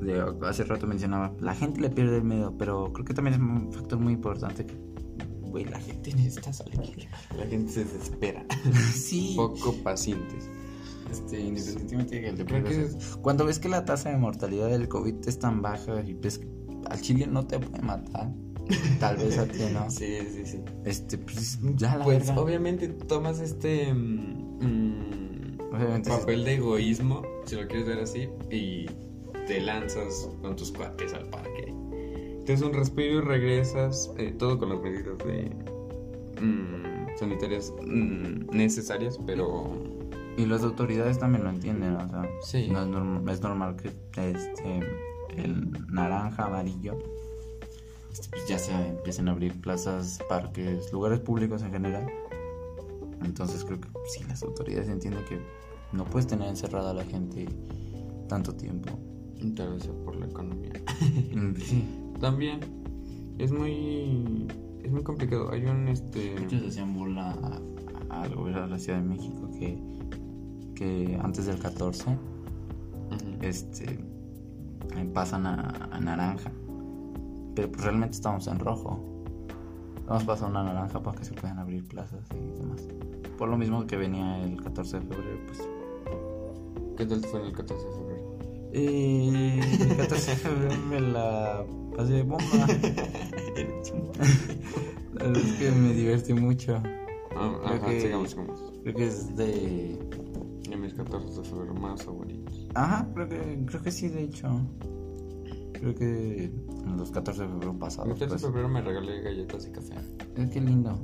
de. 0.00 0.24
Hace 0.46 0.64
rato 0.64 0.86
mencionaba, 0.86 1.34
la 1.40 1.54
gente 1.54 1.80
le 1.80 1.90
pierde 1.90 2.16
el 2.16 2.24
miedo, 2.24 2.56
pero 2.56 2.92
creo 2.92 3.04
que 3.04 3.14
también 3.14 3.34
es 3.34 3.40
un 3.40 3.72
factor 3.72 3.98
muy 3.98 4.14
importante 4.14 4.66
que. 4.66 4.74
Güey, 5.40 5.66
la 5.66 5.80
gente 5.80 6.14
necesita 6.14 6.50
salir. 6.52 7.08
La 7.36 7.44
gente 7.46 7.70
se 7.70 7.84
desespera. 7.84 8.46
sí. 8.94 9.34
Poco 9.36 9.74
pacientes. 9.82 10.48
Este, 11.10 11.40
independientemente 11.40 12.20
de 12.20 12.34
que 12.34 12.44
Creo 12.46 12.64
que 12.64 12.88
Cuando 13.20 13.44
ves 13.44 13.58
que 13.58 13.68
la 13.68 13.84
tasa 13.84 14.08
de 14.08 14.16
mortalidad 14.16 14.70
del 14.70 14.88
COVID 14.88 15.16
es 15.26 15.38
tan 15.38 15.60
baja 15.60 16.00
y 16.00 16.14
ves 16.14 16.38
que 16.38 16.48
al 16.88 17.00
chile 17.02 17.26
no 17.26 17.46
te 17.46 17.58
puede 17.58 17.82
matar, 17.82 18.32
tal 19.00 19.16
vez 19.16 19.38
a 19.38 19.46
ti 19.46 19.58
no. 19.72 19.90
Sí, 19.90 20.18
sí, 20.34 20.44
sí. 20.46 20.60
Este, 20.84 21.18
pues 21.18 21.58
ya 21.76 21.96
la 21.96 22.04
Pues 22.04 22.26
verga. 22.26 22.40
obviamente 22.40 22.88
tomas 22.88 23.40
este 23.40 23.92
mm, 23.92 24.58
mm, 24.60 25.58
Obviamente 25.74 26.10
papel 26.10 26.44
de 26.44 26.54
egoísmo, 26.54 27.22
si 27.46 27.56
lo 27.56 27.66
quieres 27.66 27.86
ver 27.86 27.98
así, 28.00 28.28
y 28.50 28.86
te 29.46 29.60
lanzas 29.60 30.28
con 30.42 30.54
tus 30.56 30.70
cuates 30.72 31.12
al 31.14 31.28
parque. 31.30 31.72
Te 32.44 32.52
das 32.52 32.62
un 32.62 32.72
respiro 32.74 33.18
y 33.18 33.20
regresas, 33.20 34.10
eh, 34.18 34.34
todo 34.38 34.58
con 34.58 34.68
las 34.70 34.80
medidas 34.80 35.16
de 35.18 35.50
mm, 36.40 37.16
sanitarias 37.18 37.72
mm, 37.84 38.50
necesarias, 38.54 39.18
pero 39.26 39.70
Y 40.36 40.46
las 40.46 40.62
autoridades 40.62 41.18
también 41.18 41.44
lo 41.44 41.50
entienden, 41.50 41.94
o 41.96 42.08
sea, 42.08 42.28
Sí. 42.42 42.68
no 42.70 42.82
es, 42.82 42.88
norm- 42.88 43.30
es 43.30 43.40
normal 43.42 43.76
que 43.76 43.88
este 44.30 44.80
el 45.36 45.70
naranja, 45.90 46.44
amarillo, 46.46 46.98
ya 48.48 48.58
se 48.58 48.72
empiecen 48.72 49.28
a 49.28 49.32
abrir 49.32 49.60
plazas, 49.60 50.18
parques, 50.28 50.92
lugares 50.92 51.20
públicos 51.20 51.62
en 51.62 51.70
general. 51.72 52.06
Entonces 53.24 53.64
creo 53.64 53.80
que 53.80 53.88
sí, 54.06 54.24
las 54.28 54.42
autoridades 54.42 54.88
entienden 54.88 55.24
que 55.24 55.40
no 55.92 56.04
puedes 56.04 56.26
tener 56.26 56.48
encerrada 56.48 56.90
a 56.90 56.94
la 56.94 57.04
gente 57.04 57.46
tanto 58.28 58.54
tiempo. 58.54 58.90
tal 59.56 59.74
vez 59.74 59.86
por 60.04 60.16
la 60.16 60.26
economía. 60.26 60.72
Sí, 61.58 61.84
También 62.20 62.60
es 63.38 63.52
muy 63.52 64.46
es 64.82 64.90
muy 64.90 65.02
complicado. 65.02 65.50
Hay 65.52 65.64
un 65.64 65.88
este 65.88 66.34
muchos 66.40 66.62
hacían 66.66 66.92
burla 66.94 67.30
a- 67.32 67.60
a- 68.10 68.22
al 68.22 68.34
gobierno 68.34 68.62
de 68.62 68.68
la 68.68 68.78
Ciudad 68.78 68.98
de 68.98 69.04
México 69.04 69.50
que, 69.58 69.78
que 70.74 71.18
antes 71.22 71.46
del 71.46 71.58
14 71.58 72.10
Ujú. 72.10 72.18
este 73.42 73.98
pasan 75.14 75.46
a, 75.46 75.88
a 75.90 76.00
naranja. 76.00 76.50
Pero 77.54 77.70
pues 77.70 77.82
realmente 77.84 78.16
estamos 78.16 78.46
en 78.46 78.58
rojo. 78.58 79.24
Vamos 80.06 80.24
a 80.24 80.26
pasar 80.26 80.50
una 80.50 80.62
naranja 80.64 81.02
para 81.02 81.18
que 81.18 81.24
se 81.24 81.32
puedan 81.34 81.58
abrir 81.58 81.86
plazas 81.86 82.24
y 82.34 82.58
demás. 82.58 82.82
Por 83.38 83.48
lo 83.48 83.56
mismo 83.56 83.86
que 83.86 83.96
venía 83.96 84.42
el 84.44 84.60
14 84.62 85.00
de 85.00 85.06
febrero, 85.06 85.38
pues. 85.46 85.68
¿Qué 86.96 87.06
tal 87.06 87.20
fue 87.24 87.46
el 87.46 87.52
14 87.52 87.86
de 87.86 87.92
febrero? 87.92 88.22
Y 88.74 89.28
el 89.90 89.96
14 89.96 90.30
de 90.30 90.36
febrero 90.38 90.74
me 90.88 91.00
la 91.00 91.64
pasé 91.96 92.12
de 92.14 92.22
bomba. 92.22 92.44
La 95.14 95.24
verdad 95.26 95.42
es 95.42 95.52
que 95.58 95.70
me 95.70 95.92
divertí 95.94 96.32
mucho. 96.34 96.76
Ah, 97.36 97.54
Creo 97.64 97.76
ajá, 97.76 97.86
que- 97.86 98.00
sigamos, 98.00 98.30
sigamos. 98.30 98.72
Creo 98.82 98.94
que 98.94 99.06
es 99.06 99.36
de. 99.36 99.98
De 100.68 100.76
mis 100.76 100.94
14 100.94 101.40
de 101.40 101.44
febrero 101.48 101.74
más 101.74 102.02
favoritos. 102.02 102.66
Ajá, 102.74 103.06
creo 103.14 103.28
que, 103.28 103.62
creo 103.66 103.82
que 103.82 103.90
sí, 103.90 104.08
de 104.08 104.22
hecho. 104.24 104.48
Creo 105.72 105.94
que 105.94 106.44
en 106.44 106.96
los 106.96 107.10
14 107.10 107.42
de 107.42 107.48
febrero 107.48 107.72
El 107.72 107.78
pasados. 107.78 108.08
14 108.08 108.24
de 108.24 108.28
Pues, 108.30 108.42
febrero 108.42 108.68
me 108.68 108.80
regalé 108.82 109.20
galletas 109.22 109.66
y 109.66 109.70
café. 109.72 109.94
es 110.36 110.50
que 110.50 110.60
lindo. 110.60 110.98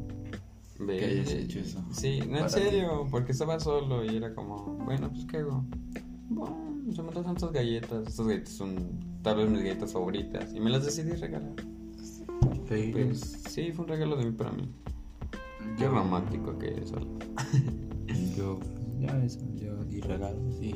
Ve- 0.81 0.99
Que 0.99 1.05
hayas 1.07 1.31
hecho 1.33 1.59
eso. 1.61 1.85
Sí, 1.91 2.21
no 2.29 2.39
en 2.39 2.51
serio, 2.51 3.07
porque 3.11 3.33
estaba 3.33 3.59
solo 3.59 4.05
y 4.05 4.17
era 4.17 4.33
como, 4.35 4.77
bueno, 4.85 5.11
pues 5.11 5.25
¿qué 5.27 5.39
hago? 5.39 5.65
Bueno, 6.31 6.57
se 6.95 7.03
me 7.03 7.09
antojan 7.09 7.35
estas 7.37 7.53
galletas. 7.53 8.07
Estas 8.07 8.27
galletas 8.27 8.51
son 8.53 8.77
tal 9.23 9.39
vez 9.39 9.51
mis 9.51 9.61
galletas 9.63 9.93
favoritas 9.93 10.55
y 10.55 10.61
me 10.61 10.71
las 10.71 10.85
decidí 10.85 11.13
regalar. 11.13 11.53
Sí. 12.69 12.91
Pues 12.93 13.21
sí, 13.49 13.73
fue 13.73 13.85
un 13.87 13.89
regalo 13.91 14.17
de 14.17 14.27
mí 14.27 14.33
para 14.33 14.53
mí. 14.53 14.71
Qué 15.77 15.89
romántico 15.89 16.57
que 16.59 16.69
es. 16.81 16.91
Sol. 16.91 17.07
Yo, 18.37 18.59
ya 19.01 19.23
eso, 19.25 19.41
yo 19.57 19.85
di 19.85 20.01
regalos 20.01 20.61
y 20.63 20.73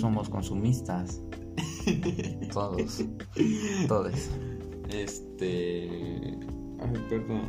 somos 0.00 0.28
consumistas. 0.28 1.20
Todos. 2.52 3.04
Todos. 3.88 4.30
Este. 4.88 6.38
Ay, 6.80 7.06
perdón. 7.08 7.42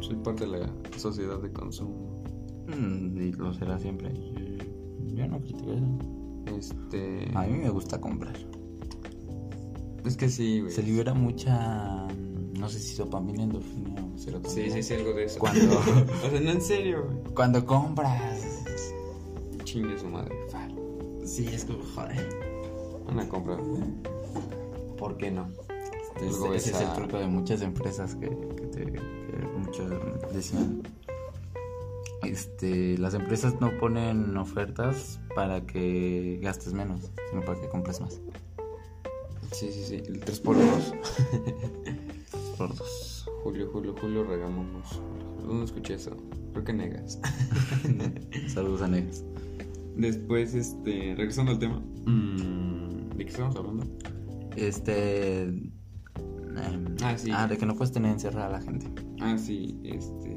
Soy 0.00 0.16
parte 0.16 0.46
de 0.46 0.58
la 0.58 0.72
sociedad 0.96 1.38
de 1.40 1.52
consumo. 1.52 2.22
Mm, 2.68 3.20
y 3.20 3.32
lo 3.32 3.52
será 3.54 3.78
siempre. 3.78 4.12
Yo, 4.14 5.14
yo 5.14 5.28
no 5.28 5.40
critico 5.40 5.72
eso. 5.72 6.56
Este. 6.56 7.30
A 7.34 7.42
mí 7.46 7.58
me 7.58 7.70
gusta 7.70 8.00
comprar. 8.00 8.36
Es 10.04 10.16
que 10.16 10.28
sí, 10.28 10.60
güey. 10.60 10.72
Se 10.72 10.82
libera 10.82 11.14
mucha. 11.14 12.08
No 12.58 12.68
sé 12.68 12.78
si 12.78 12.96
dopamina, 12.96 13.42
endorfina 13.44 14.04
o 14.04 14.18
Sí, 14.18 14.24
serotonina. 14.24 14.74
sí, 14.74 14.82
sí, 14.82 14.94
algo 14.94 15.12
de 15.14 15.24
eso. 15.24 15.38
Cuando, 15.38 15.78
o 15.78 16.30
sea, 16.30 16.40
no 16.40 16.50
en 16.50 16.60
serio, 16.60 17.04
güey. 17.06 17.34
cuando 17.34 17.64
compras. 17.64 18.42
Chingue 19.64 19.98
su 19.98 20.06
madre. 20.08 20.34
Sí, 21.32 21.46
es 21.50 21.64
como, 21.64 21.82
joder. 21.94 22.28
Una 23.06 23.26
compra. 23.26 23.56
¿Por 24.98 25.16
qué 25.16 25.30
no? 25.30 25.48
Ese, 26.16 26.26
Luego 26.28 26.52
ese 26.52 26.72
ves 26.72 26.80
es 26.82 26.86
el 26.88 26.92
truco 26.94 27.16
de 27.18 27.26
muchas 27.26 27.62
empresas 27.62 28.14
que, 28.16 28.28
que, 28.28 28.66
te- 28.66 28.84
que 28.92 29.00
muchos 29.56 29.90
decían. 30.34 30.82
Este, 32.22 32.98
las 32.98 33.14
empresas 33.14 33.58
no 33.62 33.70
ponen 33.78 34.36
ofertas 34.36 35.20
para 35.34 35.64
que 35.66 36.38
gastes 36.42 36.74
menos, 36.74 37.10
sino 37.30 37.42
para 37.46 37.58
que 37.58 37.68
compres 37.70 38.02
más. 38.02 38.20
Sí, 39.52 39.72
sí, 39.72 39.84
sí. 39.84 40.02
El 40.06 40.20
3x2. 40.22 40.94
Por 42.58 42.76
dos. 42.76 43.26
Julio, 43.42 43.70
Julio, 43.72 43.94
Julio, 43.98 44.24
regamonos. 44.24 45.00
¿Dónde 45.40 45.64
escuché 45.64 45.94
eso? 45.94 46.14
Creo 46.52 46.62
que 46.64 46.74
negas. 46.74 47.18
Saludos 48.48 48.82
a 48.82 48.88
Negas. 48.88 49.24
Después, 49.96 50.54
este. 50.54 51.14
Regresando 51.16 51.52
al 51.52 51.58
tema. 51.58 51.82
mm, 52.06 53.10
¿De 53.16 53.24
qué 53.24 53.30
estamos 53.30 53.54
hablando? 53.56 53.86
Este. 54.56 55.42
em, 55.44 55.74
Ah, 57.02 57.16
sí. 57.16 57.30
Ah, 57.32 57.46
de 57.46 57.56
que 57.58 57.66
no 57.66 57.74
puedes 57.74 57.92
tener 57.92 58.12
encerrada 58.12 58.46
a 58.46 58.50
la 58.52 58.60
gente. 58.60 58.86
Ah, 59.20 59.36
sí, 59.38 59.78
este. 59.84 60.30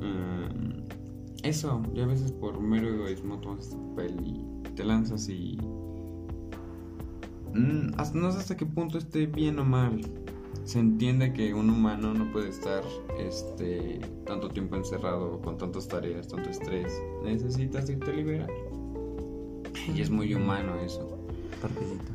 mm, 0.00 0.84
eso, 1.42 1.82
ya 1.94 2.04
a 2.04 2.06
veces 2.06 2.32
por 2.32 2.60
mero 2.60 2.88
egoísmo 2.88 3.38
tomas 3.40 3.76
y 4.24 4.44
te 4.74 4.84
lanzas 4.84 5.28
y. 5.28 5.58
Mm, 7.54 7.92
hasta- 7.98 8.18
no 8.18 8.30
sé 8.32 8.38
hasta 8.38 8.56
qué 8.56 8.66
punto 8.66 8.98
esté 8.98 9.26
bien 9.26 9.58
o 9.58 9.64
mal. 9.64 10.00
Se 10.64 10.78
entiende 10.78 11.32
que 11.32 11.52
un 11.54 11.70
humano 11.70 12.14
no 12.14 12.30
puede 12.30 12.50
estar 12.50 12.84
este 13.18 14.00
tanto 14.24 14.48
tiempo 14.48 14.76
encerrado 14.76 15.40
con 15.40 15.58
tantas 15.58 15.88
tareas, 15.88 16.28
tanto 16.28 16.50
estrés. 16.50 16.92
Necesitas 17.24 17.88
irte 17.90 18.10
a 18.10 18.14
liberar. 18.14 18.50
Y 19.94 20.00
es 20.00 20.10
muy 20.10 20.34
humano 20.34 20.76
eso. 20.80 21.18
Parquecito. 21.60 22.12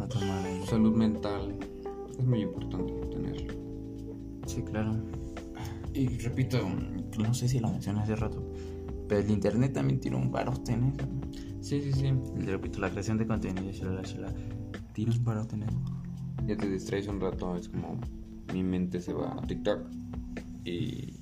A 0.00 0.08
tomar 0.08 0.46
aire. 0.46 0.66
Salud 0.66 0.94
mental 0.94 1.58
es 2.18 2.24
muy 2.24 2.42
importante 2.42 2.92
tenerlo. 3.10 3.54
Sí, 4.46 4.62
claro. 4.62 4.96
Y 5.92 6.08
repito, 6.18 6.58
no 7.18 7.34
sé 7.34 7.48
si 7.48 7.60
lo 7.60 7.68
mencioné 7.68 8.00
hace 8.00 8.16
rato, 8.16 8.42
pero 9.08 9.20
el 9.20 9.30
internet 9.30 9.74
también 9.74 10.00
tiene 10.00 10.16
un 10.16 10.30
barote 10.30 10.72
en 10.72 10.84
eso. 10.84 11.06
Sí, 11.60 11.80
sí, 11.82 11.92
sí. 11.92 12.12
Repito, 12.46 12.80
la 12.80 12.90
creación 12.90 13.16
de 13.18 13.26
contenido, 13.26 13.70
shalala, 13.70 14.02
shalala, 14.02 14.34
tiene 14.92 15.12
un 15.12 15.24
barote 15.24 15.54
en 15.56 15.62
eso. 15.64 15.78
Ya 16.46 16.56
te 16.56 16.68
distraes 16.68 17.08
un 17.08 17.20
rato, 17.20 17.56
es 17.56 17.68
como 17.68 17.98
mi 18.52 18.62
mente 18.62 19.00
se 19.00 19.12
va 19.12 19.32
a 19.34 19.46
TikTok 19.46 19.80
y, 20.64 21.14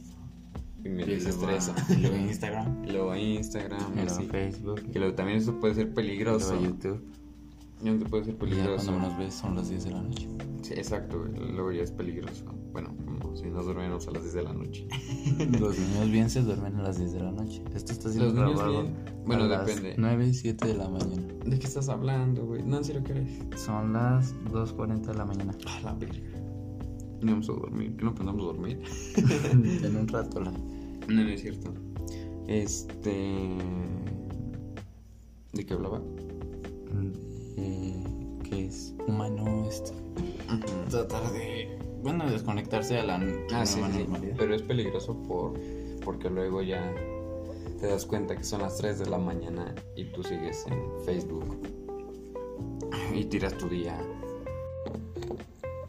y 0.84 0.88
me 0.88 1.04
desestresa. 1.04 1.74
Y 1.88 1.96
luego 2.02 2.16
a 2.16 2.18
Instagram, 2.28 2.84
Y 2.84 2.92
luego 2.92 3.10
a 3.12 3.18
Instagram, 3.18 3.80
y 3.96 4.00
y 4.00 4.04
luego. 4.04 4.20
Facebook, 4.30 4.90
Que 4.92 4.98
luego 4.98 5.14
también 5.14 5.38
eso 5.38 5.58
puede 5.60 5.74
ser 5.74 5.88
y 5.88 5.90
peligroso. 5.94 6.50
luego 6.54 6.64
a 6.64 6.68
YouTube. 6.68 7.04
No 7.82 7.98
te 7.98 8.04
puede 8.06 8.24
ser 8.24 8.34
Y 8.34 8.36
ya 8.36 8.40
peligroso. 8.40 8.86
cuando 8.86 9.08
nos 9.08 9.18
ves 9.18 9.34
son 9.34 9.56
las 9.56 9.68
10 9.68 9.84
de 9.84 9.90
la 9.90 10.02
noche. 10.02 10.28
Sí, 10.62 10.74
exacto, 10.74 11.24
luego 11.24 11.72
ya 11.72 11.82
es 11.82 11.90
peligroso. 11.90 12.44
Bueno, 12.72 12.94
si 13.34 13.50
nos 13.50 13.66
dormimos 13.66 14.06
a 14.08 14.10
las 14.12 14.22
10 14.22 14.34
de 14.34 14.42
la 14.42 14.52
noche. 14.52 14.86
Los 15.60 15.78
niños 15.78 16.10
bien 16.10 16.30
se 16.30 16.42
duermen 16.42 16.76
a 16.76 16.82
las 16.82 16.98
10 16.98 17.12
de 17.12 17.20
la 17.20 17.32
noche. 17.32 17.62
Esto 17.74 17.92
está 17.92 18.10
siendo 18.10 18.26
Los 18.26 18.34
niños 18.34 18.58
grabado 18.58 18.82
bien. 18.82 18.94
Bueno, 19.26 19.44
a 19.44 19.46
las 19.48 19.66
depende. 19.66 19.94
9 19.98 20.26
y 20.26 20.34
7 20.34 20.66
de 20.68 20.74
la 20.74 20.88
mañana. 20.88 21.22
¿De 21.44 21.58
qué 21.58 21.66
estás 21.66 21.88
hablando, 21.88 22.44
güey? 22.44 22.62
No, 22.62 22.78
en 22.78 22.84
serio, 22.84 23.02
¿qué 23.04 23.12
eres? 23.12 23.28
Son 23.56 23.92
las 23.92 24.34
2.40 24.52 25.06
de 25.06 25.14
la 25.14 25.24
mañana. 25.24 25.56
A 25.66 25.80
la 25.80 25.94
verga. 25.94 26.18
No 27.20 27.32
vamos 27.32 27.48
a 27.48 27.52
dormir. 27.52 27.96
¿Qué 27.96 28.04
no 28.04 28.10
a 28.10 28.32
dormir? 28.32 28.82
en 29.52 29.96
un 29.96 30.08
rato 30.08 30.40
la... 30.40 30.50
No, 30.50 31.22
no 31.22 31.28
es 31.28 31.40
cierto. 31.40 31.72
Este. 32.48 33.56
¿De 35.52 35.66
qué 35.66 35.74
hablaba? 35.74 36.00
eh, 37.56 38.04
que 38.44 38.66
es 38.66 38.94
humano 39.06 39.66
este, 39.68 39.92
tratar 40.90 41.32
de 41.32 41.78
bueno 42.02 42.30
desconectarse 42.30 42.98
a 42.98 43.04
la 43.04 43.16
Ah, 43.52 43.64
sí, 43.66 43.78
nueva 43.80 43.94
sí, 43.94 43.98
normalidad. 44.00 44.34
Pero 44.38 44.54
es 44.54 44.62
peligroso 44.62 45.14
por 45.22 45.52
porque 46.04 46.28
luego 46.30 46.62
ya 46.62 46.92
te 47.80 47.86
das 47.86 48.04
cuenta 48.06 48.36
que 48.36 48.44
son 48.44 48.62
las 48.62 48.76
3 48.78 48.98
de 49.00 49.06
la 49.10 49.18
mañana 49.18 49.74
y 49.96 50.04
tú 50.06 50.22
sigues 50.22 50.66
en 50.66 50.82
Facebook 51.04 51.56
y 53.14 53.24
tiras 53.26 53.56
tu 53.56 53.68
día. 53.68 53.98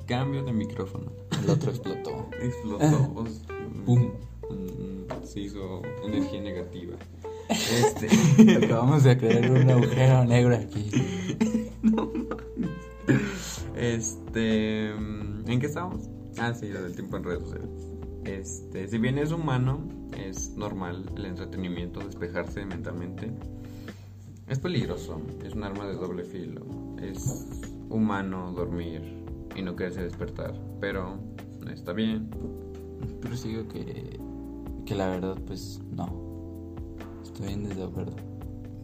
Cambio 0.05 0.43
de 0.43 0.51
micrófono. 0.53 1.11
el 1.43 1.49
otro 1.49 1.71
explotó 1.71 2.29
Explotó. 2.41 3.13
Pum. 3.85 4.11
Mm, 4.49 5.25
Se 5.25 5.39
hizo 5.41 5.81
energía 6.05 6.41
negativa. 6.41 6.95
Este. 7.49 8.07
acabamos 8.65 9.03
de 9.03 9.17
crear 9.17 9.51
un 9.51 9.69
agujero 9.69 10.23
negro 10.25 10.55
aquí 10.55 10.89
Este. 13.75 14.91
¿En 15.45 15.59
qué 15.59 15.67
estamos? 15.67 16.09
Ah, 16.37 16.53
sí, 16.53 16.69
lo 16.69 16.81
del 16.83 16.93
tiempo 16.95 17.17
en 17.17 17.23
redes 17.23 17.43
sociales. 17.43 17.69
Este, 18.25 18.87
si 18.87 18.97
bien 18.97 19.17
es 19.17 19.31
humano, 19.31 19.79
es 20.17 20.51
normal 20.55 21.09
el 21.17 21.25
entretenimiento, 21.25 21.99
despejarse 21.99 22.65
mentalmente. 22.65 23.31
Es 24.47 24.59
peligroso, 24.59 25.21
es 25.45 25.53
un 25.53 25.63
arma 25.63 25.85
de 25.87 25.95
doble 25.95 26.23
filo. 26.23 26.61
Es 27.01 27.45
humano 27.89 28.51
dormir 28.53 29.01
y 29.55 29.61
no 29.61 29.75
quererse 29.75 30.01
despertar, 30.03 30.53
pero 30.79 31.17
está 31.71 31.93
bien. 31.93 32.29
pero 33.21 33.35
sigo 33.37 33.67
que 33.67 34.19
que 34.85 34.95
la 34.95 35.07
verdad 35.07 35.37
pues 35.47 35.79
no 35.95 36.75
estoy 37.23 37.53
en 37.53 37.63
desacuerdo 37.63 38.11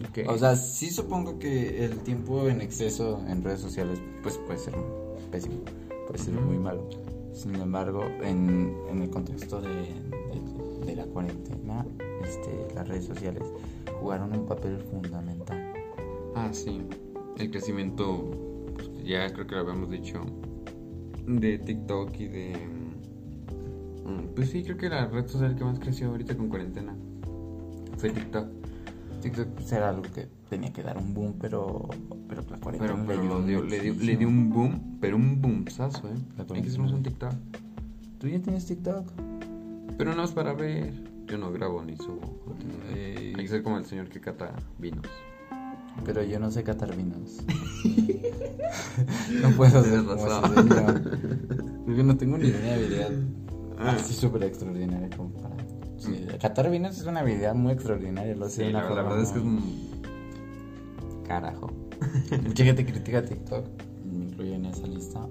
Ok. 0.10 0.30
o 0.30 0.38
sea 0.38 0.56
sí 0.56 0.92
supongo 0.92 1.40
que 1.40 1.84
el 1.84 1.98
tiempo 2.00 2.48
en 2.48 2.62
exceso 2.62 3.22
en 3.28 3.44
redes 3.44 3.60
sociales 3.60 4.00
pues 4.24 4.38
puede 4.38 4.60
ser 4.60 4.76
pésimo 5.30 5.58
Ujú. 6.10 6.42
muy 6.42 6.58
malo 6.58 6.90
sin 7.34 7.56
embargo 7.56 8.04
en, 8.24 8.76
en 8.90 9.02
el 9.04 9.10
contexto 9.10 9.62
de, 9.62 9.70
de- 9.70 10.86
de 10.86 10.96
la 10.96 11.06
cuarentena 11.06 11.86
este, 12.24 12.74
las 12.76 12.88
redes 12.88 13.06
sociales 13.06 13.44
jugaron 14.02 14.34
un 14.34 14.46
papel 14.46 14.80
fundamental 14.80 15.74
Ah, 16.36 16.50
sí. 16.54 16.82
El 17.38 17.50
crecimiento, 17.52 18.32
pues, 18.76 18.90
ya 19.04 19.32
creo 19.34 19.46
que 19.48 19.56
lo 19.56 19.62
habíamos 19.62 19.90
dicho, 19.90 20.22
de 21.28 21.58
TikTok 21.58 22.16
y 22.20 22.28
de... 22.28 22.54
mm, 24.06 24.36
Pues 24.36 24.50
sí, 24.52 24.64
creo 24.64 24.78
que 24.78 24.90
la 24.90 25.06
red 25.08 25.28
social 25.28 25.56
que 25.56 25.64
más 25.64 25.80
creció 25.80 26.10
ahorita 26.10 26.38
con 26.38 26.48
cuarentena 26.50 26.96
fue 27.98 28.12
TikTok. 28.12 28.48
TikTok 29.22 29.48
pues, 29.50 29.72
era 29.74 29.90
algo 29.90 30.04
que 30.04 30.28
tenía 30.50 30.72
que 30.72 30.82
dar 30.84 30.98
un 30.98 31.14
boom 31.14 31.34
pero 31.42 31.90
pero 32.30 32.44
la 32.50 32.58
cuarentena 32.60 32.94
Pero, 32.94 33.06
pero 33.08 33.40
le, 33.42 33.48
dio, 33.48 33.64
le, 33.64 33.80
dio, 33.80 33.94
le 33.96 34.18
dio 34.18 34.28
un 34.28 34.50
boom, 34.52 34.98
pero 35.02 35.16
un 35.18 35.42
boomsazo, 35.42 36.08
¿eh? 36.08 36.14
La 36.38 36.46
Hay 36.56 36.62
que 36.62 36.68
hacernos 36.70 36.94
un 36.94 37.04
TikTok. 37.04 37.34
¿Tú 38.20 38.28
ya 38.28 38.40
tienes 38.40 38.66
TikTok? 38.66 39.12
Pero 39.98 40.14
no 40.16 40.24
es 40.24 40.32
para 40.32 40.54
ver. 40.54 40.94
Yo 41.28 41.38
no 41.38 41.52
grabo 41.52 41.84
ni 41.84 41.96
subo 41.98 42.40
contenido. 42.46 42.80
Eh, 42.96 43.34
Hay 43.36 43.44
que 43.44 43.48
ser 43.50 43.64
como 43.64 43.78
el 43.78 43.86
señor 43.86 44.08
que 44.10 44.20
cata 44.22 44.52
vinos. 44.78 45.06
Pero 46.06 46.24
yo 46.24 46.40
no 46.40 46.50
sé 46.52 46.64
catar 46.64 46.96
vinos. 46.96 47.40
no 49.42 49.50
puedo 49.52 49.84
ser 49.84 50.04
razón. 50.06 50.56
señor. 50.56 51.18
Yo 51.88 52.04
no 52.04 52.16
tengo 52.18 52.38
ni 52.38 52.50
una 52.52 52.74
habilidad 52.76 53.10
Ah. 53.82 53.92
así 53.98 54.14
súper 54.14 54.44
extraordinaria 54.44 55.10
como 55.16 55.30
para... 55.30 55.56
Sí, 55.98 56.26
catar 56.42 56.70
vinos 56.70 56.98
es 56.98 57.06
una 57.06 57.22
habilidad 57.22 57.56
muy 57.56 57.72
extraordinaria, 57.72 58.36
lo 58.36 58.50
sé 58.50 58.66
Sí, 58.66 58.72
la, 58.74 58.82
la 58.90 59.04
verdad 59.04 59.22
es 59.22 59.32
que 59.32 59.40
es 59.40 59.46
muy- 59.46 59.62
un... 59.64 61.24
Carajo. 61.26 61.72
Mucha 62.48 62.64
gente 62.64 62.86
critica 62.86 63.24
TikTok, 63.26 63.66
me 64.06 64.26
incluyo 64.26 64.54
en 64.56 64.66
esa 64.66 64.88
lista. 64.88 65.28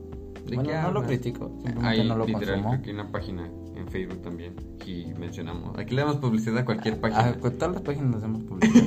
¿De 0.46 0.56
Bueno, 0.56 0.82
no 0.82 0.92
lo 0.92 1.02
critico, 1.04 1.48
simplemente 1.62 1.86
Hay 1.86 2.08
no 2.08 2.16
lo 2.16 2.26
literal, 2.26 2.46
consumo. 2.62 2.70
creo 2.70 2.82
que 2.82 2.90
hay 2.90 2.94
una 2.94 3.12
página 3.12 3.50
en 3.76 3.88
Facebook 3.88 4.22
también 4.22 4.54
y 4.86 5.06
mencionamos. 5.18 5.76
Aquí 5.78 5.94
le 5.94 6.02
damos 6.02 6.16
publicidad 6.16 6.58
a 6.58 6.64
cualquier 6.64 6.94
Ah, 6.94 7.00
página. 7.02 7.38
con 7.40 7.52
todas 7.58 7.74
las 7.74 7.82
páginas 7.82 8.10
nos 8.10 8.22
hemos 8.22 8.42
publicado. 8.44 8.86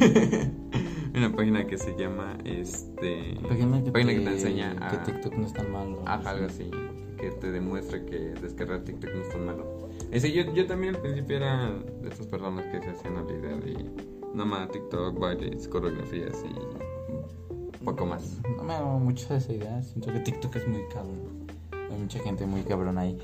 Hay 1.14 1.18
una 1.26 1.36
página 1.36 1.68
que 1.68 1.78
se 1.78 1.96
llama 1.98 2.38
este 2.46 3.38
página 3.48 3.84
que, 3.84 3.92
página 3.92 4.12
te, 4.12 4.18
que 4.20 4.26
te 4.26 4.32
enseña 4.32 4.76
a 4.80 4.92
que 4.92 5.12
TikTok 5.12 5.34
no 5.36 5.46
es 5.46 5.54
tan 5.54 5.72
malo. 5.72 6.04
Ajá, 6.08 6.32
algo 6.32 6.46
así, 6.46 6.72
que 7.20 7.30
te 7.32 7.52
demuestra 7.52 8.04
que 8.06 8.18
descargar 8.42 8.82
TikTok 8.84 9.14
no 9.14 9.22
es 9.22 9.30
tan 9.30 9.46
malo. 9.46 9.90
Ese, 10.12 10.32
yo, 10.32 10.52
yo 10.54 10.66
también 10.68 10.96
al 10.96 11.02
principio 11.02 11.38
era 11.38 11.70
de 12.02 12.10
estas 12.10 12.26
personas 12.28 12.66
que 12.68 12.82
se 12.82 12.90
hacían 12.90 13.18
a 13.18 13.24
la 13.24 13.32
idea 13.34 13.58
de 13.58 13.86
nada 14.34 14.46
más 14.46 14.72
TikTok, 14.72 15.20
bailes, 15.20 15.68
coreografías 15.68 16.44
y 16.44 16.81
poco 17.84 18.06
más. 18.06 18.38
No 18.58 18.64
me 18.64 18.74
hago 18.74 19.00
mucho 19.00 19.28
de 19.30 19.38
esa 19.40 19.54
idea. 19.54 19.82
Siento 19.84 20.12
que 20.12 20.20
TikTok 20.20 20.56
es 20.56 20.68
muy 20.68 20.82
cabrón. 20.94 21.48
Hay 21.92 21.98
mucha 22.00 22.20
gente 22.20 22.46
muy 22.46 22.62
cabrón 22.64 22.98
ahí. 22.98 23.18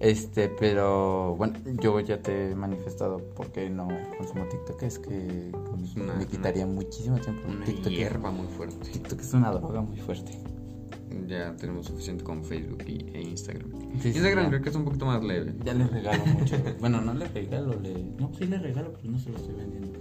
Este, 0.00 0.48
pero 0.48 1.36
bueno, 1.36 1.58
yo 1.80 2.00
ya 2.00 2.20
te 2.20 2.50
he 2.50 2.54
manifestado 2.56 3.18
porque 3.36 3.70
no 3.70 3.86
consumo 4.18 4.44
TikTok. 4.48 4.82
Es 4.82 4.98
que 4.98 5.52
una- 5.96 6.14
me 6.14 6.26
quitaría 6.26 6.66
muchísimo 6.66 7.18
tiempo. 7.18 7.42
Una 7.48 7.64
TikTok, 7.64 7.92
es- 7.92 7.98
hierba 7.98 8.30
muy 8.32 8.48
fuerte. 8.48 8.90
TikTok 8.90 9.20
es 9.20 9.32
una 9.34 9.50
droga 9.52 9.80
muy 9.80 9.96
fuerte. 9.98 10.32
Ya 11.28 11.54
tenemos 11.56 11.86
suficiente 11.86 12.24
con 12.24 12.42
Facebook 12.42 12.82
y, 12.86 13.06
e 13.14 13.20
Instagram. 13.22 13.70
Sí, 14.00 14.08
Instagram 14.08 14.48
creo 14.48 14.62
que 14.62 14.70
es 14.70 14.74
un 14.76 14.84
poquito 14.84 15.06
más 15.06 15.22
leve. 15.22 15.54
Ya 15.62 15.74
le 15.74 15.86
regalo 15.86 16.24
mucho. 16.26 16.56
bueno, 16.80 17.00
no 17.00 17.14
le 17.14 17.28
regalo, 17.28 17.78
le. 17.80 17.94
No, 18.18 18.32
sí 18.36 18.46
le 18.46 18.58
regalo, 18.58 18.92
pero 18.94 19.12
no 19.12 19.18
se 19.18 19.30
lo 19.30 19.36
estoy 19.36 19.54
vendiendo. 19.54 19.98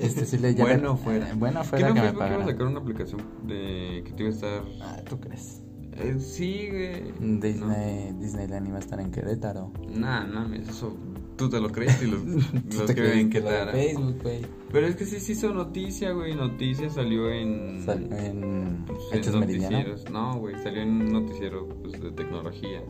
Este 0.00 0.24
sí 0.26 0.38
le 0.38 0.54
ya 0.56 0.64
Bueno 0.64 0.92
le- 0.92 0.98
fuera. 0.98 1.30
eh, 1.30 1.34
bueno 1.36 1.60
¿Qué 1.62 1.66
fuera 1.68 1.88
no 1.88 1.94
que 1.94 2.00
me 2.00 2.06
Facebook 2.08 2.26
iba 2.32 2.42
a 2.42 2.46
sacar 2.46 2.66
una 2.66 2.80
aplicación 2.80 3.22
de 3.46 4.02
que 4.04 4.12
te 4.12 4.22
iba 4.22 4.30
a 4.30 4.34
estar. 4.34 4.62
Ah, 4.82 4.96
¿tú 5.08 5.18
crees? 5.20 5.62
Eh, 5.98 6.16
sí, 6.20 6.68
güey. 6.70 7.40
Disney, 7.40 8.12
Disneyland 8.18 8.68
iba 8.68 8.76
a 8.76 8.80
estar 8.80 9.00
en 9.00 9.10
Querétaro. 9.10 9.72
No, 9.88 9.98
nah, 9.98 10.26
mames, 10.26 10.68
eso. 10.68 10.94
Tú 11.36 11.48
te 11.50 11.58
lo 11.60 11.70
crees 11.70 12.02
y 12.02 12.06
los, 12.06 12.20
¿Tú 12.70 12.78
los 12.80 12.90
que 12.92 13.00
ven 13.00 13.30
que 13.30 13.40
que 13.42 13.48
tal. 13.48 13.70
Facebook, 13.70 14.22
güey. 14.22 14.42
Pero 14.72 14.86
es 14.86 14.96
que 14.96 15.04
sí 15.06 15.20
se 15.20 15.32
hizo 15.32 15.52
noticia, 15.54 16.12
güey. 16.12 16.34
Noticia 16.34 16.90
salió 16.90 17.30
en. 17.30 17.82
Salió 17.84 18.14
en 18.16 18.84
pues, 18.86 18.98
en 19.12 19.18
Hechos 19.18 19.36
Meridiano. 19.36 19.76
noticieros. 19.78 20.10
No, 20.10 20.38
güey, 20.38 20.54
salió 20.62 20.82
en 20.82 20.88
un 20.90 21.12
noticiero 21.12 21.66
pues, 21.82 22.00
de 22.00 22.10
tecnología. 22.12 22.82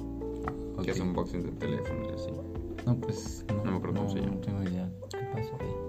Que 0.82 0.90
es 0.90 1.00
unboxing 1.00 1.42
de 1.42 1.52
teléfono 1.52 2.10
y 2.10 2.14
así. 2.14 2.30
No, 2.86 2.96
pues 3.00 3.44
no, 3.48 3.64
No 3.64 3.70
me 3.70 3.76
acuerdo 3.78 3.96
cómo 3.98 4.10
se 4.10 4.20
llama. 4.20 4.34
No 4.34 4.40
tengo 4.40 4.62
idea. 4.64 4.90
¿Qué 5.10 5.18
pasó 5.32 5.56
ahí? 5.60 5.85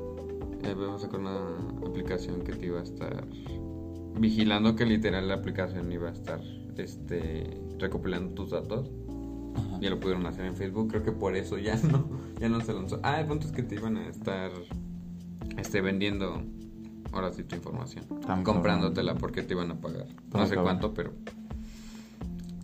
Eh, 0.64 0.74
vamos 0.76 1.04
a 1.04 1.06
sacar 1.06 1.20
una 1.20 1.38
aplicación 1.86 2.42
que 2.42 2.54
te 2.54 2.68
iba 2.68 2.80
a 2.80 2.84
estar 2.84 3.26
vigilando 4.20 4.76
que 4.76 4.86
literal 4.86 5.28
la 5.28 5.36
aplicación 5.36 5.92
iba 5.92 6.10
a 6.10 6.12
estar 6.12 6.40
este 6.78 7.62
recopilando 7.80 8.34
tus 8.34 8.52
datos. 8.52 8.90
Ajá. 9.56 9.80
Ya 9.80 9.90
lo 9.90 10.00
pudieron 10.00 10.26
hacer 10.26 10.46
en 10.46 10.56
Facebook, 10.56 10.90
creo 10.90 11.04
que 11.04 11.12
por 11.12 11.36
eso 11.36 11.58
ya 11.58 11.76
no, 11.76 12.08
ya 12.40 12.50
no 12.50 12.62
se 12.62 12.74
lanzó. 12.74 13.00
Ah, 13.04 13.20
el 13.20 13.28
punto 13.28 13.48
es 13.48 13.54
que 13.54 13.64
te 13.64 13.76
iban 13.76 13.98
a 13.98 14.08
estar 14.08 14.52
este 15.58 15.82
vendiendo 15.82 16.44
ahora 17.12 17.32
sí 17.34 17.44
tu 17.44 17.56
información. 17.56 18.06
Tan 18.26 18.44
comprándotela 18.44 19.16
porque 19.16 19.44
te 19.44 19.54
iban 19.54 19.72
a 19.72 19.80
pagar. 19.80 20.08
No 20.34 20.46
sé 20.46 20.56
cabrón. 20.56 20.64
cuánto, 20.64 20.94
pero 20.94 21.14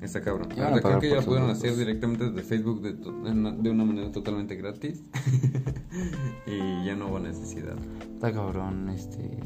está 0.06 0.22
cabrón. 0.22 0.50
Iban 0.52 0.66
a 0.66 0.68
Ahora 0.70 0.82
creo 0.82 1.00
que 1.00 1.10
ya 1.10 1.16
lo 1.16 1.22
pudieron 1.24 1.48
datos. 1.48 1.64
hacer 1.64 1.76
directamente 1.78 2.26
desde 2.30 2.42
Facebook 2.44 2.82
de, 2.82 2.94
to- 2.94 3.12
de 3.12 3.32
una- 3.32 3.52
de 3.52 3.70
una 3.70 3.86
manera 3.86 4.12
totalmente 4.12 4.56
gratis. 4.56 5.02
y 6.48 6.86
ya 6.86 6.96
no 6.96 7.08
hubo 7.08 7.20
necesidad. 7.20 7.76
Está 8.16 8.32
cabrón, 8.34 8.90
este. 8.90 9.38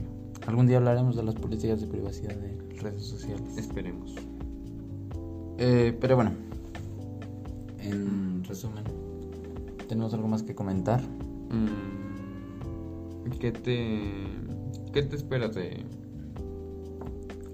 Algún 0.46 0.66
día 0.68 0.78
hablaremos 0.78 1.16
de 1.16 1.24
las 1.24 1.36
políticas 1.36 1.82
de 1.82 1.88
privacidad 1.88 2.36
de 2.36 2.58
redes 2.80 3.04
sociales. 3.04 3.58
Esperemos. 3.58 4.16
Eh, 5.58 5.98
pero 6.00 6.16
bueno, 6.16 6.32
en 7.80 8.44
resumen, 8.44 8.84
¿tenemos 9.90 10.14
algo 10.14 10.28
más 10.28 10.44
que 10.44 10.54
comentar? 10.56 11.02
Mm, 11.50 13.30
¿Qué 13.40 13.52
te, 13.52 14.00
¿Qué 14.94 15.04
te 15.04 15.16
esperas 15.16 15.54
de, 15.56 15.84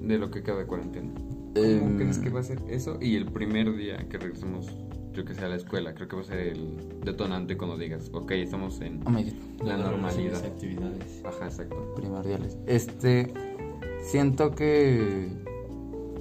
de 0.02 0.18
lo 0.20 0.30
que 0.32 0.44
queda 0.44 0.58
de 0.58 0.66
cuarentena? 0.68 1.12
¿Cómo 1.54 1.66
Em, 1.66 1.98
crees 1.98 2.18
que 2.18 2.30
va 2.30 2.40
a 2.40 2.44
ser 2.44 2.60
eso? 2.68 2.98
Y 3.02 3.16
el 3.16 3.26
primer 3.26 3.76
día 3.76 3.98
que 4.10 4.18
regresemos, 4.18 4.68
yo 5.14 5.24
que 5.24 5.34
sé, 5.36 5.46
a 5.46 5.50
la 5.50 5.56
escuela, 5.56 5.94
creo 5.94 6.08
que 6.08 6.16
va 6.16 6.22
a 6.24 6.26
ser 6.26 6.40
el 6.40 6.78
detonante 7.04 7.56
cuando 7.58 7.78
digas, 7.78 8.10
ok, 8.14 8.32
estamos 8.32 8.82
en... 8.82 9.02
Oh 9.06 9.12
La 9.64 9.78
las 9.78 9.92
normalidad. 9.92 10.44
actividades 10.44 11.22
Ajá, 11.26 11.46
exacto. 11.46 11.94
primordiales. 11.96 12.58
Este, 12.66 13.32
siento 14.02 14.52
que 14.52 15.28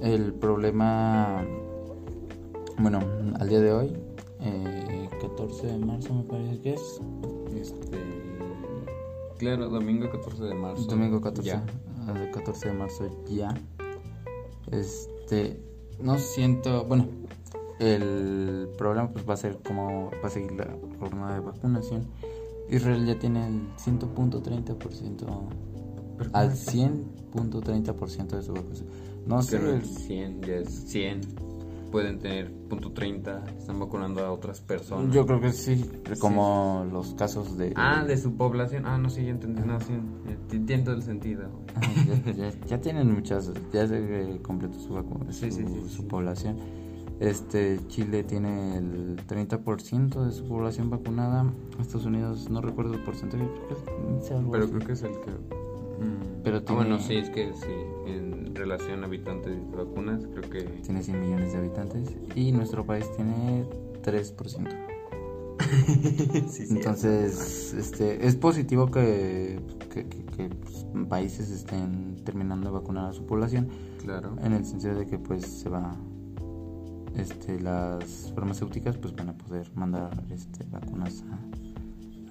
el 0.01 0.33
problema, 0.33 1.43
bueno, 2.77 2.99
al 3.39 3.49
día 3.49 3.59
de 3.61 3.71
hoy, 3.71 3.91
eh, 4.41 5.09
14 5.19 5.67
de 5.67 5.77
marzo 5.79 6.13
me 6.13 6.23
parece 6.23 6.61
que 6.61 6.73
es, 6.73 7.01
Este... 7.59 7.97
Claro, 9.39 9.67
domingo 9.67 10.09
14 10.09 10.43
de 10.43 10.53
marzo. 10.53 10.83
domingo 10.85 11.19
14, 11.19 11.47
Ya. 11.49 11.63
ah, 12.07 12.13
el 12.23 12.31
14 12.31 12.69
de 12.69 12.73
marzo 12.75 13.25
ya. 13.29 13.53
Este, 15.33 15.59
no 16.01 16.17
siento, 16.19 16.85
bueno, 16.85 17.07
el 17.79 18.69
problema 18.77 19.09
pues 19.11 19.27
va 19.27 19.33
a 19.33 19.37
ser 19.37 19.57
cómo 19.65 20.11
va 20.23 20.27
a 20.27 20.29
seguir 20.29 20.51
la 20.53 20.67
jornada 20.99 21.33
de 21.33 21.39
vacunación. 21.39 22.05
Israel 22.69 23.05
ya 23.05 23.17
tiene 23.19 23.47
el 23.47 23.67
100.30% 23.77 25.49
Pero 26.17 26.29
al 26.33 26.49
¿cómo? 26.49 26.55
100.30% 27.51 28.27
de 28.27 28.41
su 28.43 28.53
vacunación. 28.53 28.87
No 29.25 29.41
sé, 29.41 29.57
el- 29.57 29.81
es 29.81 29.87
100, 30.05 30.41
ya 30.41 30.55
es 30.57 30.69
100. 30.87 31.21
Pueden 31.93 32.17
tener 32.17 32.51
punto 32.69 32.91
30, 32.91 33.43
están 33.59 33.79
vacunando 33.79 34.25
a 34.25 34.31
otras 34.31 34.59
personas. 34.61 35.13
yo 35.13 35.25
creo 35.27 35.39
que 35.39 35.51
sí, 35.53 35.89
como 36.19 36.85
los 36.91 37.13
casos 37.13 37.55
de... 37.55 37.71
Ah, 37.75 38.03
de 38.03 38.17
su 38.17 38.35
población. 38.35 38.87
Ah, 38.87 38.97
no, 38.97 39.09
sí, 39.11 39.23
ya 39.23 39.29
entendí. 39.29 39.61
No, 39.61 39.79
sí, 39.79 39.93
ya 40.49 40.55
entiendo 40.57 40.91
el 40.91 41.03
sentido. 41.03 41.43
Ajá, 41.75 41.91
ya, 42.25 42.31
ya- 42.49 42.65
ya 42.65 42.81
tienen 42.81 43.13
muchas, 43.13 43.51
ya 43.71 43.87
se 43.87 43.99
eh, 44.35 44.41
completó 44.41 44.79
su, 44.79 44.89
vacu- 44.95 45.31
Sí, 45.31 45.51
su, 45.51 45.57
sí, 45.59 45.65
sí, 45.67 45.81
su 45.89 46.01
sí. 46.01 46.07
población. 46.09 46.57
Este, 47.19 47.79
Chile 47.89 48.23
tiene 48.23 48.75
el 48.77 49.15
30% 49.27 50.25
de 50.25 50.31
su 50.31 50.47
población 50.47 50.89
vacunada. 50.89 51.45
Estados 51.79 52.05
Unidos, 52.07 52.49
no 52.49 52.59
recuerdo 52.59 52.95
el 52.95 53.03
porcentaje, 53.03 53.47
creo 53.67 53.67
que 53.85 54.25
es 54.25 54.31
algo 54.31 54.51
Pero 54.51 54.63
así. 54.65 54.73
creo 54.73 54.87
que 54.87 54.93
es 54.93 55.03
el 55.03 55.11
que. 55.11 55.62
Mm, 56.03 56.43
Pero 56.43 56.61
ah, 56.67 56.73
bueno, 56.73 56.99
sí, 56.99 57.15
es 57.15 57.29
que 57.29 57.53
sí. 57.53 57.71
En 58.07 58.53
relación 58.55 59.03
a 59.03 59.07
habitantes 59.07 59.53
y 59.57 59.75
vacunas, 59.75 60.25
creo 60.33 60.49
que. 60.49 60.63
Tiene 60.83 61.01
100 61.03 61.21
millones 61.21 61.53
de 61.53 61.57
habitantes 61.59 62.15
y 62.35 62.51
nuestro 62.51 62.85
país 62.85 63.05
tiene 63.15 63.65
3%. 64.03 64.69
sí, 66.49 66.65
Entonces, 66.69 67.73
este, 67.73 68.25
es 68.27 68.35
positivo 68.35 68.87
que, 68.91 69.59
que, 69.91 70.05
que- 70.07 70.23
que, 70.25 70.49
pues, 70.49 70.85
países 71.09 71.49
estén 71.51 72.15
terminando 72.25 72.67
de 72.69 72.73
vacunar 72.73 73.09
a 73.09 73.13
su 73.13 73.25
población 73.25 73.69
Claro. 74.01 74.35
en 74.43 74.53
el 74.53 74.65
sentido 74.65 74.95
de 74.95 75.05
que 75.05 75.19
pues 75.19 75.45
se 75.45 75.69
va 75.69 75.95
este 77.15 77.59
las 77.61 78.31
farmacéuticas 78.33 78.97
pues 78.97 79.15
van 79.15 79.29
a 79.29 79.37
poder 79.37 79.69
mandar 79.75 80.11
este 80.31 80.65
vacunas 80.71 81.23
a, 81.31 81.37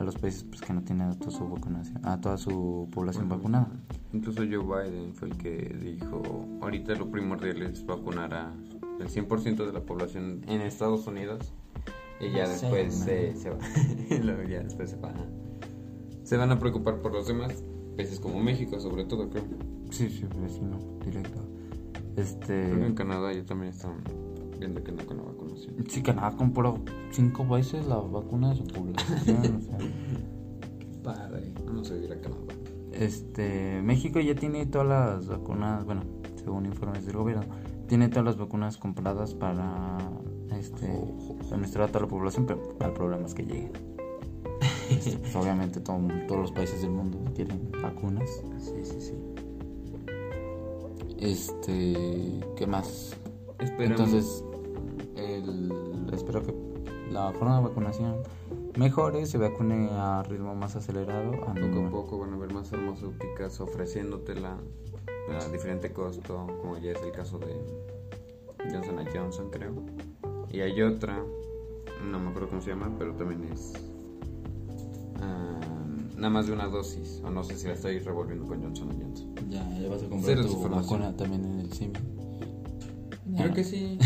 a 0.03 0.07
los 0.07 0.16
países 0.16 0.44
pues 0.44 0.61
que 0.61 0.72
no 0.72 0.82
tienen 0.82 1.09
a 1.09 1.14
toda 1.18 1.30
su 1.30 1.48
vacunación 1.48 1.98
a 2.07 2.20
toda 2.20 2.36
su 2.36 2.88
población 2.92 3.26
Ujú. 3.26 3.36
vacunada 3.36 3.68
Incluso 4.12 4.40
Joe 4.42 4.59
Biden 4.90 5.14
fue 5.14 5.28
el 5.28 5.36
que 5.38 5.74
dijo: 5.82 6.20
Ahorita 6.61 6.94
lo 6.96 7.11
primordial 7.11 7.62
es 7.62 7.86
vacunar 7.86 8.34
a 8.34 8.53
el 9.00 9.09
100% 9.09 9.64
de 9.66 9.72
la 9.72 9.80
población 9.80 10.42
en 10.48 10.61
Estados 10.61 11.07
Unidos. 11.07 11.55
Y 12.20 12.30
ya 12.30 12.44
Sí, 12.46 12.66
después 12.66 12.94
se, 12.94 13.34
se 13.36 13.48
va. 13.50 13.57
Luego 14.22 14.42
ya 14.42 14.61
después 14.62 14.90
se 14.90 14.96
va. 14.98 15.14
Se 16.24 16.36
van 16.36 16.50
a 16.53 16.59
preocupar 16.59 17.00
por 17.00 17.12
los 17.14 17.26
demás 17.26 17.64
países 17.96 18.20
como 18.20 18.38
México, 18.40 18.78
sobre 18.80 19.05
todo, 19.07 19.30
creo. 19.30 19.44
sí 19.90 20.11
sí 20.11 20.26
vecino 20.40 20.78
directo 21.05 21.40
Creo 22.14 22.14
que 22.46 22.61
en 22.61 22.82
este 22.82 22.94
Canadá 22.94 23.32
ya 23.32 23.44
también 23.46 23.72
viendo 24.63 24.83
que 24.83 24.93
no 24.93 25.05
con 25.07 25.17
la 25.19 25.23
vacunación. 25.25 25.75
sí 25.89 26.03
Canadá 26.03 26.37
compró 26.37 26.79
cinco 27.11 27.47
países 27.47 27.87
la 27.87 27.97
vacuna 27.97 28.51
de 28.51 28.57
su 28.57 28.65
población 28.65 29.57
o 29.57 29.61
sea, 29.61 29.79
Padre. 31.03 31.53
Vamos 31.67 31.91
a 31.91 31.97
ir 31.97 32.13
a 32.13 32.21
Canadá. 32.21 32.41
Este, 32.93 33.81
México 33.83 34.21
ya 34.21 34.35
tiene 34.35 34.67
todas 34.67 34.87
las 34.87 35.27
vacunas, 35.27 35.85
bueno, 35.85 36.03
según 36.37 36.67
informes 36.67 37.05
del 37.07 37.17
gobierno, 37.17 37.45
tiene 37.89 38.09
todas 38.09 38.25
las 38.25 38.37
vacunas 38.37 38.77
compradas 38.77 39.35
para 39.35 39.99
este 40.59 40.87
administrar 41.51 41.89
a 41.89 41.93
toda 41.93 42.03
la 42.05 42.09
población, 42.09 42.47
pero 42.47 42.61
el 42.81 42.93
problema 42.93 43.27
es 43.27 43.35
que 43.35 43.43
lleguen. 43.45 43.73
Este, 44.91 45.17
pues, 45.19 45.35
obviamente 45.35 45.81
todo- 45.81 46.07
todos 46.29 46.41
los 46.43 46.53
países 46.53 46.83
del 46.83 46.91
mundo 46.91 47.19
quieren 47.35 47.71
vacunas. 47.83 48.29
Sí, 48.59 48.85
sí, 48.85 49.01
sí. 49.01 49.15
Este, 51.19 52.41
¿qué 52.57 52.67
más? 52.67 53.17
Esperamos. 53.59 54.01
Entonces, 54.01 54.45
que 54.51 54.51
la 57.13 57.33
forma 57.33 57.59
de 57.59 57.63
vacunación 57.65 58.17
mejore, 58.77 59.27
se 59.27 59.39
vacune 59.39 59.89
a 59.93 60.23
ritmo 60.23 60.55
más 60.55 60.77
acelerado. 60.77 61.33
poco 61.33 61.87
a 61.87 61.91
poco 61.91 62.19
van 62.19 62.33
a 62.33 62.37
haber 62.37 62.53
más 62.53 62.71
farmacéuticas 62.71 63.61
ofreciéndotela 63.61 64.57
a 65.29 65.49
diferente 65.49 65.93
costo, 65.93 66.47
como 66.61 66.79
ya 66.79 66.93
es 66.93 67.03
el 67.03 67.13
caso 67.13 67.39
de 67.39 67.55
Johnson 68.71 69.05
Johnson, 69.15 69.51
creo. 69.51 69.75
Y 70.51 70.61
hay 70.61 70.81
otra, 70.83 71.23
no 72.05 72.19
me 72.19 72.31
acuerdo 72.31 72.49
cómo 72.49 72.61
se 72.61 72.71
llama, 72.71 72.91
pero 72.99 73.15
también 73.15 73.45
es 73.53 73.73
ah, 75.21 75.61
nada 76.17 76.31
más 76.31 76.47
de 76.47 76.53
una 76.53 76.67
dosis, 76.67 77.23
o 77.25 77.31
no 77.31 77.45
sé 77.45 77.57
si 77.57 77.67
la 77.67 77.75
estoy 77.75 77.99
revolviendo 77.99 78.47
con 78.47 78.63
Johnson 78.63 78.89
Johnson. 79.01 79.35
Ya, 79.49 79.69
ya 79.79 79.89
vas 79.89 80.03
a 80.03 80.09
comprar 80.09 80.41
tu 80.43 80.69
vacuna 80.69 81.17
también 81.17 81.45
en 81.45 81.61
el 81.61 81.73
CIMI. 81.73 82.22
Creo 83.37 83.53
que 83.55 83.64
sí. 83.64 83.99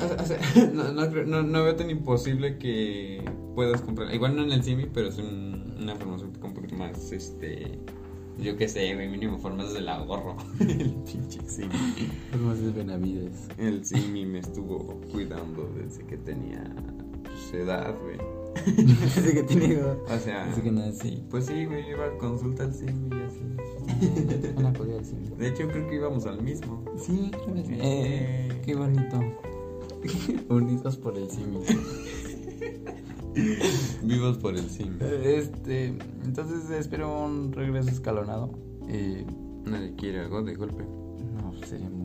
O- 0.00 0.20
o 0.22 0.26
sea, 0.26 0.38
no, 0.74 0.92
no, 0.92 1.10
creo- 1.10 1.26
no- 1.26 1.42
no 1.42 1.64
veo 1.64 1.76
tan 1.76 1.90
imposible 1.90 2.58
que 2.58 3.24
puedas 3.54 3.80
comprar. 3.82 4.14
Igual 4.14 4.36
no 4.36 4.42
en 4.42 4.52
el 4.52 4.62
CIMI, 4.62 4.86
pero 4.92 5.08
es 5.08 5.18
un- 5.18 5.74
una 5.80 5.96
farmacéutica 5.96 6.46
un 6.46 6.54
poquito 6.54 6.76
más 6.76 7.10
este 7.12 7.78
Yo 8.38 8.56
qué 8.56 8.68
sé, 8.68 8.94
güey, 8.94 9.08
mínimo 9.08 9.38
formas 9.38 9.72
del 9.74 9.88
ahorro. 9.88 10.36
el 10.60 10.94
pinche 11.04 11.40
Simi. 11.46 11.70
Formas 12.30 12.60
de 12.60 12.70
Benavides. 12.70 13.48
El 13.58 13.84
Simi 13.84 14.24
me 14.24 14.38
estuvo 14.38 15.00
cuidando 15.12 15.70
desde 15.76 16.04
que 16.06 16.16
tenía 16.16 16.64
pues, 17.22 17.52
edad, 17.54 17.94
güey. 18.02 18.18
Desde 18.76 19.32
que 19.34 19.42
tiene. 19.44 19.78
O 20.08 20.18
sea, 20.18 20.46
Desde 20.46 20.62
que 20.62 20.72
nací. 20.72 21.24
pues 21.30 21.46
sí, 21.46 21.64
güey, 21.66 21.90
iba 21.90 22.06
a 22.06 22.18
consulta 22.18 22.64
al 22.64 22.74
Simi 22.74 23.08
y 23.16 23.22
así. 23.22 24.52
Una 24.56 24.72
podía 24.72 24.96
decir. 24.96 25.18
De 25.36 25.48
hecho, 25.48 25.68
creo 25.68 25.88
que 25.88 25.94
íbamos 25.96 26.26
al 26.26 26.42
mismo. 26.42 26.84
Sí, 26.98 27.30
creo 27.30 27.54
que 27.54 27.64
sí. 27.64 27.78
Eh, 27.80 28.60
qué 28.64 28.74
bonito. 28.74 29.18
Unidos 30.48 30.96
por 30.96 31.16
el 31.16 31.30
Simi. 31.30 31.60
Vivos 34.02 34.38
por 34.38 34.56
el 34.56 34.68
Simi. 34.68 34.96
Este, 35.24 35.94
entonces 36.24 36.70
espero 36.70 37.24
un 37.24 37.52
regreso 37.52 37.90
escalonado. 37.90 38.50
Y 38.88 39.24
Nadie 39.68 39.94
quiere 39.94 40.20
algo 40.20 40.42
de 40.42 40.54
golpe. 40.54 40.84
no, 40.84 41.52
sería 41.66 41.88
muy. 41.88 41.99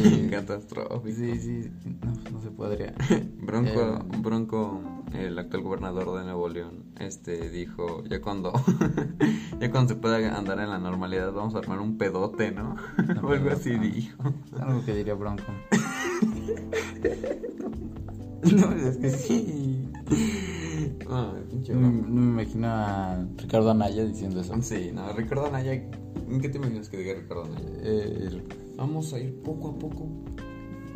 Catastrófico. 0.30 1.16
Sí, 1.16 1.38
sí, 1.40 1.70
no, 2.04 2.12
no 2.32 2.40
se 2.42 2.50
podría. 2.50 2.94
Bronco, 3.42 3.70
Eh. 3.80 3.98
Bronco, 4.18 4.80
el 5.14 5.38
actual 5.38 5.62
gobernador 5.62 6.18
de 6.18 6.24
Nuevo 6.24 6.48
León, 6.48 6.84
este 6.98 7.50
dijo, 7.50 8.04
ya 8.04 8.20
cuando, 8.20 8.52
ya 9.60 9.70
cuando 9.70 9.94
se 9.94 10.00
pueda 10.00 10.36
andar 10.36 10.60
en 10.60 10.70
la 10.70 10.78
normalidad, 10.78 11.32
vamos 11.32 11.54
a 11.54 11.58
armar 11.58 11.80
un 11.80 11.96
pedote, 11.98 12.50
¿no? 12.52 12.76
o 13.22 13.28
algo 13.32 13.50
así 13.50 13.76
dijo. 13.78 14.22
Algo 14.60 14.84
que 14.84 14.94
diría 14.94 15.14
Bronco. 15.14 15.42
no, 18.42 18.72
es 18.74 18.96
que 18.98 19.10
sí. 19.10 19.84
No, 21.08 21.32
me- 21.80 22.20
imagino 22.20 22.68
a 22.68 23.24
Ricardo 23.36 23.70
Anaya 23.70 24.04
diciendo 24.04 24.40
eso. 24.40 24.54
Sí, 24.62 24.90
no, 24.94 25.12
Ricardo 25.12 25.46
Anaya, 25.46 25.72
¿en 25.74 26.40
qué 26.40 26.48
te 26.48 26.58
imaginas 26.58 26.88
que 26.88 26.98
diga 26.98 27.14
Ricardo 27.14 27.44
Anaya? 27.44 27.66
Eh, 27.82 28.42
Vamos 28.78 29.12
a 29.12 29.18
ir 29.18 29.42
poco 29.42 29.68
a 29.70 29.78
poco. 29.78 30.06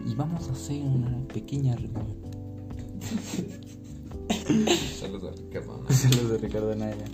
y 0.07 0.15
vamos 0.15 0.49
a 0.49 0.53
hacer 0.53 0.81
una 0.83 1.27
pequeña 1.29 1.75
reunión. 1.77 2.17
Saludos 4.99 5.33
a 5.33 5.43
Ricardo 5.43 5.75
Anaya. 5.75 5.95
Saludos 5.95 6.31
de 6.31 6.39
Ricardo 6.39 6.73
Anaya. 6.73 7.05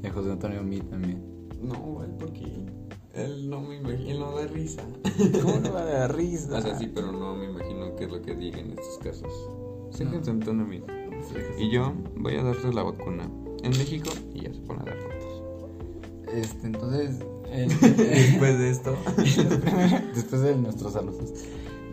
De 0.00 0.10
José 0.10 0.30
Antonio 0.32 0.62
Mí 0.62 0.78
también. 0.80 1.22
No, 1.60 2.02
él 2.04 2.12
porque 2.18 2.44
él 3.14 3.50
no 3.50 3.60
me 3.60 3.76
imagino, 3.78 4.10
él 4.10 4.18
no 4.20 4.36
da 4.36 4.46
risa. 4.46 4.82
¿Cómo 5.42 5.58
no 5.58 5.72
va 5.72 5.80
a 5.80 5.84
dar 5.84 6.14
risa? 6.16 6.58
O 6.58 6.62
sea, 6.62 6.78
sí, 6.78 6.90
pero 6.94 7.10
no 7.12 7.34
me 7.34 7.46
imagino 7.46 7.94
qué 7.96 8.04
es 8.04 8.12
lo 8.12 8.22
que 8.22 8.34
diga 8.34 8.58
en 8.58 8.70
estos 8.70 8.98
casos. 9.02 9.32
Sí, 9.90 10.04
No. 10.04 10.10
José 10.18 10.30
Antonio 10.30 10.64
Meade. 10.66 10.86
Y 11.58 11.70
yo 11.70 11.92
voy 12.16 12.36
a 12.36 12.42
darles 12.44 12.74
la 12.74 12.82
vacuna 12.84 13.28
en 13.62 13.70
México 13.70 14.10
y 14.34 14.42
ya 14.42 14.52
se 14.54 14.60
pone 14.60 14.82
a 14.82 14.84
dar 14.84 14.98
fotos. 14.98 15.42
Este, 16.32 16.66
entonces. 16.66 17.18
Eh, 17.50 17.68
Después 17.80 18.58
de 18.58 18.70
esto. 18.70 18.96
después 20.14 20.42
de 20.42 20.56
nuestros 20.56 20.92
saludos. 20.92 21.32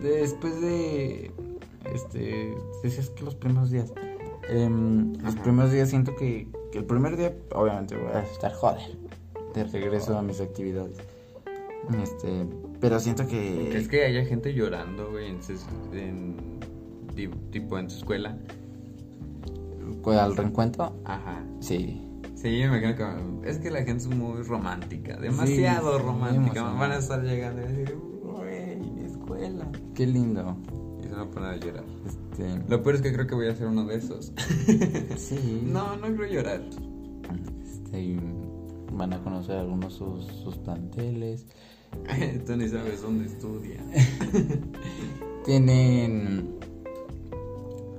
Después 0.02 0.60
de. 0.60 1.30
Este. 1.94 2.54
Decías 2.82 3.10
que 3.10 3.24
los 3.24 3.34
primeros 3.34 3.70
días. 3.70 3.92
em, 4.48 5.14
los 5.22 5.34
primeros 5.36 5.72
días 5.72 5.88
siento 5.90 6.14
que, 6.16 6.48
que 6.72 6.78
el 6.78 6.84
primer 6.84 7.16
día, 7.16 7.34
obviamente, 7.54 7.96
voy 7.96 8.12
a 8.12 8.22
estar 8.22 8.52
joder. 8.52 8.96
De 9.54 9.64
regreso 9.64 10.18
a 10.18 10.22
mis 10.22 10.40
actividades. 10.40 10.96
Este. 12.02 12.46
Pero 12.80 12.98
siento 13.00 13.26
que. 13.26 13.76
Es 13.76 13.88
que 13.88 14.04
haya 14.04 14.24
gente 14.24 14.52
llorando, 14.52 15.10
güey, 15.10 15.28
en, 15.30 15.38
en- 15.92 16.36
ti- 17.14 17.28
tipo 17.50 17.78
en 17.78 17.88
su 17.90 17.98
escuela. 17.98 18.36
Al 20.06 20.36
reencuentro. 20.36 20.92
Ajá. 21.04 21.42
Sí. 21.60 22.02
Sí, 22.44 22.50
me 22.50 22.64
imagino 22.66 22.94
que 22.94 23.48
es 23.48 23.56
que 23.56 23.70
la 23.70 23.78
gente 23.84 24.02
es 24.02 24.06
muy 24.06 24.42
romántica, 24.42 25.16
demasiado 25.16 25.96
Sí, 25.96 26.04
romántica. 26.04 26.62
Van 26.62 26.92
a 26.92 26.98
estar 26.98 27.22
llegando 27.22 27.62
y 27.62 27.64
decir, 27.72 27.98
güey, 28.22 28.76
mi 28.76 29.06
escuela. 29.06 29.66
Qué 29.94 30.06
lindo. 30.06 30.54
Y 31.00 31.04
se 31.04 31.08
van 31.08 31.20
a 31.20 31.30
poner 31.30 31.48
a 31.48 31.56
llorar. 31.56 31.84
Este. 32.04 32.62
Lo 32.68 32.82
peor 32.82 32.96
es 32.96 33.00
que 33.00 33.14
creo 33.14 33.26
que 33.26 33.34
voy 33.34 33.48
a 33.48 33.56
ser 33.56 33.68
uno 33.68 33.86
de 33.86 33.96
esos. 33.96 34.34
Sí. 35.16 35.62
no, 35.64 35.96
no 35.96 36.14
creo 36.14 36.30
llorar. 36.30 36.60
Este, 37.64 38.18
van 38.92 39.14
a 39.14 39.24
conocer 39.24 39.56
algunos 39.56 39.94
sus, 39.94 40.26
sus 40.26 40.58
planteles. 40.58 41.46
Tú 42.46 42.56
ni 42.56 42.68
sabes 42.68 43.00
dónde 43.00 43.24
estudia. 43.24 43.80
Tienen. 45.46 46.58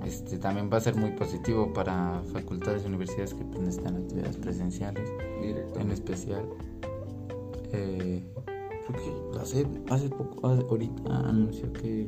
Este 0.06 0.38
también 0.38 0.70
va 0.72 0.78
a 0.78 0.82
ser 0.82 0.95
muy 0.95 1.12
positivo 1.12 1.74
para 1.74 2.22
facultades 2.32 2.84
y 2.84 2.88
universidades 2.88 3.34
que 3.34 3.43
pues, 3.43 3.60
necesitan 3.60 3.95
actividades 3.97 4.38
presenciales. 4.38 5.10
Directo. 5.41 5.80
En 5.80 5.91
especial. 5.91 6.45
eh, 7.74 8.24
creo 8.88 9.34
que 9.34 9.39
hace, 9.39 9.68
hace 9.89 10.10
poco, 10.10 10.47
hace- 10.47 10.62
ahorita 10.70 11.20
anunció 11.28 11.74
que 11.74 12.08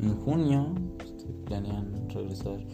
en 0.00 0.16
junio 0.24 0.72
este, 1.04 1.24
planean 1.44 2.08
regresar 2.10 2.64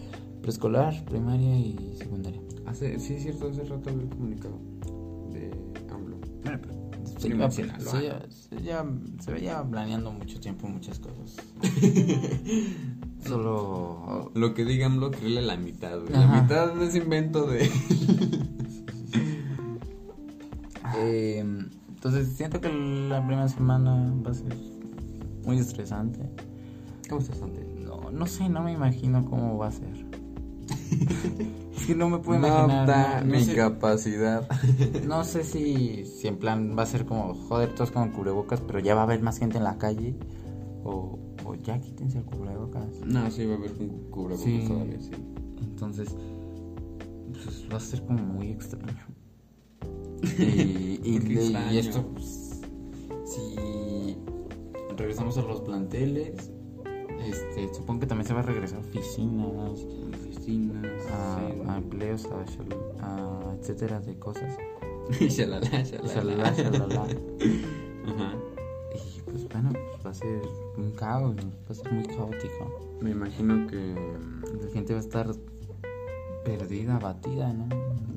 preescolar, 0.43 1.05
primaria 1.07 1.59
y 1.59 1.95
secundaria. 1.99 2.41
Hace, 2.67 2.99
sí, 3.01 3.15
es 3.15 3.23
cierto, 3.23 3.49
hace 3.49 3.65
rato 3.65 3.91
vi 3.95 4.03
el 4.03 4.09
comunicado 4.11 4.59
de 5.33 5.51
AMLO. 5.91 6.19
Se, 7.05 7.21
Sí, 7.21 7.29
iba- 7.29 7.39
menciónalo, 7.39 7.91
se, 7.91 8.11
ah. 8.11 8.27
se 8.29 8.63
ya- 8.63 8.87
se 9.21 9.33
veía 9.33 9.63
planeando 9.65 10.13
mucho 10.13 10.39
tiempo 10.39 10.69
muchas 10.69 10.99
cosas. 11.01 11.37
Solo. 13.29 14.31
Lo 14.35 14.55
que 14.55 14.65
diga 14.65 14.87
AMLO, 14.87 15.11
créele 15.11 15.43
la 15.43 15.57
mitad, 15.57 15.99
güey. 16.01 16.13
La 16.13 16.27
mitad 16.27 16.73
de 16.75 16.87
ese 16.87 16.99
invento 16.99 17.47
de. 17.47 17.65
eh, 20.99 21.45
entonces 21.89 22.29
siento 22.37 22.61
que 22.61 22.69
la 22.69 23.25
primera 23.27 23.49
semana 23.49 24.13
va 24.25 24.31
a 24.31 24.35
ser 24.35 24.55
muy 25.45 25.59
estresante. 25.59 26.21
¿Cómo 27.09 27.21
estás, 27.21 27.41
Ante? 27.43 27.65
No, 27.85 28.11
no 28.11 28.27
sé, 28.27 28.49
no 28.49 28.63
me 28.63 28.73
imagino 28.73 29.25
cómo 29.25 29.57
va 29.59 29.69
a 29.69 29.73
ser. 29.73 30.07
es 31.77 31.87
que 31.87 31.95
no 31.95 32.09
me 32.11 32.19
puedo 32.19 32.39
no 32.39 32.47
imaginar. 32.47 32.87
da 32.87 33.21
no, 33.21 33.27
no 33.27 33.33
mi 33.33 33.45
sé, 33.45 33.57
capacidad. 33.57 34.47
no 35.07 35.25
sé 35.25 35.43
si, 35.45 36.05
si 36.05 36.29
en 36.29 36.37
plan 36.37 36.77
va 36.79 36.83
a 36.83 36.87
ser 36.87 37.07
como, 37.07 37.35
joder, 37.35 37.75
todos 37.75 37.91
con 37.91 38.11
cubrebocas, 38.11 38.61
pero 38.61 38.79
ya 38.79 38.95
va 38.95 39.01
a 39.01 39.05
haber 39.05 39.23
más 39.23 39.39
gente 39.39 39.59
en 39.59 39.65
la 39.65 39.79
calle. 39.79 40.15
O, 40.85 41.19
ya 41.55 41.81
quítense 41.81 42.19
el 42.19 42.25
cubrebocas. 42.25 43.01
no, 43.05 43.31
sí, 43.31 43.45
va 43.47 43.55
a 43.55 43.57
haber 43.57 43.73
un 43.81 44.11
cubrebocas 44.11 44.45
Sí. 44.45 44.65
todavía, 44.67 45.01
sí. 45.01 45.11
Entonces, 45.61 46.09
pues 47.33 47.67
va 47.73 47.77
a 47.77 47.81
ser 47.81 48.05
como 48.05 48.23
muy 48.23 48.51
extraño. 48.51 49.07
Y, 50.39 51.01
y, 51.05 51.19
¿Por 51.19 51.29
qué 51.29 51.35
de- 51.35 51.45
y 51.45 51.47
extraño? 51.47 51.79
esto, 51.79 52.03
pues, 52.13 52.61
si 53.25 54.17
regresamos 54.97 55.37
a 55.39 55.43
los 55.43 55.61
planteles, 55.63 56.51
este, 57.27 57.73
supongo 57.75 58.01
que 58.01 58.07
también 58.07 58.27
se 58.27 58.35
va 58.35 58.41
a 58.41 58.43
regresar 58.45 58.79
a 58.79 58.81
oficinas, 58.81 59.81
Oficinas, 60.15 61.07
a, 61.11 61.73
a 61.73 61.79
empleos, 61.79 62.27
a, 62.27 62.45
a 63.51 63.55
etcétera 63.61 64.01
de 64.01 64.19
cosas. 64.19 64.57
sí. 65.13 65.29
Shalala, 65.29 65.69
Shalala, 65.85 66.55
shalala. 66.55 67.03
Ajá. 68.07 68.35
Pues 69.39 69.49
bueno, 69.53 69.71
pues 69.73 70.07
va 70.07 70.11
a 70.11 70.15
ser 70.15 70.43
un 70.77 70.91
caos, 70.93 71.37
¿no? 71.37 71.43
va 71.45 71.71
a 71.71 71.75
ser 71.75 71.93
muy 71.93 72.05
caótico. 72.07 72.99
Me 73.01 73.11
imagino 73.11 73.67
que. 73.69 73.95
La 74.65 74.71
gente 74.73 74.93
va 74.95 74.99
a 74.99 75.03
estar 75.03 75.27
perdida, 76.45 76.97
abatida, 76.97 77.53
¿no? 77.53 77.69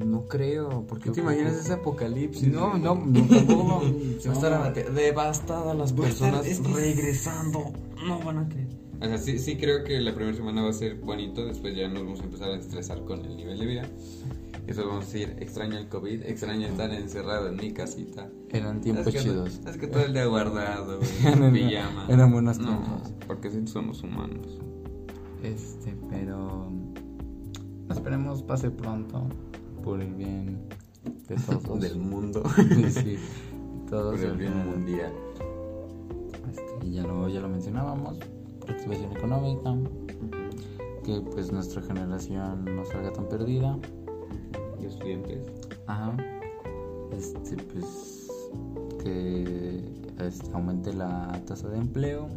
No 0.05 0.27
creo. 0.27 0.85
¿Por 0.87 0.99
qué 0.99 1.07
Yo 1.09 1.13
te 1.13 1.21
imaginas 1.21 1.53
que- 1.53 1.59
ese 1.59 1.73
apocalipsis? 1.73 2.47
No, 2.47 2.77
no, 2.77 2.95
no, 2.95 3.27
tampoco. 3.27 3.81
Se 4.19 4.27
va 4.29 4.33
a 4.33 4.35
estar 4.35 4.53
abate- 4.53 4.89
devastadas 4.89 5.75
las 5.77 5.93
Va 5.99 6.05
a 6.05 6.09
estar- 6.09 6.31
personas 6.31 6.45
es 6.47 6.59
que- 6.59 6.73
regresando. 6.73 7.65
No 8.05 8.19
van 8.19 8.37
a 8.39 8.49
creer. 8.49 8.67
O 8.99 9.05
sea, 9.05 9.17
sí, 9.17 9.37
sí 9.39 9.57
creo 9.57 9.83
que 9.83 9.99
la 9.99 10.13
primera 10.15 10.35
semana 10.35 10.61
va 10.63 10.69
a 10.69 10.73
ser 10.73 10.95
bonito. 10.95 11.45
Después 11.45 11.75
ya 11.75 11.87
nos 11.87 12.03
vamos 12.03 12.21
a 12.21 12.23
empezar 12.23 12.49
a 12.51 12.55
estresar 12.55 13.03
con 13.05 13.23
el 13.25 13.35
nivel 13.35 13.59
de 13.59 13.65
vida. 13.65 13.89
Después 14.65 14.87
vamos 14.87 15.03
a 15.03 15.07
decir, 15.07 15.35
extraño 15.39 15.77
el 15.77 15.89
COVID, 15.89 16.23
extraño 16.23 16.67
estar 16.67 16.93
encerrado 16.93 17.47
en 17.49 17.57
mi 17.57 17.73
casita. 17.73 18.29
Eran 18.49 18.79
tiempos 18.79 19.07
es 19.07 19.13
que, 19.15 19.19
chidos. 19.21 19.59
Es 19.65 19.77
que 19.77 19.87
todo 19.87 20.05
el 20.05 20.13
día 20.13 20.25
guardado, 20.25 20.99
en 21.23 21.53
pijama. 21.53 22.05
eran 22.07 22.31
buenos 22.31 22.59
no, 22.59 22.67
tiempos. 22.67 23.13
porque 23.27 23.49
sí 23.49 23.65
somos 23.65 24.03
humanos. 24.03 24.59
Este, 25.43 25.97
pero 26.09 26.71
esperemos 27.89 28.43
pase 28.43 28.69
pronto 28.69 29.27
por 29.83 30.01
el 30.01 30.13
bien 30.13 30.59
de 31.27 31.35
todos. 31.63 31.79
Del 31.79 31.97
mundo. 31.97 32.43
Sí, 32.55 32.91
sí, 32.91 33.17
todos. 33.89 34.19
Por 34.19 34.29
el 34.29 34.37
bien 34.37 34.55
mundial. 34.69 35.11
Este, 36.49 36.91
ya 36.91 37.03
lo, 37.03 37.27
ya 37.29 37.39
lo 37.39 37.49
mencionábamos, 37.49 38.19
reactivación 38.65 39.11
económica, 39.11 39.75
que 41.03 41.19
pues 41.21 41.51
nuestra 41.51 41.81
generación 41.81 42.65
no 42.65 42.85
salga 42.85 43.11
tan 43.11 43.27
perdida. 43.27 43.77
Y 44.81 44.85
estudiantes. 44.85 45.51
Ajá. 45.87 46.15
Este, 47.11 47.57
pues 47.57 48.29
que 49.03 49.83
este, 50.19 50.51
aumente 50.53 50.93
la 50.93 51.41
tasa 51.45 51.69
de 51.69 51.77
empleo. 51.77 52.29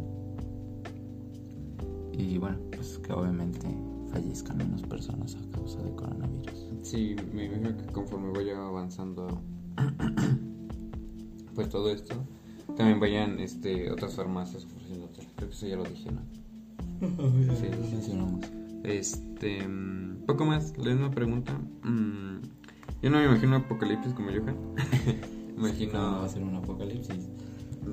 Y 2.11 2.37
bueno, 2.37 2.57
pues 2.71 2.99
que 2.99 3.13
obviamente 3.13 3.67
fallezcan 4.11 4.57
menos 4.57 4.81
personas 4.83 5.35
a 5.35 5.51
causa 5.57 5.81
de 5.81 5.93
coronavirus. 5.95 6.69
Sí, 6.83 7.15
me 7.33 7.45
imagino 7.45 7.75
que 7.77 7.85
conforme 7.91 8.31
vaya 8.31 8.57
avanzando 8.57 9.41
pues 11.55 11.69
todo 11.69 11.89
esto, 11.91 12.15
también 12.77 12.99
vayan 12.99 13.39
este, 13.39 13.91
otras 13.91 14.15
farmacias 14.15 14.65
ofreciéndote. 14.65 15.27
Creo 15.35 15.49
que 15.49 15.55
eso 15.55 15.67
ya 15.67 15.75
lo 15.77 15.83
dije, 15.83 16.11
¿no? 16.11 16.21
Sí, 17.55 17.67
lo 17.71 17.87
mencionamos. 17.89 18.45
Este. 18.83 19.67
mm, 19.67 20.25
Poco 20.25 20.45
más, 20.45 20.77
la 20.77 20.91
misma 20.91 21.11
pregunta. 21.11 21.53
Mm, 21.83 22.34
yo 23.01 23.09
no 23.09 23.17
me 23.19 23.25
imagino 23.25 23.57
apocalipsis 23.57 24.13
como 24.13 24.29
Johan. 24.29 24.55
No, 25.55 25.57
imagino. 25.67 26.19
va 26.19 26.25
a 26.25 26.29
ser 26.29 26.43
un 26.43 26.55
apocalipsis. 26.55 27.29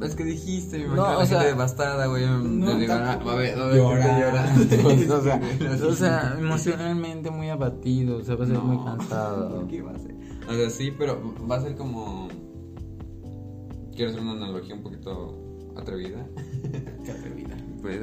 Es 0.02 0.14
que 0.14 0.24
dijiste, 0.24 0.78
me 0.78 0.84
No, 0.86 0.94
imagino 0.94 1.04
a 1.06 1.16
o 1.16 1.20
la 1.20 1.26
sea, 1.26 1.38
gente 1.40 1.52
devastada, 1.52 2.06
güey. 2.06 2.24
No, 2.26 2.70
ah, 2.70 2.72
a 2.72 2.76
ver, 2.76 2.88
va 3.26 3.32
a 3.32 3.36
ver, 3.36 3.56
llorando. 3.76 4.62
o, 5.16 5.20
sea, 5.22 5.40
o 5.88 5.92
sea, 5.92 6.36
emocionalmente 6.38 7.30
muy 7.30 7.50
abatido, 7.50 8.16
o 8.16 8.22
sea, 8.24 8.36
va 8.36 8.44
a 8.44 8.46
ser 8.46 8.56
No. 8.56 8.64
muy 8.64 8.84
cansado. 8.84 9.68
¿Qué 9.68 9.82
va 9.82 9.92
a 9.92 9.98
ser? 9.98 10.14
O 10.48 10.54
sea, 10.54 10.70
sí, 10.70 10.92
pero 10.98 11.20
va 11.48 11.56
a 11.56 11.60
ser 11.60 11.76
como. 11.76 12.28
Quiero 13.94 14.10
hacer 14.10 14.22
una 14.22 14.32
analogía 14.32 14.74
un 14.74 14.82
poquito 14.82 15.38
atrevida. 15.76 16.26
Qué 17.04 17.10
atrevida. 17.12 17.56
Pues, 17.82 18.00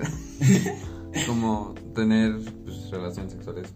como 1.28 1.74
tener 1.96 2.36
pues, 2.66 2.92
relaciones 2.92 3.32
sexuales. 3.32 3.74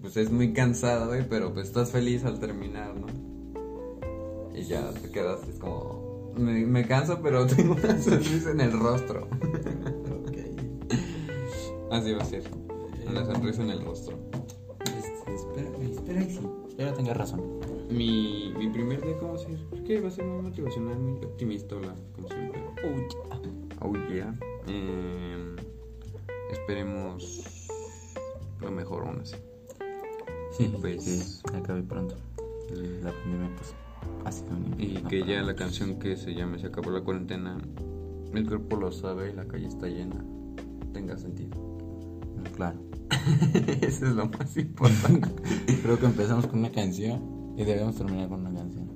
Pues 0.00 0.16
es 0.16 0.30
muy 0.30 0.52
cansado, 0.52 1.08
güey, 1.08 1.28
pero 1.28 1.52
pues 1.52 1.66
estás 1.66 1.90
feliz 1.90 2.24
al 2.24 2.38
terminar, 2.38 2.94
¿no? 2.94 3.06
Y 4.54 4.62
ya 4.62 4.90
te 4.92 5.10
quedas, 5.10 5.46
es 5.48 5.58
como. 5.58 6.32
Me, 6.36 6.64
me 6.66 6.86
canso, 6.86 7.20
pero 7.20 7.46
tengo 7.56 7.74
una 7.74 8.00
sonrisa 8.00 8.52
en 8.52 8.60
el 8.60 8.72
rostro. 8.72 9.28
Ok. 10.22 10.38
Así 11.90 12.12
va 12.12 12.22
a 12.22 12.24
ser. 12.24 12.44
Una 13.08 13.24
sonrisa 13.24 13.62
en 13.62 13.70
el 13.70 13.84
rostro. 13.84 14.16
Este, 14.84 15.34
espera, 15.34 15.68
espera 15.90 16.22
y 16.22 16.30
sí. 16.30 16.40
Espero 16.68 16.94
tenga 16.94 17.14
razón. 17.14 17.58
Mi, 17.90 18.52
mi 18.56 18.68
primer 18.68 19.02
día, 19.02 19.18
¿cómo 19.18 19.36
ser? 19.38 19.58
Creo 19.70 19.84
que 19.84 20.00
va 20.00 20.08
a 20.08 20.12
ser 20.12 20.24
muy 20.24 20.42
motivacional, 20.42 20.98
muy 20.98 21.24
optimista, 21.24 21.74
hola, 21.74 21.94
como 22.14 22.28
siempre. 22.28 22.62
Oh 23.80 23.94
yeah. 24.12 24.34
Eh, 24.68 25.56
esperemos 26.52 27.42
lo 28.60 28.70
mejor 28.70 29.06
aún 29.06 29.20
así. 29.20 29.36
Sí, 30.58 30.68
Pues- 30.80 30.96
pues. 31.04 31.42
Que 31.50 31.56
acabe 31.56 31.82
pronto. 31.82 32.14
La 33.02 33.10
pandemia, 33.12 33.50
pues, 33.56 33.74
ha 34.26 34.32
sido 34.32 34.50
un 34.50 34.74
Y 34.78 34.94
que 35.08 35.24
ya 35.24 35.40
la 35.42 35.54
canción 35.54 35.98
que 35.98 36.16
se 36.16 36.34
llama 36.34 36.58
Se 36.58 36.66
acabó 36.66 36.90
la 36.90 37.00
cuarentena, 37.00 37.56
el 38.34 38.46
cuerpo 38.46 38.76
lo 38.76 38.92
sabe 38.92 39.30
y 39.30 39.34
la 39.34 39.46
calle 39.46 39.66
está 39.68 39.86
llena, 39.86 40.22
tenga 40.92 41.16
sentido. 41.16 41.56
Claro. 42.54 42.78
Eso 43.80 44.06
es 44.06 44.14
lo 44.14 44.26
más 44.28 44.56
importante. 44.56 45.28
Creo 45.82 45.98
que 45.98 46.06
empezamos 46.06 46.46
con 46.46 46.58
una 46.60 46.70
canción 46.70 47.54
y 47.56 47.64
debemos 47.64 47.96
terminar 47.96 48.28
con 48.28 48.40
una 48.46 48.52
canción. 48.58 48.88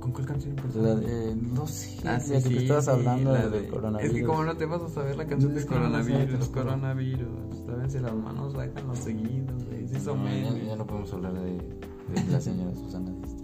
¿Con 0.00 0.12
cuál 0.12 0.26
canción? 0.26 0.56
Pues 0.56 0.74
de- 0.74 1.36
no 1.36 1.66
sé, 1.66 1.98
Ah, 2.04 2.18
la 2.18 2.40
que 2.42 2.48
te 2.48 2.62
estabas 2.62 2.88
hablando 2.88 3.32
la 3.32 3.46
del 3.48 3.62
de- 3.64 3.68
coronavirus. 3.68 4.14
Es 4.14 4.20
que 4.20 4.26
como 4.26 4.44
no 4.44 4.56
te 4.56 4.64
vas 4.64 4.82
a 4.82 4.88
saber 4.88 5.16
la 5.16 5.26
canción 5.26 5.52
Es 5.52 5.58
del 5.58 5.68
que 5.68 5.74
no 5.74 5.80
sé, 6.02 6.10
coronavirus, 6.10 6.48
coronavirus. 6.48 7.66
Tábense 7.66 8.00
las 8.00 8.14
manos, 8.14 8.54
háganlo 8.54 8.94
seguido. 8.96 9.54
Sí, 9.90 9.98
son 9.98 10.22
No, 10.24 10.56
ya, 10.56 10.76
no 10.76 10.86
podemos 10.86 11.12
hablar 11.12 11.34
de, 11.34 11.56
de 11.56 12.30
la 12.30 12.40
señora 12.40 12.74
Susana 12.74 13.10
Dista. 13.10 13.42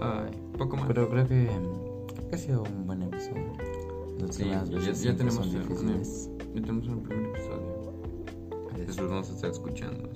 Ay, 0.00 0.30
poco 0.56 0.76
más. 0.76 0.86
Pero 0.86 1.08
creo 1.08 1.26
que, 1.26 1.50
ha 2.32 2.36
sido 2.36 2.62
un 2.62 2.86
buen 2.86 3.02
episodio. 3.02 3.52
Sí, 4.30 4.44
ya, 4.44 4.64
tenemos 5.16 5.52
difíciles. 5.52 6.30
ya 6.54 6.60
tenemos 6.60 6.86
un 6.88 7.02
primer 7.02 7.26
episodio. 7.30 7.92
Después 8.76 9.08
vamos 9.08 9.30
a 9.30 9.34
estar 9.34 9.50
escuchando. 9.50 10.10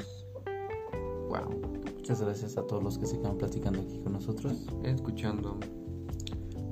Wow. 1.28 1.61
Muchas 1.97 2.20
gracias 2.20 2.57
a 2.57 2.66
todos 2.66 2.82
los 2.82 2.99
que 2.99 3.07
se 3.07 3.18
quedan 3.18 3.36
platicando 3.36 3.80
aquí 3.80 3.99
con 3.99 4.12
nosotros. 4.12 4.66
Escuchando. 4.84 5.59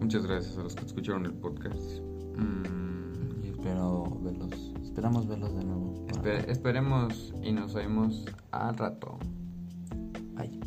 Muchas 0.01 0.27
gracias 0.27 0.59
a 0.59 0.63
los 0.63 0.75
que 0.75 0.85
escucharon 0.85 1.27
el 1.27 1.35
podcast. 1.35 2.01
Mm, 2.37 3.45
Y 3.45 3.49
espero 3.49 4.05
verlos. 4.23 4.73
Esperamos 4.83 5.27
verlos 5.27 5.55
de 5.55 5.65
nuevo. 5.65 5.82
Espe- 6.13 6.49
esperemos 6.51 7.35
y 7.43 7.53
nos 7.53 7.75
vemos 7.75 8.25
al 8.51 8.77
rato. 8.77 9.19
Ay, 10.37 10.61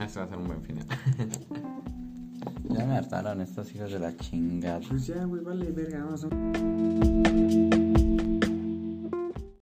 Este 0.00 0.18
va 0.18 0.24
a 0.24 0.28
ser 0.28 0.38
un 0.38 0.44
buen 0.46 0.62
final. 0.62 0.86
ya 2.70 2.86
me 2.86 2.96
hartaron 2.96 3.40
estas 3.40 3.72
hijas 3.74 3.90
de 3.92 3.98
la 3.98 4.16
chingada. 4.16 4.80
Pues 4.88 5.06
ya, 5.06 5.24
güey, 5.24 5.42
vale, 5.42 5.70
verga, 5.72 6.04
vamos 6.04 6.24
a... 6.24 7.21